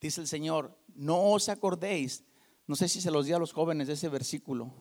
Dice 0.00 0.20
el 0.20 0.26
Señor, 0.26 0.76
no 0.96 1.30
os 1.30 1.48
acordéis. 1.48 2.24
No 2.66 2.74
sé 2.74 2.88
si 2.88 3.00
se 3.00 3.12
los 3.12 3.26
di 3.26 3.32
a 3.32 3.38
los 3.38 3.52
jóvenes 3.52 3.86
de 3.86 3.92
ese 3.94 4.08
versículo, 4.08 4.72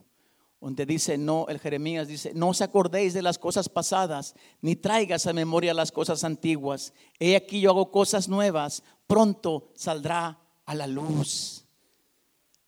donde 0.62 0.86
dice, 0.86 1.18
no, 1.18 1.45
el 1.47 1.60
Jeremías 1.60 2.07
dice, 2.07 2.34
no 2.36 2.49
os 2.49 2.62
acordéis 2.62 3.14
de 3.14 3.22
las 3.22 3.38
cosas 3.38 3.70
pasadas, 3.70 4.36
ni 4.62 4.76
traigas 4.76 5.26
a 5.26 5.34
memoria 5.34 5.74
las 5.74 5.91
cosas 5.91 6.24
antiguas. 6.24 6.93
He 7.20 7.36
aquí 7.36 7.62
yo 7.62 7.70
hago 7.70 7.91
cosas 7.91 8.28
nuevas, 8.28 8.84
pronto 9.07 9.72
saldrá 9.76 10.39
a 10.66 10.76
la 10.76 10.86
luz. 10.86 11.66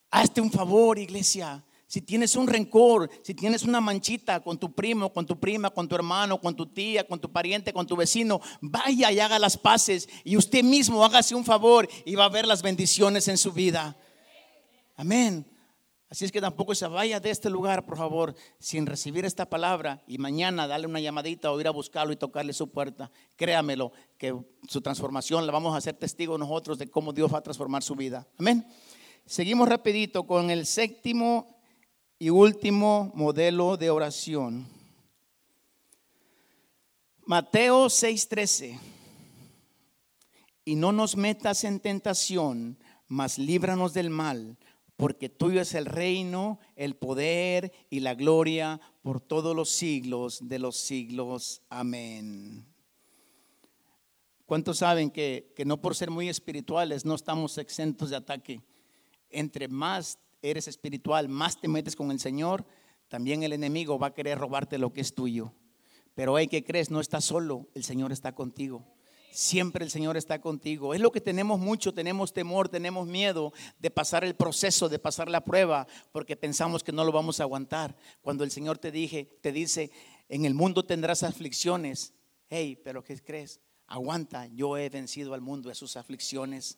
Hazte 0.10 0.40
un 0.40 0.52
favor, 0.52 0.98
iglesia. 1.00 1.64
Si 1.92 2.00
tienes 2.00 2.38
un 2.38 2.48
rencor, 2.48 3.10
si 3.22 3.34
tienes 3.34 3.64
una 3.64 3.82
manchita 3.82 4.40
con 4.40 4.58
tu 4.58 4.72
primo, 4.72 5.12
con 5.12 5.26
tu 5.26 5.38
prima, 5.38 5.70
con 5.70 5.90
tu 5.90 5.96
hermano, 5.96 6.40
con 6.40 6.56
tu 6.56 6.68
tía, 6.68 7.06
con 7.06 7.20
tu 7.20 7.30
pariente, 7.30 7.74
con 7.74 7.86
tu 7.86 7.98
vecino, 7.98 8.40
vaya 8.62 9.12
y 9.12 9.20
haga 9.20 9.38
las 9.38 9.58
paces 9.58 10.08
y 10.24 10.38
usted 10.38 10.64
mismo 10.64 11.04
hágase 11.04 11.36
un 11.36 11.44
favor 11.44 11.90
y 12.06 12.16
va 12.16 12.26
a 12.26 12.30
ver 12.30 12.48
las 12.48 12.62
bendiciones 12.62 13.28
en 13.28 13.38
su 13.38 13.52
vida. 13.52 13.98
Amén. 14.96 15.51
Así 16.12 16.26
es 16.26 16.32
que 16.34 16.42
tampoco 16.42 16.76
se 16.76 16.86
vaya 16.88 17.22
de 17.22 17.30
este 17.30 17.50
lugar, 17.50 17.86
por 17.86 17.98
favor, 17.98 18.36
sin 18.60 18.86
recibir 18.86 19.24
esta 19.24 19.50
palabra 19.50 20.04
y 20.06 20.18
mañana 20.18 20.68
darle 20.68 20.88
una 20.88 21.00
llamadita 21.00 21.50
o 21.50 21.60
ir 21.62 21.68
a 21.68 21.72
buscarlo 21.72 22.12
y 22.12 22.18
tocarle 22.18 22.52
su 22.52 22.70
puerta. 22.70 23.10
Créamelo, 23.38 23.94
que 24.18 24.38
su 24.68 24.82
transformación 24.82 25.46
la 25.46 25.54
vamos 25.54 25.74
a 25.74 25.78
hacer 25.78 25.96
testigo 25.96 26.38
nosotros 26.38 26.78
de 26.78 26.92
cómo 26.92 27.14
Dios 27.14 27.34
va 27.34 27.38
a 27.38 27.44
transformar 27.44 27.82
su 27.82 27.96
vida. 27.96 28.28
Amén. 28.38 28.68
Seguimos 29.26 29.70
rapidito 29.70 30.28
con 30.28 30.52
el 30.52 30.66
séptimo 30.66 31.62
y 32.20 32.30
último 32.30 33.14
modelo 33.16 33.78
de 33.78 33.90
oración. 33.90 34.68
Mateo 37.26 37.86
6:13. 37.86 38.78
Y 40.66 40.76
no 40.76 40.92
nos 40.92 41.16
metas 41.16 41.64
en 41.64 41.80
tentación, 41.80 42.78
mas 43.08 43.38
líbranos 43.38 43.94
del 43.94 44.10
mal, 44.10 44.58
porque 45.02 45.30
tuyo 45.30 45.62
es 45.62 45.74
el 45.74 45.88
reino, 45.88 46.60
el 46.76 46.96
poder 46.96 47.72
y 47.90 48.02
la 48.02 48.14
gloria 48.14 48.80
por 49.02 49.20
todos 49.20 49.56
los 49.56 49.70
siglos 49.70 50.48
de 50.48 50.60
los 50.60 50.78
siglos. 50.78 51.64
Amén. 51.70 52.68
¿Cuántos 54.46 54.78
saben 54.78 55.10
que, 55.10 55.54
que 55.56 55.66
no 55.66 55.82
por 55.82 55.96
ser 55.96 56.12
muy 56.12 56.30
espirituales 56.30 57.04
no 57.04 57.16
estamos 57.16 57.58
exentos 57.58 58.12
de 58.12 58.16
ataque? 58.18 58.62
Entre 59.32 59.68
más 59.68 60.20
eres 60.44 60.68
espiritual, 60.68 61.28
más 61.30 61.60
te 61.60 61.68
metes 61.68 61.96
con 61.96 62.12
el 62.12 62.20
Señor, 62.20 62.64
también 63.08 63.42
el 63.42 63.54
enemigo 63.54 63.98
va 63.98 64.06
a 64.06 64.14
querer 64.14 64.38
robarte 64.38 64.78
lo 64.78 64.94
que 64.94 65.02
es 65.02 65.16
tuyo. 65.16 65.52
Pero 66.14 66.36
hay 66.36 66.48
que 66.48 66.64
crees, 66.64 66.92
no 66.92 67.00
estás 67.00 67.26
solo, 67.26 67.68
el 67.74 67.84
Señor 67.84 68.12
está 68.12 68.36
contigo. 68.36 68.86
Siempre 69.32 69.86
el 69.86 69.92
Señor 69.92 70.18
está 70.18 70.42
contigo. 70.42 70.94
Es 70.94 71.00
lo 71.00 71.12
que 71.12 71.22
tenemos 71.22 71.60
mucho, 71.60 71.94
tenemos 71.94 72.34
temor, 72.34 72.70
tenemos 72.70 73.08
miedo 73.08 73.54
de 73.80 73.90
pasar 73.90 74.24
el 74.24 74.36
proceso, 74.36 74.90
de 74.90 75.00
pasar 75.00 75.30
la 75.30 75.44
prueba, 75.44 75.88
porque 76.12 76.36
pensamos 76.36 76.84
que 76.84 76.92
no 76.92 77.04
lo 77.04 77.12
vamos 77.12 77.40
a 77.40 77.44
aguantar. 77.44 77.96
Cuando 78.22 78.44
el 78.44 78.52
Señor 78.52 78.78
te 78.78 78.92
dije, 78.92 79.38
te 79.42 79.52
dice, 79.52 79.92
en 80.30 80.46
el 80.46 80.54
mundo 80.54 80.84
tendrás 80.84 81.24
aflicciones. 81.24 82.14
Hey, 82.50 82.80
pero 82.84 83.04
¿qué 83.04 83.18
crees? 83.20 83.62
Aguanta, 83.88 84.48
yo 84.48 84.78
he 84.78 84.90
vencido 84.90 85.34
al 85.34 85.42
mundo 85.42 85.70
de 85.70 85.76
sus 85.76 85.98
aflicciones. 85.98 86.78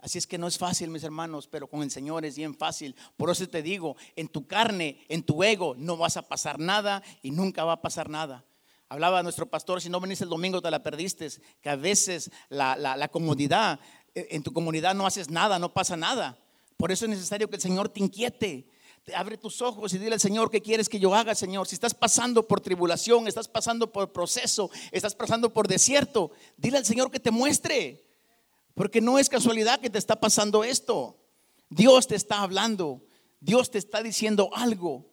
Así 0.00 0.18
es 0.18 0.26
que 0.26 0.38
no 0.38 0.46
es 0.46 0.58
fácil, 0.58 0.90
mis 0.90 1.04
hermanos, 1.04 1.46
pero 1.46 1.68
con 1.68 1.82
el 1.82 1.90
Señor 1.90 2.24
es 2.24 2.36
bien 2.36 2.54
fácil. 2.54 2.94
Por 3.16 3.30
eso 3.30 3.48
te 3.48 3.62
digo, 3.62 3.96
en 4.16 4.28
tu 4.28 4.46
carne, 4.46 5.04
en 5.08 5.22
tu 5.22 5.42
ego, 5.42 5.74
no 5.76 5.96
vas 5.96 6.16
a 6.16 6.22
pasar 6.22 6.58
nada 6.58 7.02
y 7.22 7.30
nunca 7.30 7.64
va 7.64 7.74
a 7.74 7.82
pasar 7.82 8.08
nada. 8.08 8.44
Hablaba 8.92 9.22
nuestro 9.22 9.46
pastor, 9.46 9.80
si 9.80 9.88
no 9.88 10.00
veniste 10.00 10.24
el 10.24 10.28
domingo 10.28 10.60
te 10.60 10.70
la 10.70 10.82
perdiste, 10.82 11.26
que 11.62 11.70
a 11.70 11.76
veces 11.76 12.30
la, 12.50 12.76
la 12.76 13.08
comodidad, 13.08 13.80
eh, 14.14 14.28
en 14.32 14.42
tu 14.42 14.52
comunidad 14.52 14.94
no 14.94 15.06
haces 15.06 15.30
nada, 15.30 15.58
no 15.58 15.72
pasa 15.72 15.96
nada. 15.96 16.38
Por 16.76 16.92
eso 16.92 17.06
es 17.06 17.10
necesario 17.10 17.48
que 17.48 17.56
el 17.56 17.62
Señor 17.62 17.88
te 17.88 18.00
inquiete. 18.00 18.66
Te 19.02 19.14
abre 19.14 19.38
tus 19.38 19.62
ojos 19.62 19.94
y 19.94 19.98
dile 19.98 20.12
al 20.12 20.20
Señor 20.20 20.50
qué 20.50 20.60
quieres 20.60 20.90
que 20.90 21.00
yo 21.00 21.14
haga, 21.14 21.34
Señor. 21.34 21.66
Si 21.66 21.74
estás 21.74 21.94
pasando 21.94 22.46
por 22.46 22.60
tribulación, 22.60 23.26
estás 23.28 23.48
pasando 23.48 23.90
por 23.90 24.12
proceso, 24.12 24.70
estás 24.90 25.14
pasando 25.14 25.54
por 25.54 25.68
desierto, 25.68 26.30
dile 26.58 26.76
al 26.76 26.84
Señor 26.84 27.10
que 27.10 27.18
te 27.18 27.30
muestre. 27.30 28.04
Porque 28.74 29.00
no 29.00 29.18
es 29.18 29.30
casualidad 29.30 29.80
que 29.80 29.88
te 29.88 29.98
está 29.98 30.20
pasando 30.20 30.64
esto. 30.64 31.16
Dios 31.70 32.08
te 32.08 32.14
está 32.14 32.42
hablando. 32.42 33.02
Dios 33.40 33.70
te 33.70 33.78
está 33.78 34.02
diciendo 34.02 34.50
algo. 34.52 35.11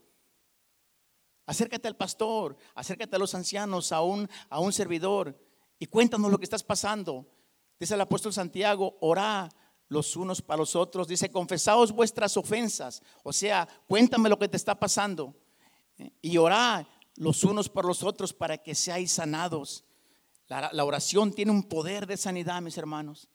Acércate 1.49 1.87
al 1.87 1.95
pastor, 1.95 2.55
acércate 2.75 3.15
a 3.15 3.17
los 3.17 3.33
ancianos, 3.33 3.91
a 3.91 4.01
un, 4.01 4.29
a 4.51 4.59
un 4.59 4.71
servidor 4.71 5.35
y 5.79 5.87
cuéntanos 5.87 6.29
lo 6.29 6.37
que 6.37 6.43
estás 6.43 6.61
pasando. 6.61 7.25
Dice 7.79 7.95
el 7.95 8.01
apóstol 8.01 8.31
Santiago, 8.31 8.99
orá 9.01 9.49
los 9.87 10.15
unos 10.15 10.43
para 10.43 10.59
los 10.59 10.75
otros. 10.75 11.07
Dice, 11.07 11.31
confesaos 11.31 11.91
vuestras 11.91 12.37
ofensas. 12.37 13.01
O 13.23 13.33
sea, 13.33 13.67
cuéntame 13.87 14.29
lo 14.29 14.37
que 14.37 14.47
te 14.47 14.57
está 14.57 14.79
pasando. 14.79 15.33
Y 16.21 16.37
orá 16.37 16.87
los 17.15 17.43
unos 17.43 17.67
por 17.67 17.83
los 17.83 18.03
otros 18.03 18.31
para 18.31 18.59
que 18.59 18.75
seáis 18.75 19.13
sanados. 19.13 19.85
La, 20.49 20.69
la 20.71 20.85
oración 20.85 21.33
tiene 21.33 21.51
un 21.51 21.63
poder 21.63 22.05
de 22.05 22.17
sanidad, 22.17 22.61
mis 22.61 22.77
hermanos. 22.77 23.27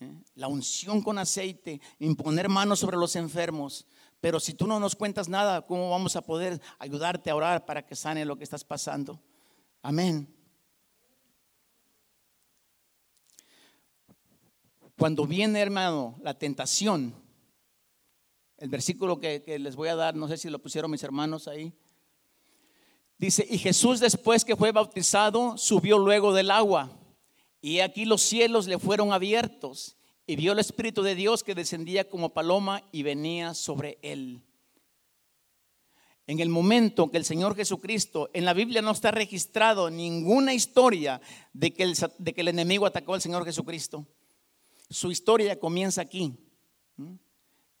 ¿eh? 0.00 0.22
la 0.34 0.48
unción 0.48 1.02
con 1.02 1.18
aceite, 1.18 1.80
imponer 1.98 2.48
manos 2.48 2.78
sobre 2.80 2.96
los 2.96 3.16
enfermos. 3.16 3.86
Pero 4.20 4.38
si 4.38 4.52
tú 4.54 4.66
no 4.66 4.78
nos 4.78 4.94
cuentas 4.94 5.28
nada, 5.28 5.62
¿cómo 5.62 5.90
vamos 5.90 6.14
a 6.14 6.22
poder 6.22 6.60
ayudarte 6.78 7.30
a 7.30 7.36
orar 7.36 7.64
para 7.64 7.84
que 7.84 7.96
sane 7.96 8.24
lo 8.24 8.36
que 8.36 8.44
estás 8.44 8.64
pasando? 8.64 9.20
Amén. 9.82 10.28
Cuando 14.98 15.24
viene, 15.24 15.60
hermano, 15.60 16.18
la 16.22 16.34
tentación, 16.34 17.14
el 18.58 18.68
versículo 18.68 19.18
que, 19.18 19.42
les 19.58 19.74
voy 19.74 19.88
a 19.88 19.96
dar, 19.96 20.14
no 20.14 20.28
sé 20.28 20.36
si 20.36 20.50
lo 20.50 20.58
pusieron 20.58 20.90
mis 20.90 21.02
hermanos 21.02 21.48
ahí, 21.48 21.72
dice, 23.16 23.46
y 23.48 23.56
Jesús 23.56 24.00
después 24.00 24.44
que 24.44 24.56
fue 24.56 24.72
bautizado, 24.72 25.56
subió 25.56 25.96
luego 25.98 26.34
del 26.34 26.50
agua. 26.50 26.90
Y 27.62 27.80
aquí 27.80 28.04
los 28.04 28.20
cielos 28.20 28.66
le 28.66 28.78
fueron 28.78 29.14
abiertos 29.14 29.96
y 30.26 30.36
vio 30.36 30.52
el 30.52 30.58
Espíritu 30.58 31.02
de 31.02 31.14
Dios 31.14 31.42
que 31.42 31.54
descendía 31.54 32.08
como 32.08 32.32
paloma 32.32 32.82
y 32.92 33.02
venía 33.02 33.54
sobre 33.54 33.98
él. 34.02 34.42
En 36.26 36.38
el 36.38 36.48
momento 36.48 37.10
que 37.10 37.16
el 37.16 37.24
Señor 37.24 37.56
Jesucristo, 37.56 38.30
en 38.32 38.44
la 38.44 38.52
Biblia 38.52 38.82
no 38.82 38.92
está 38.92 39.10
registrado 39.10 39.90
ninguna 39.90 40.54
historia 40.54 41.20
de 41.52 41.72
que 41.72 41.82
el, 41.82 41.96
de 42.18 42.32
que 42.32 42.40
el 42.42 42.48
enemigo 42.48 42.86
atacó 42.86 43.14
al 43.14 43.20
Señor 43.20 43.44
Jesucristo. 43.44 44.06
Su 44.88 45.10
historia 45.10 45.58
comienza 45.58 46.02
aquí. 46.02 46.32
¿Mm? 46.96 47.14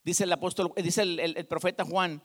Dice 0.02 0.24
el 0.24 0.32
apóstol, 0.32 0.72
dice 0.76 1.02
el, 1.02 1.20
el 1.20 1.46
profeta 1.46 1.84
Juan, 1.84 2.22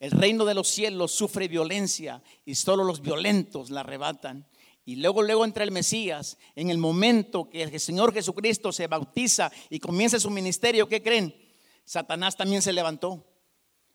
el 0.00 0.12
reino 0.12 0.44
de 0.44 0.54
los 0.54 0.68
cielos 0.68 1.12
sufre 1.12 1.48
violencia 1.48 2.22
y 2.44 2.54
solo 2.54 2.84
los 2.84 3.02
violentos 3.02 3.70
la 3.70 3.80
arrebatan. 3.80 4.46
Y 4.88 4.96
luego, 4.96 5.22
luego 5.22 5.44
entra 5.44 5.64
el 5.64 5.70
Mesías. 5.70 6.38
En 6.56 6.70
el 6.70 6.78
momento 6.78 7.50
que 7.50 7.62
el 7.62 7.78
Señor 7.78 8.10
Jesucristo 8.10 8.72
se 8.72 8.86
bautiza 8.86 9.52
y 9.68 9.80
comienza 9.80 10.18
su 10.18 10.30
ministerio, 10.30 10.88
¿qué 10.88 11.02
creen? 11.02 11.34
Satanás 11.84 12.38
también 12.38 12.62
se 12.62 12.72
levantó 12.72 13.22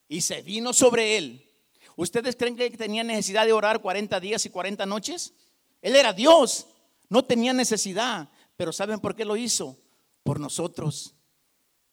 y 0.07 0.21
se 0.21 0.43
vino 0.43 0.71
sobre 0.71 1.17
él. 1.17 1.49
¿Ustedes 1.95 2.35
creen 2.35 2.55
que 2.55 2.69
tenía 2.77 3.03
necesidad 3.03 3.47
de 3.47 3.53
orar 3.53 3.81
40 3.81 4.19
días 4.19 4.45
y 4.45 4.51
40 4.51 4.85
noches? 4.85 5.33
Él 5.81 5.95
era 5.95 6.13
Dios, 6.13 6.67
no 7.09 7.25
tenía 7.25 7.53
necesidad. 7.53 8.29
Pero 8.55 8.71
¿saben 8.71 8.99
por 8.99 9.15
qué 9.15 9.25
lo 9.25 9.35
hizo? 9.35 9.79
Por 10.21 10.39
nosotros. 10.39 11.15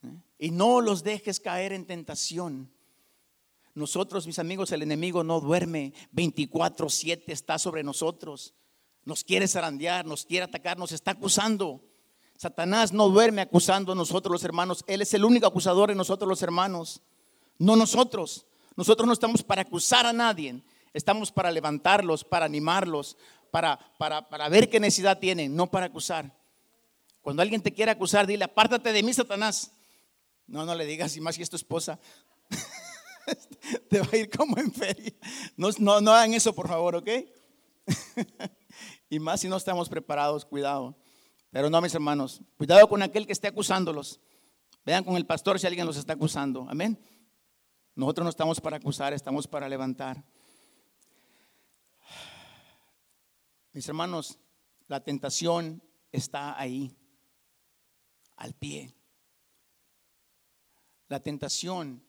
¿Eh? 0.03 0.09
Y 0.39 0.51
no 0.51 0.83
los 0.83 1.03
dejes 1.03 1.41
caer 1.41 1.73
en 1.73 1.87
tentación. 1.87 2.71
Nosotros, 3.73 4.27
mis 4.27 4.39
amigos, 4.39 4.73
el 4.73 4.83
enemigo 4.83 5.25
no 5.25 5.41
duerme. 5.41 5.95
24/7 6.13 7.33
está 7.33 7.59
sobre 7.59 7.83
nosotros 7.83 8.53
nos 9.05 9.25
quiere 9.25 9.49
zarandear, 9.49 10.07
nos 10.07 10.25
quiere 10.25 10.45
atacar, 10.45 10.79
nos 10.79 10.93
está 10.93 11.13
acusando. 11.13 11.81
Satanás 12.37 12.93
no 12.93 13.09
duerme 13.09 13.43
acusando 13.43 13.93
a 13.93 13.95
nosotros 13.95 14.33
los 14.33 14.45
hermanos. 14.45 14.85
Él 14.87 15.03
es 15.03 15.13
el 15.15 15.25
único 15.25 15.47
acusador 15.47 15.91
de 15.91 15.95
nosotros 15.95 16.29
los 16.29 16.43
hermanos, 16.43 17.03
no 17.59 17.77
nosotros. 17.77 18.47
Nosotros 18.77 19.07
no 19.07 19.13
estamos 19.13 19.43
para 19.43 19.63
acusar 19.63 20.07
a 20.07 20.13
nadie, 20.13 20.63
estamos 20.95 21.31
para 21.33 21.51
levantarlos, 21.51 22.25
para 22.25 22.47
animarlos, 22.47 23.17
para, 23.51 23.79
para, 23.99 24.29
para 24.29 24.49
ver 24.49 24.71
qué 24.71 24.81
necesidad 24.81 25.19
tienen, 25.19 25.55
no 25.55 25.71
para 25.71 25.87
acusar. 25.87 26.35
Cuando 27.21 27.43
alguien 27.43 27.61
te 27.61 27.73
quiere 27.73 27.91
acusar, 27.91 28.27
dile, 28.27 28.45
apártate 28.45 28.93
de 28.93 29.03
mí, 29.03 29.13
Satanás. 29.13 29.73
No, 30.47 30.65
no 30.65 30.75
le 30.75 30.87
digas, 30.87 31.17
y 31.17 31.21
más 31.21 31.35
si 31.35 31.43
es 31.43 31.51
tu 31.51 31.57
esposa. 31.57 31.99
te 33.91 34.01
va 34.01 34.09
a 34.11 34.17
ir 34.17 34.31
como 34.31 34.59
en 34.59 34.73
feria. 34.73 35.13
No, 35.57 35.69
no, 35.79 36.01
no 36.01 36.13
hagan 36.13 36.35
eso, 36.35 36.55
por 36.55 36.69
favor, 36.69 36.97
¿ok? 36.97 37.09
y 39.11 39.19
más 39.19 39.41
si 39.41 39.49
no 39.49 39.57
estamos 39.57 39.89
preparados, 39.89 40.45
cuidado. 40.45 40.97
Pero 41.51 41.69
no, 41.69 41.81
mis 41.83 41.95
hermanos, 41.95 42.41
cuidado 42.57 42.89
con 42.89 43.03
aquel 43.03 43.27
que 43.27 43.33
esté 43.33 43.49
acusándolos. 43.49 44.21
Vean 44.85 45.05
con 45.05 45.17
el 45.17 45.27
pastor 45.27 45.59
si 45.59 45.67
alguien 45.67 45.85
los 45.85 45.97
está 45.97 46.13
acusando. 46.13 46.65
Amén. 46.71 46.99
Nosotros 47.97 48.25
no 48.25 48.31
estamos 48.31 48.61
para 48.61 48.77
acusar, 48.77 49.13
estamos 49.13 49.49
para 49.49 49.69
levantar. 49.69 50.25
Mis 53.73 53.87
hermanos, 53.89 54.39
la 54.87 55.03
tentación 55.03 55.83
está 56.13 56.59
ahí, 56.59 56.97
al 58.37 58.55
pie. 58.55 58.95
La 61.09 61.21
tentación, 61.21 62.03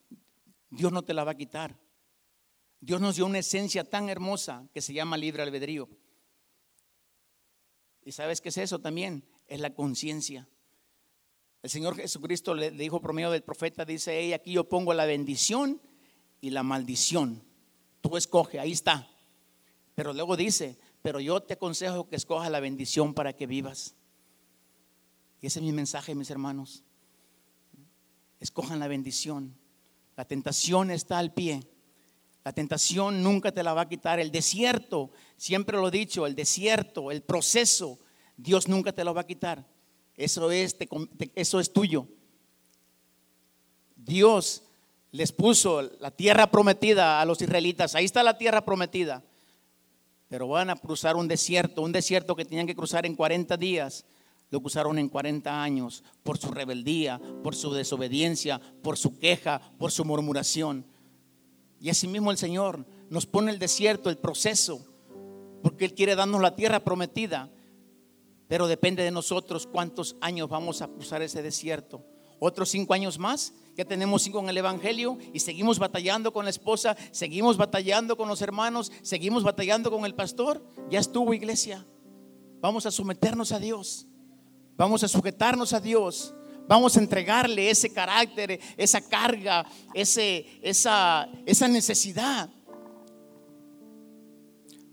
Dios 0.70 0.92
no 0.92 1.02
te 1.02 1.16
la 1.16 1.24
va 1.24 1.32
a 1.32 1.38
quitar. 1.38 1.80
Dios 2.80 3.02
nos 3.02 3.16
dio 3.16 3.26
una 3.26 3.40
esencia 3.40 3.84
tan 3.84 4.10
hermosa 4.10 4.68
que 4.72 4.82
se 4.82 4.94
llama 4.94 5.18
libre 5.18 5.42
albedrío. 5.42 5.90
¿Y 8.04 8.12
sabes 8.12 8.42
qué 8.42 8.50
es 8.50 8.58
eso 8.58 8.80
también? 8.80 9.24
Es 9.48 9.60
la 9.60 9.74
conciencia. 9.74 10.48
El 11.62 11.70
Señor 11.70 11.96
Jesucristo 11.96 12.56
le 12.56 12.72
dijo 12.72 13.02
por 13.02 13.14
medio 13.14 13.30
del 13.30 13.44
profeta, 13.44 13.86
dice, 13.86 14.18
hey, 14.20 14.34
aquí 14.34 14.54
yo 14.54 14.68
pongo 14.68 14.94
la 14.94 15.06
bendición 15.06 15.80
y 16.40 16.50
la 16.50 16.64
maldición. 16.64 17.44
Tú 18.02 18.18
escoge, 18.18 18.60
ahí 18.60 18.72
está. 18.72 19.08
Pero 19.94 20.14
luego 20.14 20.36
dice, 20.36 20.80
pero 21.04 21.20
yo 21.20 21.42
te 21.42 21.54
aconsejo 21.54 22.10
que 22.10 22.16
escojas 22.16 22.50
la 22.50 22.60
bendición 22.60 23.14
para 23.14 23.34
que 23.34 23.46
vivas. 23.46 23.96
Y 25.40 25.48
ese 25.48 25.60
es 25.60 25.66
mi 25.66 25.72
mensaje, 25.72 26.16
mis 26.16 26.32
hermanos. 26.32 26.84
Escojan 28.40 28.80
la 28.80 28.88
bendición. 28.88 29.56
La 30.16 30.26
tentación 30.26 30.90
está 30.90 31.20
al 31.20 31.34
pie. 31.34 31.62
La 32.44 32.54
tentación 32.54 33.22
nunca 33.22 33.52
te 33.52 33.64
la 33.64 33.74
va 33.74 33.82
a 33.82 33.90
quitar. 33.90 34.20
El 34.20 34.32
desierto, 34.32 35.12
siempre 35.38 35.78
lo 35.78 35.88
he 35.90 35.92
dicho, 35.92 36.26
el 36.26 36.36
desierto, 36.36 37.12
el 37.12 37.22
proceso, 37.22 38.00
Dios 38.36 38.68
nunca 38.68 38.92
te 38.92 39.04
lo 39.04 39.14
va 39.14 39.22
a 39.22 39.28
quitar. 39.28 39.66
Eso 40.16 40.52
es, 40.52 40.76
eso 41.36 41.60
es 41.60 41.72
tuyo. 41.72 42.08
Dios 43.96 44.64
les 45.12 45.32
puso 45.32 45.82
la 46.00 46.12
tierra 46.12 46.50
prometida 46.50 47.22
a 47.22 47.26
los 47.26 47.42
israelitas. 47.42 47.96
Ahí 47.96 48.06
está 48.06 48.24
la 48.24 48.38
tierra 48.38 48.66
prometida. 48.66 49.24
Pero 50.28 50.48
van 50.48 50.70
a 50.70 50.76
cruzar 50.76 51.16
un 51.16 51.28
desierto, 51.28 51.82
un 51.82 51.92
desierto 51.92 52.36
que 52.36 52.46
tenían 52.46 52.66
que 52.66 52.76
cruzar 52.76 53.06
en 53.06 53.16
40 53.16 53.58
días. 53.58 54.06
Lo 54.50 54.62
cruzaron 54.62 54.98
en 54.98 55.10
40 55.10 55.62
años 55.62 56.04
por 56.24 56.38
su 56.38 56.52
rebeldía, 56.52 57.20
por 57.44 57.56
su 57.56 57.72
desobediencia, 57.74 58.60
por 58.82 58.98
su 58.98 59.18
queja, 59.18 59.62
por 59.78 59.92
su 59.92 60.06
murmuración. 60.06 60.86
Y 61.82 61.90
asimismo 61.90 62.30
el 62.30 62.38
Señor 62.38 62.86
nos 63.10 63.26
pone 63.26 63.52
el 63.52 63.58
desierto, 63.58 64.12
el 64.12 64.20
proceso, 64.20 64.86
porque 65.64 65.84
Él 65.86 65.96
quiere 65.96 66.16
darnos 66.16 66.40
la 66.40 66.56
tierra 66.56 66.80
prometida. 66.80 67.52
Pero 68.48 68.68
depende 68.68 69.04
de 69.04 69.10
nosotros 69.10 69.66
cuántos 69.66 70.16
años 70.22 70.48
vamos 70.48 70.84
a 70.84 70.88
cruzar 70.88 71.24
ese 71.24 71.42
desierto. 71.42 72.06
Otros 72.40 72.70
cinco 72.70 72.94
años 72.94 73.18
más 73.18 73.54
ya 73.76 73.86
tenemos 73.86 74.22
cinco 74.22 74.40
en 74.40 74.50
el 74.50 74.58
Evangelio 74.58 75.18
y 75.34 75.40
seguimos 75.40 75.80
batallando 75.80 76.32
con 76.32 76.46
la 76.46 76.52
esposa, 76.52 76.96
seguimos 77.12 77.58
batallando 77.58 78.16
con 78.16 78.28
los 78.28 78.44
hermanos, 78.44 78.92
seguimos 79.02 79.44
batallando 79.44 79.90
con 79.90 80.06
el 80.06 80.14
pastor. 80.14 80.64
Ya 80.90 81.00
estuvo 81.00 81.34
iglesia. 81.34 81.86
Vamos 82.60 82.86
a 82.86 82.92
someternos 82.92 83.52
a 83.52 83.60
Dios. 83.60 84.08
Vamos 84.78 85.04
a 85.04 85.08
sujetarnos 85.08 85.74
a 85.74 85.80
Dios. 85.80 86.36
Vamos 86.72 86.96
a 86.96 87.02
entregarle 87.02 87.70
ese 87.70 87.92
carácter, 87.92 88.58
esa 88.78 89.02
carga, 89.02 89.66
ese, 89.94 90.46
esa, 90.62 91.28
esa 91.46 91.68
necesidad. 91.68 92.50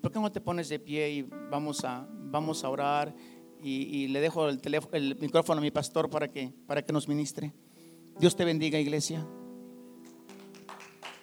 ¿Por 0.03 0.11
qué 0.11 0.19
no 0.19 0.33
te 0.33 0.41
pones 0.41 0.69
de 0.69 0.81
pie 0.81 1.09
y 1.09 1.23
vamos 1.23 1.85
a, 1.85 2.05
vamos 2.11 2.65
a 2.65 2.69
orar? 2.69 3.15
Y, 3.63 4.09
le 4.09 4.21
dejo 4.21 4.49
el, 4.49 4.61
teléfono, 4.61 4.97
el 4.97 5.17
micrófono 5.21 5.61
a 5.61 5.63
mi 5.63 5.71
pastor 5.71 6.11
para 6.11 6.27
que, 6.27 6.53
para 6.67 6.83
que 6.83 6.93
nos 6.93 7.07
ministre. 7.07 7.53
Dios 8.19 8.35
te 8.35 8.45
bendiga, 8.45 8.81
iglesia. 8.81 9.25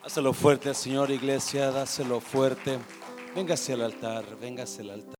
Dáselo 0.03 0.31
fuerte, 0.31 0.73
Señor, 0.73 1.11
iglesia, 1.11 1.69
dáselo 1.69 2.21
fuerte. 2.21 2.79
Véngase 3.35 3.73
al 3.73 3.81
altar, 3.81 4.23
véngase 4.39 4.83
al 4.83 4.91
altar. 4.91 5.15